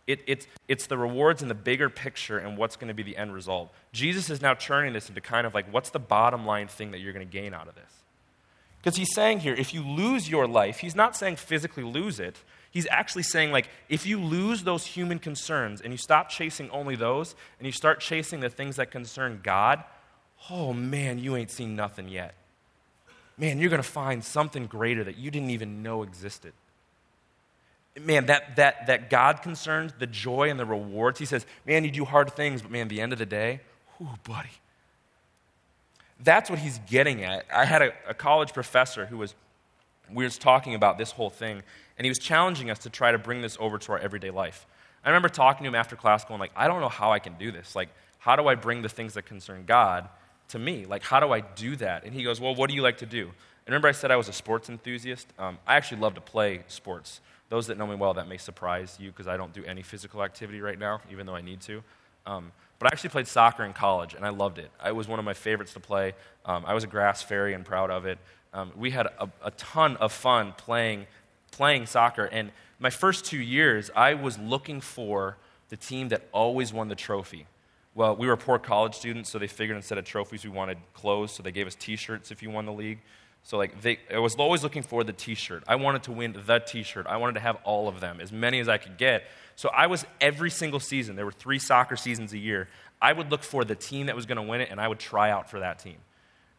It, 0.07 0.21
it's, 0.27 0.47
it's 0.69 0.87
the 0.87 0.97
rewards 0.97 1.43
and 1.43 1.51
the 1.51 1.55
bigger 1.55 1.91
picture 1.91 2.39
and 2.39 2.57
what's 2.57 2.77
going 2.77 2.89
to 2.89 2.95
be 2.95 3.03
the 3.03 3.17
end 3.17 3.35
result. 3.35 3.73
Jesus 3.93 4.31
is 4.31 4.41
now 4.41 4.55
turning 4.55 4.93
this 4.93 5.09
into 5.09 5.21
kind 5.21 5.47
of 5.47 5.53
like, 5.53 5.71
what's 5.73 5.91
the 5.91 5.99
bottom 5.99 6.47
line 6.47 6.69
thing 6.69 6.93
that 6.93 7.01
you're 7.01 7.13
going 7.13 7.27
to 7.27 7.33
gain 7.33 7.53
out 7.53 7.69
of 7.69 7.75
this? 7.75 7.91
Because 8.87 8.99
he's 8.99 9.15
saying 9.15 9.41
here, 9.41 9.53
if 9.53 9.75
you 9.75 9.83
lose 9.83 10.31
your 10.31 10.47
life, 10.47 10.79
he's 10.79 10.95
not 10.95 11.17
saying 11.17 11.35
physically 11.35 11.83
lose 11.83 12.21
it. 12.21 12.37
He's 12.71 12.87
actually 12.89 13.25
saying, 13.25 13.51
like, 13.51 13.69
if 13.89 14.07
you 14.07 14.21
lose 14.21 14.63
those 14.63 14.87
human 14.87 15.19
concerns 15.19 15.81
and 15.81 15.93
you 15.93 15.97
stop 15.97 16.29
chasing 16.29 16.71
only 16.71 16.95
those 16.95 17.35
and 17.59 17.67
you 17.67 17.73
start 17.73 17.99
chasing 17.99 18.39
the 18.39 18.49
things 18.49 18.77
that 18.77 18.93
concern 18.93 19.41
God, 19.43 19.83
oh 20.51 20.73
man, 20.73 21.19
you 21.19 21.35
ain't 21.35 21.51
seen 21.51 21.75
nothing 21.75 22.09
yet. 22.09 22.35
Man, 23.37 23.59
you're 23.59 23.71
going 23.71 23.83
to 23.83 23.89
find 23.89 24.23
something 24.23 24.69
greater 24.69 25.03
that 25.03 25.17
you 25.17 25.33
didn't 25.33 25.51
even 25.51 25.83
know 25.83 26.05
existed. 26.05 26.53
Man, 28.01 28.27
that, 28.27 28.55
that, 28.55 28.87
that 28.87 29.11
God 29.11 29.43
concerns, 29.43 29.95
the 29.99 30.07
joy 30.07 30.49
and 30.49 30.61
the 30.61 30.65
rewards, 30.65 31.19
he 31.19 31.25
says, 31.25 31.45
man, 31.67 31.83
you 31.83 31.91
do 31.91 32.05
hard 32.05 32.33
things, 32.35 32.63
but 32.63 32.71
man, 32.71 32.83
at 32.83 32.91
the 32.91 33.01
end 33.01 33.13
of 33.13 33.19
the 33.19 33.27
day, 33.27 33.63
whoo, 33.99 34.11
buddy. 34.23 34.51
That's 36.23 36.49
what 36.49 36.59
he's 36.59 36.79
getting 36.87 37.25
at. 37.25 37.45
I 37.53 37.65
had 37.65 37.83
a, 37.83 37.93
a 38.09 38.15
college 38.15 38.53
professor 38.53 39.07
who 39.07 39.19
was 39.19 39.35
we 40.13 40.25
were 40.25 40.31
talking 40.31 40.75
about 40.75 40.99
this 40.99 41.11
whole 41.11 41.31
thing, 41.31 41.63
and 41.99 42.05
he 42.05 42.09
was 42.09 42.19
challenging 42.19 42.71
us 42.71 42.79
to 42.81 42.91
try 42.91 43.13
to 43.13 43.19
bring 43.19 43.43
this 43.43 43.57
over 43.61 43.79
to 43.79 43.93
our 43.93 43.99
everyday 43.99 44.31
life. 44.31 44.67
I 45.05 45.09
remember 45.09 45.29
talking 45.29 45.65
to 45.65 45.69
him 45.69 45.75
after 45.75 45.95
class, 45.95 46.25
going 46.25 46.41
like, 46.41 46.53
I 46.57 46.67
don't 46.67 46.81
know 46.81 46.89
how 46.89 47.13
I 47.13 47.19
can 47.19 47.35
do 47.39 47.53
this. 47.53 47.77
Like, 47.77 47.89
how 48.19 48.35
do 48.35 48.49
I 48.49 48.57
bring 48.57 48.83
the 48.83 48.89
things 48.89 49.15
that 49.15 49.23
concern 49.23 49.65
God 49.67 50.09
to 50.49 50.59
me? 50.59 50.85
Like, 50.85 51.03
how 51.03 51.21
do 51.21 51.33
I 51.33 51.41
do 51.41 51.77
that? 51.77 52.05
And 52.05 52.13
he 52.13 52.25
goes, 52.25 52.41
Well, 52.41 52.55
what 52.55 52.69
do 52.69 52.75
you 52.75 52.83
like 52.83 52.99
to 52.99 53.07
do? 53.07 53.23
And 53.23 53.73
remember, 53.73 53.89
I 53.89 53.93
said 53.93 54.11
I 54.11 54.17
was 54.17 54.29
a 54.29 54.33
sports 54.33 54.69
enthusiast. 54.69 55.27
Um, 55.39 55.59
I 55.67 55.77
actually 55.77 56.01
love 56.01 56.15
to 56.15 56.21
play 56.21 56.63
sports. 56.69 57.21
Those 57.49 57.69
that 57.69 57.79
know 57.79 57.87
me 57.87 57.95
well, 57.95 58.15
that 58.15 58.29
may 58.29 58.37
surprise 58.37 58.97
you 59.01 59.11
because 59.11 59.29
I 59.29 59.37
don't 59.37 59.53
do 59.53 59.65
any 59.65 59.83
physical 59.83 60.23
activity 60.23 60.61
right 60.61 60.79
now, 60.79 61.01
even 61.11 61.27
though 61.27 61.35
I 61.35 61.41
need 61.41 61.61
to. 61.63 61.83
Um, 62.27 62.53
but 62.79 62.87
I 62.87 62.89
actually 62.93 63.11
played 63.11 63.27
soccer 63.27 63.65
in 63.65 63.73
college, 63.73 64.15
and 64.15 64.25
I 64.25 64.29
loved 64.29 64.59
it. 64.59 64.71
It 64.85 64.95
was 64.95 65.09
one 65.09 65.19
of 65.19 65.25
my 65.25 65.35
favorites 65.35 65.73
to 65.75 65.81
play. 65.81 66.15
Um, 66.45 66.65
I 66.67 66.75
was 66.75 66.85
a 66.85 66.87
grass 66.87 67.23
fairy 67.23 67.55
and 67.55 67.65
proud 67.65 67.91
of 67.91 68.07
it. 68.07 68.19
Um, 68.53 68.73
we 68.77 68.91
had 68.91 69.07
a, 69.07 69.29
a, 69.45 69.51
ton 69.53 69.97
of 69.97 70.13
fun 70.13 70.55
playing, 70.57 71.07
playing 71.51 71.87
soccer. 71.87 72.25
And 72.25 72.53
my 72.79 72.91
first 72.91 73.25
two 73.25 73.39
years, 73.39 73.91
I 73.95 74.15
was 74.15 74.39
looking 74.39 74.81
for 74.81 75.37
the 75.69 75.77
team 75.77 76.09
that 76.09 76.23
always 76.33 76.73
won 76.73 76.89
the 76.89 76.95
trophy. 76.95 77.47
Well, 77.95 78.15
we 78.17 78.27
were 78.27 78.37
poor 78.37 78.59
college 78.59 78.95
students, 78.95 79.31
so 79.31 79.39
they 79.39 79.47
figured 79.47 79.77
instead 79.77 79.99
of 79.99 80.05
trophies, 80.05 80.45
we 80.45 80.51
wanted 80.51 80.79
clothes, 80.95 81.33
so 81.33 81.43
they 81.43 81.53
gave 81.53 81.67
us 81.67 81.75
t 81.75 81.97
shirts 81.97 82.31
if 82.31 82.43
you 82.43 82.51
won 82.51 82.67
the 82.67 82.73
league. 82.73 83.01
So, 83.43 83.57
like, 83.57 83.81
they, 83.81 83.99
I 84.13 84.19
was 84.19 84.35
always 84.35 84.63
looking 84.63 84.83
for 84.83 85.05
the 85.05 85.13
t 85.13 85.35
shirt. 85.35 85.63
I 85.69 85.77
wanted 85.77 86.03
to 86.05 86.13
win 86.13 86.37
the 86.47 86.59
t 86.59 86.83
shirt. 86.83 87.07
I 87.07 87.17
wanted 87.17 87.35
to 87.35 87.41
have 87.41 87.57
all 87.65 87.89
of 87.89 88.01
them, 88.01 88.21
as 88.21 88.33
many 88.33 88.61
as 88.61 88.69
I 88.69 88.77
could 88.77 88.99
get. 88.99 89.25
So, 89.57 89.71
I 89.71 89.87
was 89.87 90.07
every 90.21 90.51
single 90.51 90.81
season, 90.81 91.17
there 91.17 91.25
were 91.25 91.33
three 91.33 91.59
soccer 91.59 91.97
seasons 91.97 92.33
a 92.33 92.39
year. 92.39 92.69
I 93.03 93.13
would 93.13 93.31
look 93.31 93.43
for 93.43 93.65
the 93.65 93.75
team 93.75 94.07
that 94.07 94.17
was 94.17 94.27
going 94.27 94.37
to 94.37 94.43
win 94.43 94.61
it, 94.61 94.69
and 94.71 94.81
I 94.81 94.89
would 94.89 94.99
try 94.99 95.31
out 95.31 95.51
for 95.51 95.61
that 95.61 95.79
team. 95.79 95.97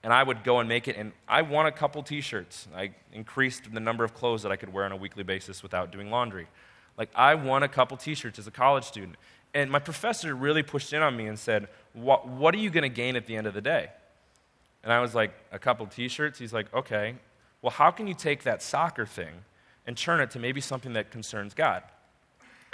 And 0.03 0.13
I 0.13 0.21
would 0.21 0.43
go 0.43 0.59
and 0.59 0.69
make 0.69 0.87
it, 0.87 0.95
and 0.95 1.11
I 1.27 1.41
won 1.41 1.65
a 1.65 1.71
couple 1.71 2.03
t 2.03 2.21
shirts. 2.21 2.67
I 2.75 2.91
increased 3.13 3.73
the 3.73 3.79
number 3.79 4.03
of 4.03 4.13
clothes 4.13 4.43
that 4.43 4.51
I 4.51 4.55
could 4.55 4.73
wear 4.73 4.85
on 4.85 4.91
a 4.91 4.97
weekly 4.97 5.23
basis 5.23 5.63
without 5.63 5.91
doing 5.91 6.11
laundry. 6.11 6.47
Like, 6.97 7.09
I 7.15 7.35
won 7.35 7.63
a 7.63 7.67
couple 7.67 7.97
t 7.97 8.15
shirts 8.15 8.39
as 8.39 8.47
a 8.47 8.51
college 8.51 8.83
student. 8.83 9.15
And 9.53 9.71
my 9.71 9.79
professor 9.79 10.35
really 10.35 10.61
pushed 10.61 10.91
in 10.91 11.01
on 11.01 11.15
me 11.15 11.27
and 11.27 11.39
said, 11.39 11.67
What, 11.93 12.27
what 12.27 12.53
are 12.53 12.59
you 12.59 12.69
going 12.69 12.83
to 12.83 12.89
gain 12.89 13.15
at 13.15 13.25
the 13.25 13.35
end 13.35 13.47
of 13.47 13.53
the 13.53 13.61
day? 13.61 13.89
And 14.87 14.93
I 14.93 15.01
was 15.01 15.13
like, 15.13 15.33
a 15.51 15.59
couple 15.59 15.85
t 15.85 16.07
shirts? 16.07 16.39
He's 16.39 16.53
like, 16.53 16.73
okay. 16.73 17.15
Well, 17.61 17.71
how 17.71 17.91
can 17.91 18.07
you 18.07 18.13
take 18.13 18.43
that 18.43 18.63
soccer 18.63 19.05
thing 19.05 19.33
and 19.85 19.97
turn 19.97 20.21
it 20.21 20.31
to 20.31 20.39
maybe 20.39 20.61
something 20.61 20.93
that 20.93 21.11
concerns 21.11 21.53
God? 21.53 21.83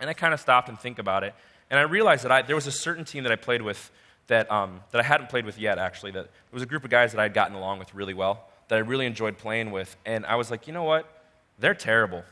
And 0.03 0.09
I 0.09 0.13
kind 0.13 0.33
of 0.33 0.41
stopped 0.41 0.67
and 0.67 0.77
think 0.77 0.99
about 0.99 1.23
it. 1.23 1.33
And 1.69 1.79
I 1.79 1.83
realized 1.83 2.25
that 2.25 2.31
I, 2.33 2.41
there 2.41 2.57
was 2.57 2.67
a 2.67 2.73
certain 2.73 3.05
team 3.05 3.23
that 3.23 3.31
I 3.31 3.37
played 3.37 3.61
with 3.61 3.89
that, 4.27 4.51
um, 4.51 4.81
that 4.91 4.99
I 4.99 5.03
hadn't 5.05 5.29
played 5.29 5.45
with 5.45 5.57
yet, 5.57 5.77
actually. 5.77 6.11
That 6.11 6.25
it 6.25 6.51
was 6.51 6.61
a 6.61 6.65
group 6.65 6.83
of 6.83 6.89
guys 6.89 7.13
that 7.13 7.21
I 7.21 7.23
had 7.23 7.33
gotten 7.33 7.55
along 7.55 7.79
with 7.79 7.95
really 7.95 8.13
well, 8.13 8.49
that 8.67 8.75
I 8.75 8.79
really 8.79 9.05
enjoyed 9.05 9.37
playing 9.37 9.71
with. 9.71 9.95
And 10.05 10.25
I 10.25 10.35
was 10.35 10.51
like, 10.51 10.67
you 10.67 10.73
know 10.73 10.83
what? 10.83 11.09
They're 11.57 11.73
terrible, 11.73 12.25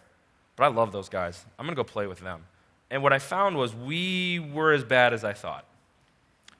but 0.57 0.65
I 0.65 0.67
love 0.67 0.91
those 0.91 1.07
guys. 1.07 1.45
I'm 1.57 1.65
going 1.65 1.73
to 1.73 1.81
go 1.81 1.85
play 1.85 2.07
with 2.07 2.19
them. 2.19 2.43
And 2.89 3.01
what 3.03 3.13
I 3.13 3.19
found 3.19 3.55
was 3.55 3.73
we 3.73 4.39
were 4.39 4.73
as 4.73 4.83
bad 4.83 5.13
as 5.13 5.23
I 5.23 5.31
thought. 5.31 5.63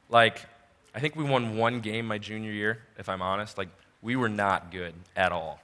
Like, 0.08 0.46
I 0.96 1.02
think 1.02 1.18
we 1.18 1.26
won 1.26 1.58
one 1.58 1.82
game 1.82 2.08
my 2.08 2.20
junior 2.20 2.54
year, 2.54 2.80
if 2.98 3.10
I'm 3.10 3.22
honest. 3.22 3.58
Like, 3.58 3.68
we 4.02 4.16
were 4.16 4.30
not 4.30 4.72
good 4.72 4.94
at 5.18 5.34
all. 5.34 5.60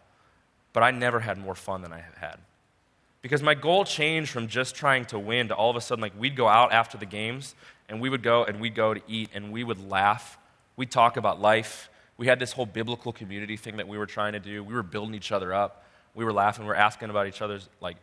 But 0.73 0.83
I 0.83 0.91
never 0.91 1.21
had 1.21 1.37
more 1.37 1.55
fun 1.55 1.83
than 1.83 1.93
I 1.93 2.01
have 2.01 2.17
had. 2.17 2.37
Because 3.21 3.41
my 3.41 3.55
goal 3.55 3.83
changed 3.83 4.29
from 4.29 4.47
just 4.47 4.75
trying 4.75 5.05
to 5.05 5.19
win 5.19 5.47
to 5.49 5.55
all 5.55 5.69
of 5.69 5.75
a 5.75 5.81
sudden, 5.81 6.01
like, 6.01 6.13
we'd 6.17 6.35
go 6.35 6.47
out 6.47 6.71
after 6.71 6.97
the 6.97 7.05
games 7.05 7.55
and 7.89 7.99
we 7.99 8.09
would 8.09 8.23
go 8.23 8.43
and 8.43 8.59
we'd 8.59 8.75
go 8.75 8.93
to 8.93 9.01
eat 9.07 9.29
and 9.33 9.51
we 9.51 9.63
would 9.63 9.89
laugh. 9.89 10.37
We'd 10.75 10.91
talk 10.91 11.17
about 11.17 11.41
life. 11.41 11.89
We 12.17 12.27
had 12.27 12.39
this 12.39 12.51
whole 12.53 12.65
biblical 12.65 13.11
community 13.11 13.57
thing 13.57 13.77
that 13.77 13.87
we 13.87 13.97
were 13.97 14.05
trying 14.05 14.33
to 14.33 14.39
do. 14.39 14.63
We 14.63 14.73
were 14.73 14.83
building 14.83 15.15
each 15.15 15.31
other 15.31 15.53
up. 15.53 15.83
We 16.15 16.25
were 16.25 16.33
laughing. 16.33 16.65
We 16.65 16.69
were 16.69 16.75
asking 16.75 17.09
about 17.09 17.27
each 17.27 17.41
other's, 17.41 17.69
like, 17.81 17.97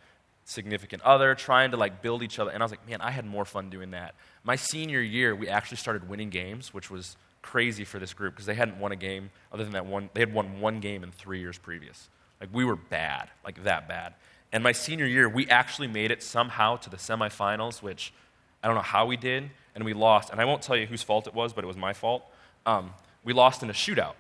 significant 0.45 1.03
other, 1.03 1.35
trying 1.35 1.71
to 1.71 1.77
like 1.77 2.03
build 2.03 2.23
each 2.23 2.39
other. 2.39 2.51
And 2.51 2.63
I 2.63 2.65
was 2.65 2.71
like, 2.71 2.87
man, 2.89 3.01
I 3.01 3.11
had 3.11 3.25
more 3.25 3.45
fun 3.45 3.71
doing 3.71 3.91
that. 3.93 4.15
My 4.43 4.57
senior 4.57 5.01
year, 5.01 5.35
we 5.35 5.49
actually 5.49 5.79
started 5.79 6.09
winning 6.09 6.31
games, 6.31 6.73
which 6.75 6.91
was 6.91 7.17
crazy 7.43 7.85
for 7.85 7.99
this 7.99 8.15
group 8.15 8.35
because 8.35 8.47
they 8.47 8.55
hadn't 8.55 8.79
won 8.79 8.93
a 8.93 8.97
game 8.97 9.31
other 9.53 9.65
than 9.65 9.73
that 9.73 9.87
one. 9.87 10.11
They 10.15 10.21
had 10.21 10.33
won 10.33 10.61
one 10.61 10.81
game 10.81 11.03
in 11.03 11.11
three 11.13 11.41
years 11.41 11.59
previous. 11.59 12.09
Like 12.41 12.51
we 12.53 12.65
were 12.65 12.77
bad, 12.77 13.31
like 13.45 13.65
that 13.65 13.89
bad. 13.89 14.15
And 14.55 14.63
my 14.63 14.71
senior 14.71 15.05
year, 15.05 15.29
we 15.29 15.49
actually 15.49 15.89
made 15.89 16.13
it 16.13 16.23
somehow 16.23 16.77
to 16.77 16.89
the 16.89 16.97
semifinals, 16.97 17.83
which 17.83 18.13
I 18.63 18.69
don't 18.69 18.77
know 18.77 18.83
how 18.83 19.05
we 19.05 19.17
did, 19.17 19.51
and 19.75 19.85
we 19.85 19.93
lost. 19.93 20.31
And 20.31 20.41
I 20.41 20.45
won't 20.45 20.63
tell 20.63 20.77
you 20.77 20.87
whose 20.87 21.03
fault 21.03 21.27
it 21.27 21.35
was, 21.35 21.53
but 21.53 21.65
it 21.65 21.67
was 21.67 21.77
my 21.77 21.93
fault. 21.93 22.25
Um, 22.65 22.95
we 23.25 23.33
lost 23.33 23.65
in 23.65 23.69
a 23.69 23.73
shootout. 23.73 24.15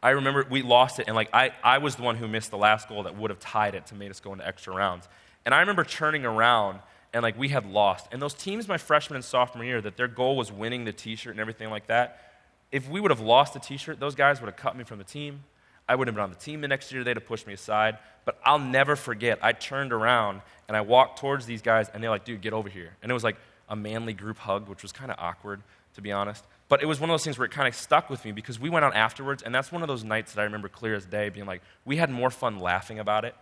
I 0.00 0.10
remember 0.10 0.46
we 0.48 0.62
lost 0.62 1.00
it, 1.00 1.08
and 1.08 1.16
like 1.16 1.30
I, 1.32 1.50
I 1.64 1.78
was 1.78 1.96
the 1.96 2.02
one 2.02 2.14
who 2.14 2.28
missed 2.28 2.52
the 2.52 2.58
last 2.58 2.88
goal 2.88 3.02
that 3.02 3.16
would 3.16 3.30
have 3.30 3.40
tied 3.40 3.74
it 3.74 3.86
to 3.86 3.96
make 3.96 4.08
us 4.08 4.20
go 4.20 4.32
into 4.32 4.46
extra 4.46 4.72
rounds. 4.72 5.08
And 5.44 5.52
I 5.52 5.58
remember 5.58 5.82
turning 5.82 6.24
around 6.24 6.78
and 7.12 7.24
like 7.24 7.36
we 7.36 7.48
had 7.48 7.66
lost. 7.66 8.06
And 8.12 8.22
those 8.22 8.34
teams, 8.34 8.68
my 8.68 8.78
freshman 8.78 9.16
and 9.16 9.24
sophomore 9.24 9.64
year, 9.64 9.80
that 9.80 9.96
their 9.96 10.08
goal 10.08 10.36
was 10.36 10.52
winning 10.52 10.84
the 10.84 10.92
T-shirt 10.92 11.32
and 11.32 11.40
everything 11.40 11.70
like 11.70 11.88
that. 11.88 12.32
If 12.70 12.88
we 12.88 13.00
would 13.00 13.10
have 13.10 13.20
lost 13.20 13.52
the 13.52 13.60
T-shirt, 13.60 13.98
those 13.98 14.14
guys 14.14 14.40
would 14.40 14.46
have 14.46 14.56
cut 14.56 14.76
me 14.76 14.84
from 14.84 14.98
the 14.98 15.04
team. 15.04 15.42
I 15.88 15.94
would 15.94 16.08
have 16.08 16.14
been 16.14 16.24
on 16.24 16.30
the 16.30 16.36
team 16.36 16.60
the 16.60 16.68
next 16.68 16.92
year. 16.92 17.04
They'd 17.04 17.16
have 17.16 17.26
pushed 17.26 17.46
me 17.46 17.54
aside. 17.54 17.98
But 18.24 18.38
I'll 18.44 18.58
never 18.58 18.96
forget. 18.96 19.38
I 19.42 19.52
turned 19.52 19.92
around 19.92 20.42
and 20.68 20.76
I 20.76 20.80
walked 20.80 21.18
towards 21.18 21.44
these 21.44 21.60
guys, 21.60 21.88
and 21.92 22.02
they're 22.02 22.10
like, 22.10 22.24
"Dude, 22.24 22.40
get 22.40 22.52
over 22.52 22.68
here." 22.68 22.96
And 23.02 23.10
it 23.10 23.14
was 23.14 23.24
like 23.24 23.36
a 23.68 23.76
manly 23.76 24.12
group 24.12 24.38
hug, 24.38 24.68
which 24.68 24.82
was 24.82 24.92
kind 24.92 25.10
of 25.10 25.18
awkward, 25.18 25.60
to 25.94 26.00
be 26.00 26.12
honest. 26.12 26.44
But 26.68 26.82
it 26.82 26.86
was 26.86 27.00
one 27.00 27.10
of 27.10 27.14
those 27.14 27.24
things 27.24 27.38
where 27.38 27.46
it 27.46 27.50
kind 27.50 27.68
of 27.68 27.74
stuck 27.74 28.08
with 28.08 28.24
me 28.24 28.32
because 28.32 28.58
we 28.58 28.70
went 28.70 28.84
out 28.84 28.94
afterwards, 28.94 29.42
and 29.42 29.54
that's 29.54 29.70
one 29.70 29.82
of 29.82 29.88
those 29.88 30.04
nights 30.04 30.32
that 30.32 30.40
I 30.40 30.44
remember 30.44 30.68
clear 30.68 30.94
as 30.94 31.04
day, 31.04 31.28
being 31.28 31.46
like, 31.46 31.62
we 31.84 31.96
had 31.96 32.10
more 32.10 32.30
fun 32.30 32.60
laughing 32.60 32.98
about 32.98 33.24
it 33.24 33.34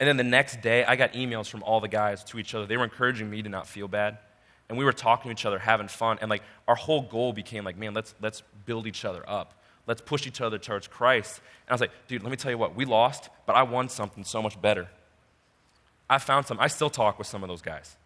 and 0.00 0.08
then 0.08 0.16
the 0.16 0.24
next 0.24 0.60
day, 0.60 0.84
I 0.84 0.96
got 0.96 1.12
emails 1.12 1.48
from 1.48 1.62
all 1.62 1.80
the 1.80 1.88
guys 1.88 2.24
to 2.24 2.38
each 2.38 2.54
other. 2.54 2.66
They 2.66 2.76
were 2.76 2.84
encouraging 2.84 3.30
me 3.30 3.42
to 3.42 3.48
not 3.48 3.66
feel 3.66 3.88
bad. 3.88 4.18
And 4.68 4.76
we 4.78 4.84
were 4.84 4.92
talking 4.92 5.28
to 5.28 5.32
each 5.32 5.46
other, 5.46 5.58
having 5.58 5.88
fun. 5.88 6.18
And 6.20 6.30
like 6.30 6.42
our 6.66 6.74
whole 6.74 7.02
goal 7.02 7.32
became 7.32 7.64
like, 7.64 7.76
man, 7.76 7.94
let's, 7.94 8.14
let's 8.20 8.42
build 8.66 8.86
each 8.86 9.04
other 9.04 9.22
up. 9.28 9.54
Let's 9.86 10.00
push 10.00 10.26
each 10.26 10.40
other 10.40 10.58
towards 10.58 10.86
Christ. 10.86 11.40
And 11.66 11.72
I 11.72 11.74
was 11.74 11.80
like, 11.80 11.92
dude, 12.08 12.22
let 12.22 12.30
me 12.30 12.36
tell 12.36 12.50
you 12.50 12.58
what, 12.58 12.74
we 12.74 12.84
lost, 12.84 13.28
but 13.46 13.54
I 13.54 13.62
won 13.62 13.88
something 13.88 14.24
so 14.24 14.40
much 14.42 14.60
better. 14.60 14.88
I 16.08 16.18
found 16.18 16.46
some. 16.46 16.58
I 16.60 16.68
still 16.68 16.90
talk 16.90 17.18
with 17.18 17.26
some 17.26 17.42
of 17.42 17.48
those 17.48 17.62
guys. 17.62 17.96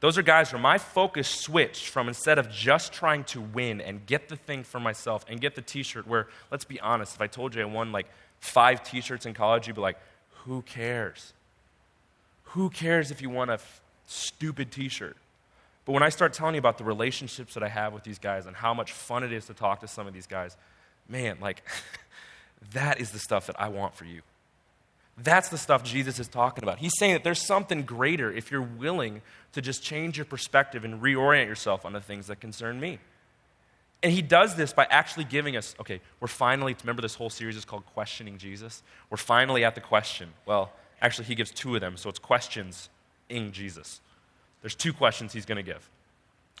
Those 0.00 0.18
are 0.18 0.22
guys 0.22 0.52
where 0.52 0.60
my 0.60 0.76
focus 0.76 1.28
switched 1.28 1.88
from 1.88 2.08
instead 2.08 2.38
of 2.38 2.50
just 2.50 2.92
trying 2.92 3.24
to 3.24 3.40
win 3.40 3.80
and 3.80 4.04
get 4.04 4.28
the 4.28 4.36
thing 4.36 4.62
for 4.62 4.78
myself 4.78 5.24
and 5.28 5.40
get 5.40 5.54
the 5.54 5.62
t 5.62 5.82
shirt, 5.82 6.06
where, 6.06 6.28
let's 6.50 6.64
be 6.64 6.78
honest, 6.80 7.14
if 7.14 7.20
I 7.20 7.26
told 7.26 7.54
you 7.54 7.62
I 7.62 7.64
won 7.64 7.90
like 7.90 8.06
five 8.38 8.82
t 8.82 9.00
shirts 9.00 9.24
in 9.24 9.34
college, 9.34 9.66
you'd 9.66 9.76
be 9.76 9.82
like, 9.82 9.96
who 10.44 10.62
cares? 10.62 11.32
Who 12.48 12.70
cares 12.70 13.10
if 13.10 13.22
you 13.22 13.30
want 13.30 13.50
a 13.50 13.54
f- 13.54 13.80
stupid 14.06 14.70
t 14.70 14.88
shirt? 14.88 15.16
But 15.86 15.92
when 15.92 16.02
I 16.02 16.08
start 16.08 16.32
telling 16.32 16.54
you 16.54 16.58
about 16.58 16.78
the 16.78 16.84
relationships 16.84 17.54
that 17.54 17.62
I 17.62 17.68
have 17.68 17.92
with 17.92 18.04
these 18.04 18.18
guys 18.18 18.46
and 18.46 18.54
how 18.54 18.74
much 18.74 18.92
fun 18.92 19.22
it 19.22 19.32
is 19.32 19.46
to 19.46 19.54
talk 19.54 19.80
to 19.80 19.88
some 19.88 20.06
of 20.06 20.14
these 20.14 20.26
guys, 20.26 20.56
man, 21.08 21.38
like, 21.40 21.62
that 22.72 23.00
is 23.00 23.10
the 23.10 23.18
stuff 23.18 23.46
that 23.46 23.60
I 23.60 23.68
want 23.68 23.94
for 23.94 24.04
you. 24.04 24.22
That's 25.16 25.48
the 25.48 25.58
stuff 25.58 25.84
Jesus 25.84 26.18
is 26.18 26.26
talking 26.26 26.64
about. 26.64 26.78
He's 26.78 26.98
saying 26.98 27.12
that 27.12 27.24
there's 27.24 27.44
something 27.44 27.82
greater 27.82 28.32
if 28.32 28.50
you're 28.50 28.62
willing 28.62 29.22
to 29.52 29.62
just 29.62 29.82
change 29.82 30.18
your 30.18 30.24
perspective 30.24 30.84
and 30.84 31.00
reorient 31.00 31.46
yourself 31.46 31.86
on 31.86 31.92
the 31.92 32.00
things 32.00 32.26
that 32.26 32.40
concern 32.40 32.80
me. 32.80 32.98
And 34.02 34.12
he 34.12 34.22
does 34.22 34.56
this 34.56 34.72
by 34.72 34.86
actually 34.90 35.24
giving 35.24 35.56
us 35.56 35.74
okay, 35.80 36.00
we're 36.20 36.28
finally, 36.28 36.76
remember 36.82 37.00
this 37.00 37.14
whole 37.14 37.30
series 37.30 37.56
is 37.56 37.64
called 37.64 37.86
Questioning 37.86 38.38
Jesus? 38.38 38.82
We're 39.08 39.16
finally 39.16 39.64
at 39.64 39.74
the 39.74 39.80
question. 39.80 40.30
Well, 40.46 40.72
actually, 41.00 41.26
he 41.26 41.34
gives 41.34 41.52
two 41.52 41.74
of 41.74 41.80
them, 41.80 41.96
so 41.96 42.10
it's 42.10 42.18
questions 42.18 42.90
in 43.28 43.52
Jesus. 43.52 44.00
There's 44.62 44.74
two 44.74 44.92
questions 44.92 45.32
he's 45.32 45.46
going 45.46 45.64
to 45.64 45.72
give. 45.72 45.88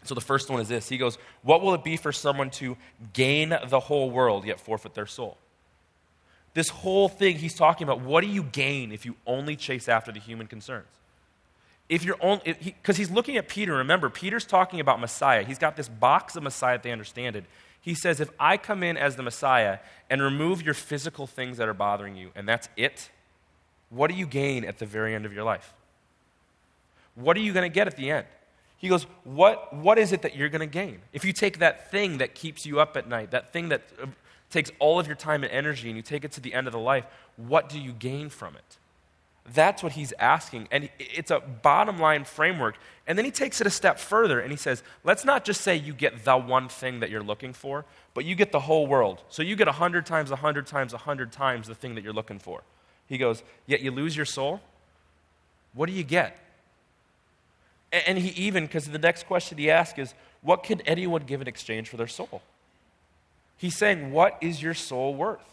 So 0.04 0.14
the 0.14 0.20
first 0.20 0.50
one 0.50 0.60
is 0.60 0.68
this. 0.68 0.88
He 0.88 0.98
goes, 0.98 1.18
What 1.42 1.62
will 1.62 1.74
it 1.74 1.82
be 1.84 1.96
for 1.96 2.12
someone 2.12 2.50
to 2.52 2.76
gain 3.12 3.56
the 3.68 3.80
whole 3.80 4.10
world 4.10 4.44
yet 4.44 4.60
forfeit 4.60 4.94
their 4.94 5.06
soul? 5.06 5.38
This 6.52 6.68
whole 6.68 7.08
thing 7.08 7.38
he's 7.38 7.54
talking 7.54 7.84
about, 7.84 8.00
what 8.00 8.22
do 8.22 8.28
you 8.28 8.44
gain 8.44 8.92
if 8.92 9.04
you 9.04 9.16
only 9.26 9.56
chase 9.56 9.88
after 9.88 10.12
the 10.12 10.20
human 10.20 10.46
concerns? 10.46 10.86
if 11.88 12.02
you're 12.02 12.16
only 12.20 12.56
because 12.64 12.96
he, 12.96 13.02
he's 13.02 13.10
looking 13.10 13.36
at 13.36 13.48
peter. 13.48 13.74
Remember 13.74 14.08
peter's 14.08 14.46
talking 14.46 14.80
about 14.80 15.00
messiah. 15.00 15.44
He's 15.44 15.58
got 15.58 15.76
this 15.76 15.88
box 15.88 16.36
of 16.36 16.42
messiah 16.42 16.78
they 16.82 16.92
understand 16.92 17.36
it. 17.36 17.44
He 17.80 17.94
says 17.94 18.20
if 18.20 18.30
i 18.40 18.56
come 18.56 18.82
in 18.82 18.96
as 18.96 19.16
the 19.16 19.22
messiah 19.22 19.78
and 20.08 20.22
remove 20.22 20.62
your 20.62 20.74
physical 20.74 21.26
things 21.26 21.58
that 21.58 21.68
are 21.68 21.74
bothering 21.74 22.16
you 22.16 22.30
and 22.34 22.48
that's 22.48 22.68
it 22.76 23.10
what 23.90 24.10
do 24.10 24.16
you 24.16 24.26
gain 24.26 24.64
at 24.64 24.78
the 24.78 24.86
very 24.86 25.14
end 25.14 25.24
of 25.24 25.32
your 25.32 25.44
life? 25.44 25.72
What 27.14 27.36
are 27.36 27.40
you 27.40 27.52
going 27.52 27.70
to 27.70 27.72
get 27.72 27.86
at 27.86 27.96
the 27.96 28.10
end 28.10 28.26
he 28.84 28.90
goes 28.90 29.04
what, 29.24 29.72
what 29.74 29.98
is 29.98 30.12
it 30.12 30.22
that 30.22 30.36
you're 30.36 30.48
going 30.48 30.60
to 30.60 30.66
gain 30.66 30.98
if 31.12 31.24
you 31.24 31.32
take 31.32 31.58
that 31.58 31.90
thing 31.90 32.18
that 32.18 32.34
keeps 32.34 32.66
you 32.66 32.80
up 32.80 32.96
at 32.96 33.08
night 33.08 33.30
that 33.30 33.52
thing 33.52 33.68
that 33.70 33.82
uh, 34.02 34.06
takes 34.50 34.70
all 34.78 35.00
of 35.00 35.06
your 35.06 35.16
time 35.16 35.42
and 35.42 35.52
energy 35.52 35.88
and 35.88 35.96
you 35.96 36.02
take 36.02 36.24
it 36.24 36.32
to 36.32 36.40
the 36.40 36.54
end 36.54 36.66
of 36.66 36.72
the 36.72 36.78
life 36.78 37.04
what 37.36 37.68
do 37.68 37.80
you 37.80 37.92
gain 37.92 38.28
from 38.28 38.54
it 38.54 38.78
that's 39.52 39.82
what 39.82 39.92
he's 39.92 40.12
asking. 40.18 40.68
And 40.70 40.88
it's 40.98 41.30
a 41.30 41.40
bottom 41.40 41.98
line 41.98 42.24
framework. 42.24 42.76
And 43.06 43.18
then 43.18 43.26
he 43.26 43.30
takes 43.30 43.60
it 43.60 43.66
a 43.66 43.70
step 43.70 43.98
further 43.98 44.40
and 44.40 44.50
he 44.50 44.56
says, 44.56 44.82
let's 45.04 45.24
not 45.24 45.44
just 45.44 45.60
say 45.60 45.76
you 45.76 45.92
get 45.92 46.24
the 46.24 46.36
one 46.36 46.68
thing 46.68 47.00
that 47.00 47.10
you're 47.10 47.22
looking 47.22 47.52
for, 47.52 47.84
but 48.14 48.24
you 48.24 48.34
get 48.34 48.52
the 48.52 48.60
whole 48.60 48.86
world. 48.86 49.22
So 49.28 49.42
you 49.42 49.54
get 49.54 49.66
100 49.66 50.06
times, 50.06 50.30
100 50.30 50.66
times, 50.66 50.92
100 50.94 51.30
times 51.30 51.68
the 51.68 51.74
thing 51.74 51.94
that 51.94 52.02
you're 52.02 52.14
looking 52.14 52.38
for. 52.38 52.62
He 53.06 53.18
goes, 53.18 53.42
Yet 53.66 53.82
you 53.82 53.90
lose 53.90 54.16
your 54.16 54.24
soul? 54.24 54.62
What 55.74 55.86
do 55.86 55.92
you 55.92 56.04
get? 56.04 56.38
And 58.06 58.18
he 58.18 58.30
even, 58.46 58.66
because 58.66 58.86
the 58.86 58.98
next 58.98 59.26
question 59.26 59.58
he 59.58 59.70
asks 59.70 59.98
is, 59.98 60.14
What 60.42 60.62
can 60.62 60.80
anyone 60.82 61.22
give 61.22 61.40
in 61.40 61.48
exchange 61.48 61.88
for 61.88 61.96
their 61.96 62.08
soul? 62.08 62.42
He's 63.56 63.76
saying, 63.76 64.12
What 64.12 64.36
is 64.40 64.62
your 64.62 64.74
soul 64.74 65.14
worth? 65.14 65.44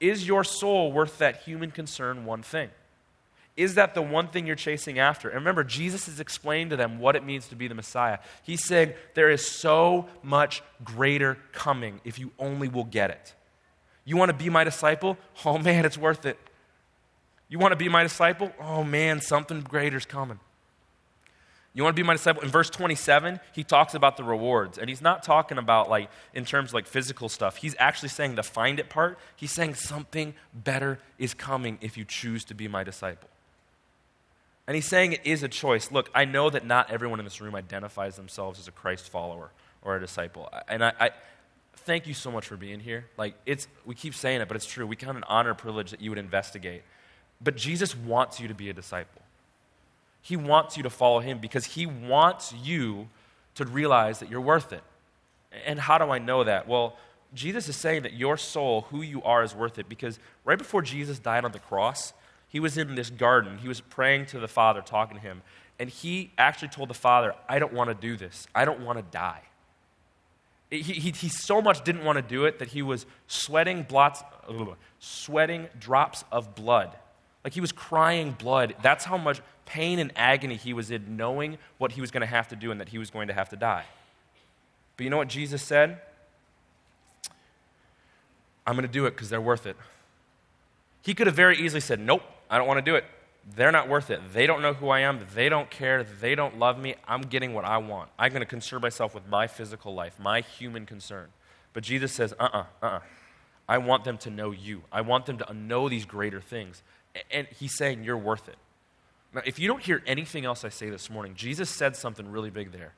Is 0.00 0.26
your 0.26 0.44
soul 0.44 0.92
worth 0.92 1.18
that 1.18 1.42
human 1.42 1.70
concern 1.70 2.24
one 2.24 2.42
thing? 2.42 2.70
Is 3.56 3.74
that 3.74 3.94
the 3.94 4.02
one 4.02 4.28
thing 4.28 4.46
you're 4.46 4.54
chasing 4.54 5.00
after? 5.00 5.28
And 5.28 5.38
remember, 5.38 5.64
Jesus 5.64 6.06
has 6.06 6.20
explained 6.20 6.70
to 6.70 6.76
them 6.76 7.00
what 7.00 7.16
it 7.16 7.24
means 7.24 7.48
to 7.48 7.56
be 7.56 7.66
the 7.66 7.74
Messiah. 7.74 8.18
He's 8.44 8.64
saying 8.64 8.92
there 9.14 9.30
is 9.30 9.50
so 9.50 10.06
much 10.22 10.62
greater 10.84 11.38
coming 11.50 12.00
if 12.04 12.20
you 12.20 12.30
only 12.38 12.68
will 12.68 12.84
get 12.84 13.10
it. 13.10 13.34
You 14.04 14.16
want 14.16 14.30
to 14.30 14.36
be 14.36 14.48
my 14.48 14.62
disciple? 14.62 15.18
Oh 15.44 15.58
man, 15.58 15.84
it's 15.84 15.98
worth 15.98 16.24
it. 16.24 16.38
You 17.48 17.58
want 17.58 17.72
to 17.72 17.76
be 17.76 17.88
my 17.88 18.04
disciple? 18.04 18.52
Oh 18.60 18.84
man, 18.84 19.20
something 19.20 19.60
greater's 19.62 20.06
coming. 20.06 20.38
You 21.74 21.82
want 21.84 21.94
to 21.94 22.02
be 22.02 22.06
my 22.06 22.14
disciple? 22.14 22.42
In 22.42 22.48
verse 22.48 22.70
27, 22.70 23.38
he 23.52 23.62
talks 23.62 23.94
about 23.94 24.16
the 24.16 24.24
rewards. 24.24 24.78
And 24.78 24.88
he's 24.88 25.02
not 25.02 25.22
talking 25.22 25.58
about 25.58 25.88
like 25.88 26.10
in 26.34 26.44
terms 26.44 26.70
of 26.70 26.74
like 26.74 26.86
physical 26.86 27.28
stuff. 27.28 27.56
He's 27.56 27.76
actually 27.78 28.08
saying 28.08 28.34
the 28.34 28.42
find 28.42 28.80
it 28.80 28.88
part. 28.88 29.18
He's 29.36 29.52
saying 29.52 29.74
something 29.74 30.34
better 30.52 30.98
is 31.18 31.34
coming 31.34 31.78
if 31.80 31.96
you 31.96 32.04
choose 32.04 32.44
to 32.46 32.54
be 32.54 32.68
my 32.68 32.84
disciple. 32.84 33.28
And 34.66 34.74
he's 34.74 34.86
saying 34.86 35.12
it 35.12 35.20
is 35.24 35.42
a 35.42 35.48
choice. 35.48 35.90
Look, 35.90 36.10
I 36.14 36.24
know 36.24 36.50
that 36.50 36.66
not 36.66 36.90
everyone 36.90 37.20
in 37.20 37.24
this 37.24 37.40
room 37.40 37.54
identifies 37.54 38.16
themselves 38.16 38.58
as 38.58 38.68
a 38.68 38.72
Christ 38.72 39.08
follower 39.08 39.50
or 39.80 39.96
a 39.96 40.00
disciple. 40.00 40.50
And 40.68 40.84
I, 40.84 40.92
I 41.00 41.10
thank 41.76 42.06
you 42.06 42.12
so 42.12 42.30
much 42.30 42.46
for 42.46 42.56
being 42.56 42.80
here. 42.80 43.06
Like, 43.16 43.34
it's, 43.46 43.66
we 43.86 43.94
keep 43.94 44.14
saying 44.14 44.42
it, 44.42 44.48
but 44.48 44.56
it's 44.56 44.66
true. 44.66 44.86
We 44.86 44.96
count 44.96 45.16
an 45.16 45.24
honor 45.26 45.54
privilege 45.54 45.90
that 45.92 46.02
you 46.02 46.10
would 46.10 46.18
investigate. 46.18 46.82
But 47.40 47.56
Jesus 47.56 47.96
wants 47.96 48.40
you 48.40 48.48
to 48.48 48.54
be 48.54 48.68
a 48.68 48.74
disciple. 48.74 49.22
He 50.28 50.36
wants 50.36 50.76
you 50.76 50.82
to 50.82 50.90
follow 50.90 51.20
him 51.20 51.38
because 51.38 51.64
he 51.64 51.86
wants 51.86 52.52
you 52.52 53.08
to 53.54 53.64
realize 53.64 54.18
that 54.18 54.28
you're 54.28 54.42
worth 54.42 54.74
it. 54.74 54.82
And 55.64 55.80
how 55.80 55.96
do 55.96 56.10
I 56.10 56.18
know 56.18 56.44
that? 56.44 56.68
Well, 56.68 56.98
Jesus 57.32 57.66
is 57.66 57.76
saying 57.76 58.02
that 58.02 58.12
your 58.12 58.36
soul, 58.36 58.82
who 58.90 59.00
you 59.00 59.22
are, 59.22 59.42
is 59.42 59.54
worth 59.54 59.78
it 59.78 59.88
because 59.88 60.18
right 60.44 60.58
before 60.58 60.82
Jesus 60.82 61.18
died 61.18 61.46
on 61.46 61.52
the 61.52 61.58
cross, 61.58 62.12
he 62.46 62.60
was 62.60 62.76
in 62.76 62.94
this 62.94 63.08
garden. 63.08 63.56
He 63.56 63.68
was 63.68 63.80
praying 63.80 64.26
to 64.26 64.38
the 64.38 64.48
Father, 64.48 64.82
talking 64.82 65.16
to 65.16 65.22
him. 65.22 65.40
And 65.78 65.88
he 65.88 66.30
actually 66.36 66.68
told 66.68 66.90
the 66.90 66.94
Father, 66.94 67.34
I 67.48 67.58
don't 67.58 67.72
want 67.72 67.88
to 67.88 67.94
do 67.94 68.18
this. 68.18 68.46
I 68.54 68.66
don't 68.66 68.80
want 68.80 68.98
to 68.98 69.04
die. 69.10 69.40
He, 70.70 70.82
he, 70.82 71.10
he, 71.12 71.30
so 71.30 71.62
much 71.62 71.84
didn't 71.84 72.04
want 72.04 72.16
to 72.16 72.22
do 72.22 72.44
it 72.44 72.58
that 72.58 72.68
he 72.68 72.82
was 72.82 73.06
sweating 73.28 73.82
blots, 73.84 74.22
sweating 74.98 75.68
drops 75.80 76.24
of 76.30 76.54
blood. 76.54 76.94
Like 77.48 77.54
he 77.54 77.62
was 77.62 77.72
crying 77.72 78.32
blood. 78.32 78.74
That's 78.82 79.06
how 79.06 79.16
much 79.16 79.40
pain 79.64 80.00
and 80.00 80.12
agony 80.16 80.56
he 80.56 80.74
was 80.74 80.90
in, 80.90 81.16
knowing 81.16 81.56
what 81.78 81.92
he 81.92 82.02
was 82.02 82.10
going 82.10 82.20
to 82.20 82.26
have 82.26 82.46
to 82.48 82.56
do 82.56 82.70
and 82.70 82.78
that 82.78 82.90
he 82.90 82.98
was 82.98 83.08
going 83.08 83.28
to 83.28 83.32
have 83.32 83.48
to 83.48 83.56
die. 83.56 83.86
But 84.98 85.04
you 85.04 85.08
know 85.08 85.16
what 85.16 85.28
Jesus 85.28 85.62
said? 85.62 85.98
I'm 88.66 88.74
going 88.74 88.86
to 88.86 88.92
do 88.92 89.06
it 89.06 89.12
because 89.12 89.30
they're 89.30 89.40
worth 89.40 89.66
it. 89.66 89.78
He 91.00 91.14
could 91.14 91.26
have 91.26 91.36
very 91.36 91.56
easily 91.56 91.80
said, 91.80 92.00
Nope, 92.00 92.20
I 92.50 92.58
don't 92.58 92.68
want 92.68 92.84
to 92.84 92.90
do 92.90 92.96
it. 92.96 93.06
They're 93.56 93.72
not 93.72 93.88
worth 93.88 94.10
it. 94.10 94.20
They 94.34 94.46
don't 94.46 94.60
know 94.60 94.74
who 94.74 94.90
I 94.90 95.00
am. 95.00 95.24
They 95.34 95.48
don't 95.48 95.70
care. 95.70 96.04
They 96.04 96.34
don't 96.34 96.58
love 96.58 96.78
me. 96.78 96.96
I'm 97.06 97.22
getting 97.22 97.54
what 97.54 97.64
I 97.64 97.78
want. 97.78 98.10
I'm 98.18 98.28
going 98.30 98.40
to 98.40 98.46
concern 98.46 98.82
myself 98.82 99.14
with 99.14 99.26
my 99.26 99.46
physical 99.46 99.94
life, 99.94 100.20
my 100.20 100.42
human 100.42 100.84
concern. 100.84 101.28
But 101.72 101.82
Jesus 101.82 102.12
says, 102.12 102.34
uh 102.38 102.42
uh-uh, 102.42 102.58
uh, 102.58 102.86
uh-uh. 102.86 103.00
I 103.66 103.78
want 103.78 104.04
them 104.04 104.18
to 104.18 104.30
know 104.30 104.50
you. 104.50 104.82
I 104.92 105.00
want 105.00 105.24
them 105.24 105.38
to 105.38 105.54
know 105.54 105.88
these 105.88 106.04
greater 106.04 106.42
things. 106.42 106.82
And 107.30 107.46
he's 107.58 107.76
saying, 107.76 108.04
You're 108.04 108.16
worth 108.16 108.48
it. 108.48 108.56
Now, 109.34 109.42
if 109.44 109.58
you 109.58 109.68
don't 109.68 109.82
hear 109.82 110.02
anything 110.06 110.44
else 110.44 110.64
I 110.64 110.70
say 110.70 110.90
this 110.90 111.10
morning, 111.10 111.34
Jesus 111.34 111.68
said 111.68 111.96
something 111.96 112.30
really 112.30 112.50
big 112.50 112.72
there. 112.72 112.94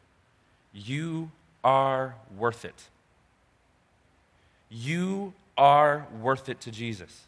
You 0.72 1.30
are 1.64 2.14
worth 2.36 2.64
it. 2.64 2.88
You 4.68 5.34
are 5.58 6.06
worth 6.20 6.48
it 6.48 6.60
to 6.62 6.70
Jesus. 6.70 7.26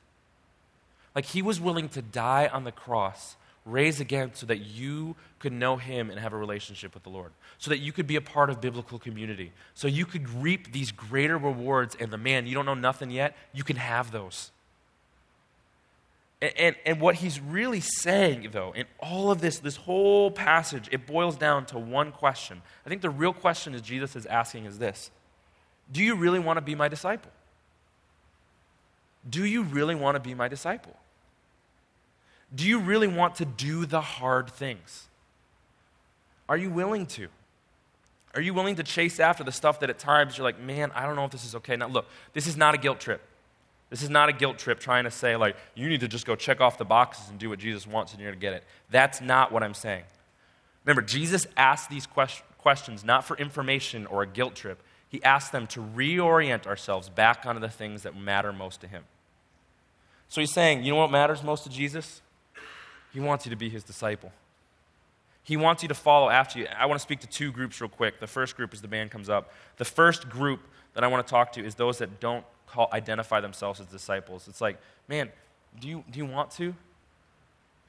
Like 1.14 1.26
he 1.26 1.42
was 1.42 1.60
willing 1.60 1.88
to 1.90 2.02
die 2.02 2.48
on 2.50 2.64
the 2.64 2.72
cross, 2.72 3.36
raise 3.66 4.00
again, 4.00 4.30
so 4.34 4.46
that 4.46 4.58
you 4.58 5.16
could 5.38 5.52
know 5.52 5.76
him 5.76 6.08
and 6.08 6.18
have 6.18 6.32
a 6.32 6.36
relationship 6.36 6.94
with 6.94 7.02
the 7.02 7.10
Lord, 7.10 7.32
so 7.58 7.68
that 7.70 7.78
you 7.78 7.92
could 7.92 8.06
be 8.06 8.16
a 8.16 8.20
part 8.20 8.48
of 8.48 8.60
biblical 8.60 8.98
community, 8.98 9.52
so 9.74 9.88
you 9.88 10.06
could 10.06 10.28
reap 10.42 10.72
these 10.72 10.92
greater 10.92 11.36
rewards. 11.36 11.96
And 12.00 12.10
the 12.10 12.18
man, 12.18 12.46
you 12.46 12.54
don't 12.54 12.64
know 12.64 12.74
nothing 12.74 13.10
yet, 13.10 13.36
you 13.52 13.64
can 13.64 13.76
have 13.76 14.12
those. 14.12 14.52
And, 16.42 16.74
and, 16.84 17.00
what 17.00 17.14
he's 17.14 17.38
really 17.38 17.78
saying, 17.78 18.48
though, 18.50 18.72
in 18.72 18.86
all 18.98 19.30
of 19.30 19.40
this, 19.40 19.60
this 19.60 19.76
whole 19.76 20.28
passage, 20.28 20.88
it 20.90 21.06
boils 21.06 21.36
down 21.36 21.66
to 21.66 21.78
one 21.78 22.10
question. 22.10 22.62
I 22.84 22.88
think 22.88 23.00
the 23.00 23.10
real 23.10 23.32
question 23.32 23.74
is 23.74 23.80
Jesus 23.80 24.16
is 24.16 24.26
asking 24.26 24.64
is 24.64 24.80
this 24.80 25.12
Do 25.92 26.02
you 26.02 26.16
really 26.16 26.40
want 26.40 26.56
to 26.56 26.60
be 26.60 26.74
my 26.74 26.88
disciple? 26.88 27.30
Do 29.30 29.44
you 29.44 29.62
really 29.62 29.94
want 29.94 30.16
to 30.16 30.20
be 30.20 30.34
my 30.34 30.48
disciple? 30.48 30.96
Do 32.52 32.66
you 32.66 32.80
really 32.80 33.06
want 33.06 33.36
to 33.36 33.44
do 33.44 33.86
the 33.86 34.00
hard 34.00 34.50
things? 34.50 35.06
Are 36.48 36.56
you 36.56 36.70
willing 36.70 37.06
to? 37.06 37.28
Are 38.34 38.40
you 38.40 38.52
willing 38.52 38.74
to 38.76 38.82
chase 38.82 39.20
after 39.20 39.44
the 39.44 39.52
stuff 39.52 39.78
that 39.78 39.90
at 39.90 40.00
times 40.00 40.36
you're 40.36 40.44
like, 40.44 40.58
man, 40.58 40.90
I 40.92 41.06
don't 41.06 41.14
know 41.14 41.24
if 41.24 41.30
this 41.30 41.44
is 41.44 41.54
okay? 41.54 41.76
Now, 41.76 41.86
look, 41.86 42.06
this 42.32 42.48
is 42.48 42.56
not 42.56 42.74
a 42.74 42.78
guilt 42.78 42.98
trip. 42.98 43.20
This 43.92 44.02
is 44.02 44.08
not 44.08 44.30
a 44.30 44.32
guilt 44.32 44.56
trip 44.56 44.80
trying 44.80 45.04
to 45.04 45.10
say, 45.10 45.36
like, 45.36 45.54
you 45.74 45.86
need 45.86 46.00
to 46.00 46.08
just 46.08 46.24
go 46.24 46.34
check 46.34 46.62
off 46.62 46.78
the 46.78 46.84
boxes 46.86 47.28
and 47.28 47.38
do 47.38 47.50
what 47.50 47.58
Jesus 47.58 47.86
wants 47.86 48.12
and 48.12 48.22
you're 48.22 48.30
going 48.30 48.40
to 48.40 48.40
get 48.40 48.54
it. 48.54 48.64
That's 48.88 49.20
not 49.20 49.52
what 49.52 49.62
I'm 49.62 49.74
saying. 49.74 50.04
Remember, 50.86 51.02
Jesus 51.02 51.46
asked 51.58 51.90
these 51.90 52.06
questions 52.06 53.04
not 53.04 53.22
for 53.22 53.36
information 53.36 54.06
or 54.06 54.22
a 54.22 54.26
guilt 54.26 54.54
trip. 54.54 54.82
He 55.10 55.22
asked 55.22 55.52
them 55.52 55.66
to 55.66 55.80
reorient 55.80 56.66
ourselves 56.66 57.10
back 57.10 57.44
onto 57.44 57.60
the 57.60 57.68
things 57.68 58.02
that 58.04 58.16
matter 58.16 58.50
most 58.50 58.80
to 58.80 58.86
Him. 58.86 59.04
So 60.30 60.40
he's 60.40 60.54
saying, 60.54 60.84
you 60.84 60.92
know 60.92 60.96
what 60.96 61.10
matters 61.10 61.42
most 61.42 61.64
to 61.64 61.68
Jesus? 61.68 62.22
He 63.12 63.20
wants 63.20 63.44
you 63.44 63.50
to 63.50 63.56
be 63.56 63.68
his 63.68 63.84
disciple. 63.84 64.32
He 65.44 65.58
wants 65.58 65.82
you 65.82 65.88
to 65.88 65.94
follow 65.94 66.30
after 66.30 66.60
you. 66.60 66.66
I 66.78 66.86
want 66.86 66.98
to 66.98 67.02
speak 67.02 67.20
to 67.20 67.26
two 67.26 67.52
groups 67.52 67.78
real 67.78 67.90
quick. 67.90 68.20
The 68.20 68.26
first 68.26 68.56
group, 68.56 68.72
as 68.72 68.80
the 68.80 68.88
band 68.88 69.10
comes 69.10 69.28
up, 69.28 69.52
the 69.76 69.84
first 69.84 70.30
group 70.30 70.60
that 70.94 71.04
I 71.04 71.06
want 71.06 71.26
to 71.26 71.30
talk 71.30 71.52
to 71.52 71.64
is 71.64 71.74
those 71.74 71.98
that 71.98 72.20
don't 72.20 72.44
call, 72.66 72.88
identify 72.92 73.40
themselves 73.40 73.80
as 73.80 73.86
disciples. 73.86 74.48
It's 74.48 74.60
like, 74.60 74.78
man, 75.08 75.30
do 75.80 75.88
you, 75.88 76.04
do 76.10 76.18
you 76.18 76.26
want 76.26 76.50
to? 76.52 76.74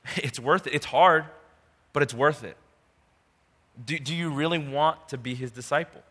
It's 0.17 0.37
worth 0.37 0.67
it. 0.67 0.73
It's 0.73 0.85
hard, 0.85 1.25
but 1.93 2.03
it's 2.03 2.13
worth 2.13 2.43
it. 2.43 2.57
Do, 3.85 3.97
do 3.97 4.13
you 4.13 4.29
really 4.29 4.59
want 4.59 5.07
to 5.09 5.17
be 5.17 5.33
his 5.33 5.51
disciple? 5.51 6.01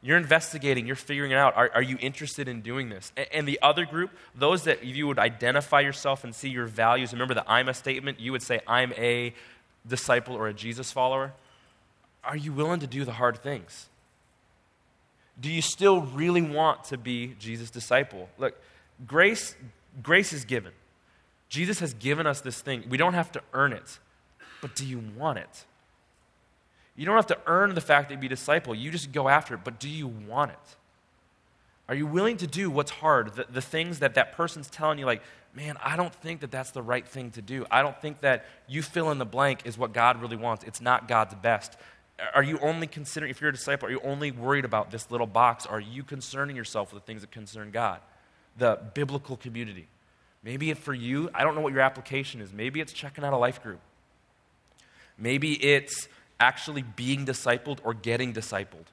You're 0.00 0.16
investigating, 0.16 0.86
you're 0.86 0.94
figuring 0.94 1.32
it 1.32 1.36
out. 1.36 1.56
Are, 1.56 1.70
are 1.74 1.82
you 1.82 1.98
interested 2.00 2.46
in 2.46 2.60
doing 2.60 2.88
this? 2.88 3.12
And, 3.16 3.26
and, 3.32 3.48
the 3.48 3.58
other 3.60 3.84
group, 3.84 4.10
those 4.36 4.64
that 4.64 4.84
you 4.84 5.08
would 5.08 5.18
identify 5.18 5.80
yourself 5.80 6.22
and 6.22 6.32
see 6.32 6.48
your 6.48 6.66
values, 6.66 7.12
remember 7.12 7.34
the 7.34 7.50
I'm 7.50 7.68
a 7.68 7.74
statement, 7.74 8.20
you 8.20 8.30
would 8.30 8.42
say, 8.42 8.60
I'm 8.66 8.92
a 8.92 9.34
disciple 9.86 10.36
or 10.36 10.46
a 10.46 10.54
Jesus 10.54 10.92
follower. 10.92 11.32
Are 12.22 12.36
you 12.36 12.52
willing 12.52 12.78
to 12.80 12.86
do 12.86 13.04
the 13.04 13.12
hard 13.12 13.42
things? 13.42 13.88
Do 15.40 15.50
you 15.50 15.62
still 15.62 16.02
really 16.02 16.42
want 16.42 16.84
to 16.84 16.98
be 16.98 17.34
Jesus' 17.38 17.70
disciple? 17.70 18.28
Look, 18.38 18.60
grace, 19.06 19.54
grace 20.02 20.32
is 20.32 20.44
given. 20.44 20.72
Jesus 21.48 21.80
has 21.80 21.94
given 21.94 22.26
us 22.26 22.40
this 22.40 22.60
thing. 22.60 22.84
We 22.88 22.96
don't 22.96 23.14
have 23.14 23.32
to 23.32 23.42
earn 23.52 23.72
it, 23.72 23.98
but 24.60 24.74
do 24.74 24.84
you 24.84 25.02
want 25.16 25.38
it? 25.38 25.64
You 26.98 27.06
don't 27.06 27.14
have 27.14 27.28
to 27.28 27.38
earn 27.46 27.74
the 27.74 27.80
fact 27.80 28.08
that 28.08 28.16
you 28.16 28.20
be 28.20 28.26
a 28.26 28.30
disciple. 28.30 28.74
You 28.74 28.90
just 28.90 29.12
go 29.12 29.28
after 29.28 29.54
it. 29.54 29.60
But 29.62 29.78
do 29.78 29.88
you 29.88 30.08
want 30.08 30.50
it? 30.50 30.76
Are 31.88 31.94
you 31.94 32.06
willing 32.06 32.36
to 32.38 32.46
do 32.46 32.70
what's 32.70 32.90
hard? 32.90 33.34
The, 33.34 33.46
the 33.48 33.62
things 33.62 34.00
that 34.00 34.14
that 34.14 34.32
person's 34.32 34.68
telling 34.68 34.98
you, 34.98 35.06
like, 35.06 35.22
man, 35.54 35.76
I 35.82 35.96
don't 35.96 36.12
think 36.12 36.40
that 36.40 36.50
that's 36.50 36.72
the 36.72 36.82
right 36.82 37.06
thing 37.06 37.30
to 37.30 37.42
do. 37.42 37.64
I 37.70 37.82
don't 37.82 37.98
think 38.02 38.20
that 38.20 38.46
you 38.66 38.82
fill 38.82 39.12
in 39.12 39.18
the 39.18 39.24
blank 39.24 39.60
is 39.64 39.78
what 39.78 39.92
God 39.92 40.20
really 40.20 40.36
wants. 40.36 40.64
It's 40.64 40.80
not 40.80 41.06
God's 41.06 41.34
best. 41.36 41.78
Are 42.34 42.42
you 42.42 42.58
only 42.58 42.86
considering, 42.86 43.30
if 43.30 43.40
you're 43.40 43.50
a 43.50 43.52
disciple, 43.52 43.88
are 43.88 43.92
you 43.92 44.00
only 44.02 44.30
worried 44.30 44.64
about 44.64 44.90
this 44.90 45.10
little 45.10 45.26
box? 45.26 45.66
Are 45.66 45.80
you 45.80 46.02
concerning 46.02 46.56
yourself 46.56 46.92
with 46.92 47.02
the 47.02 47.06
things 47.06 47.20
that 47.20 47.30
concern 47.30 47.70
God? 47.70 48.00
The 48.56 48.78
biblical 48.94 49.36
community. 49.36 49.86
Maybe 50.42 50.72
for 50.74 50.94
you, 50.94 51.30
I 51.32 51.44
don't 51.44 51.54
know 51.54 51.60
what 51.60 51.72
your 51.72 51.82
application 51.82 52.40
is. 52.40 52.52
Maybe 52.52 52.80
it's 52.80 52.92
checking 52.92 53.24
out 53.24 53.32
a 53.32 53.36
life 53.36 53.62
group. 53.62 53.80
Maybe 55.16 55.52
it's 55.64 56.08
actually 56.40 56.82
being 56.82 57.26
discipled 57.26 57.78
or 57.84 57.94
getting 57.94 58.32
discipled. 58.32 58.86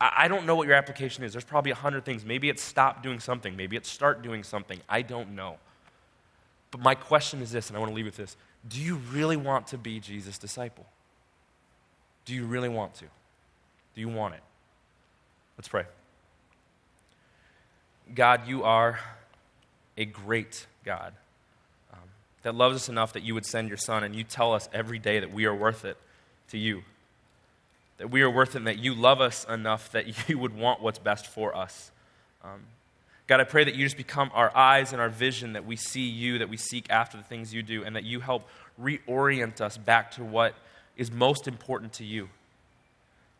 I, 0.00 0.12
I 0.18 0.28
don't 0.28 0.46
know 0.46 0.54
what 0.54 0.66
your 0.66 0.76
application 0.76 1.24
is. 1.24 1.32
There's 1.32 1.44
probably 1.44 1.72
a 1.72 1.76
hundred 1.76 2.04
things. 2.04 2.24
Maybe 2.24 2.48
it's 2.48 2.62
stop 2.62 3.02
doing 3.02 3.20
something. 3.20 3.56
Maybe 3.56 3.76
it's 3.76 3.88
start 3.88 4.22
doing 4.22 4.42
something. 4.42 4.80
I 4.88 5.02
don't 5.02 5.34
know. 5.34 5.56
But 6.70 6.80
my 6.80 6.94
question 6.94 7.42
is 7.42 7.50
this, 7.50 7.68
and 7.68 7.76
I 7.76 7.80
want 7.80 7.90
to 7.90 7.96
leave 7.96 8.06
with 8.06 8.16
this 8.16 8.36
Do 8.68 8.80
you 8.80 8.96
really 9.12 9.36
want 9.36 9.66
to 9.68 9.78
be 9.78 10.00
Jesus' 10.00 10.38
disciple? 10.38 10.86
Do 12.24 12.34
you 12.34 12.44
really 12.44 12.68
want 12.68 12.94
to? 12.96 13.04
Do 13.94 14.00
you 14.00 14.08
want 14.08 14.34
it? 14.34 14.40
Let's 15.56 15.68
pray. 15.68 15.84
God, 18.14 18.48
you 18.48 18.64
are 18.64 18.98
a 19.96 20.04
great 20.04 20.66
God. 20.84 21.12
that 22.42 22.54
loves 22.54 22.74
us 22.74 22.88
enough 22.88 23.12
that 23.12 23.22
you 23.22 23.34
would 23.34 23.44
send 23.44 23.68
your 23.68 23.76
son, 23.76 24.02
and 24.02 24.14
you 24.14 24.24
tell 24.24 24.54
us 24.54 24.68
every 24.72 24.98
day 24.98 25.20
that 25.20 25.32
we 25.32 25.44
are 25.44 25.54
worth 25.54 25.84
it 25.84 25.98
to 26.48 26.58
you. 26.58 26.82
That 27.98 28.10
we 28.10 28.22
are 28.22 28.30
worth 28.30 28.50
it, 28.50 28.58
and 28.58 28.66
that 28.66 28.78
you 28.78 28.94
love 28.94 29.20
us 29.20 29.44
enough 29.44 29.92
that 29.92 30.28
you 30.28 30.38
would 30.38 30.56
want 30.56 30.80
what's 30.80 30.98
best 30.98 31.26
for 31.26 31.54
us. 31.54 31.90
Um, 32.42 32.60
God, 33.26 33.40
I 33.40 33.44
pray 33.44 33.64
that 33.64 33.74
you 33.74 33.84
just 33.84 33.98
become 33.98 34.30
our 34.34 34.56
eyes 34.56 34.92
and 34.92 35.00
our 35.00 35.10
vision, 35.10 35.52
that 35.52 35.66
we 35.66 35.76
see 35.76 36.08
you, 36.08 36.38
that 36.38 36.48
we 36.48 36.56
seek 36.56 36.86
after 36.88 37.16
the 37.16 37.22
things 37.22 37.52
you 37.52 37.62
do, 37.62 37.84
and 37.84 37.94
that 37.94 38.04
you 38.04 38.20
help 38.20 38.48
reorient 38.80 39.60
us 39.60 39.76
back 39.76 40.12
to 40.12 40.24
what 40.24 40.54
is 41.00 41.10
most 41.10 41.48
important 41.48 41.94
to 41.94 42.04
you. 42.04 42.28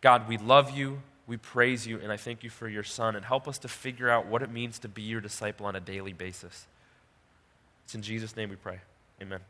God, 0.00 0.26
we 0.26 0.38
love 0.38 0.70
you, 0.70 1.02
we 1.26 1.36
praise 1.36 1.86
you, 1.86 2.00
and 2.00 2.10
I 2.10 2.16
thank 2.16 2.42
you 2.42 2.48
for 2.48 2.66
your 2.66 2.82
Son, 2.82 3.14
and 3.14 3.22
help 3.22 3.46
us 3.46 3.58
to 3.58 3.68
figure 3.68 4.08
out 4.08 4.26
what 4.26 4.42
it 4.42 4.50
means 4.50 4.78
to 4.78 4.88
be 4.88 5.02
your 5.02 5.20
disciple 5.20 5.66
on 5.66 5.76
a 5.76 5.80
daily 5.80 6.14
basis. 6.14 6.66
It's 7.84 7.94
in 7.94 8.00
Jesus' 8.00 8.34
name 8.34 8.48
we 8.48 8.56
pray. 8.56 8.78
Amen. 9.20 9.40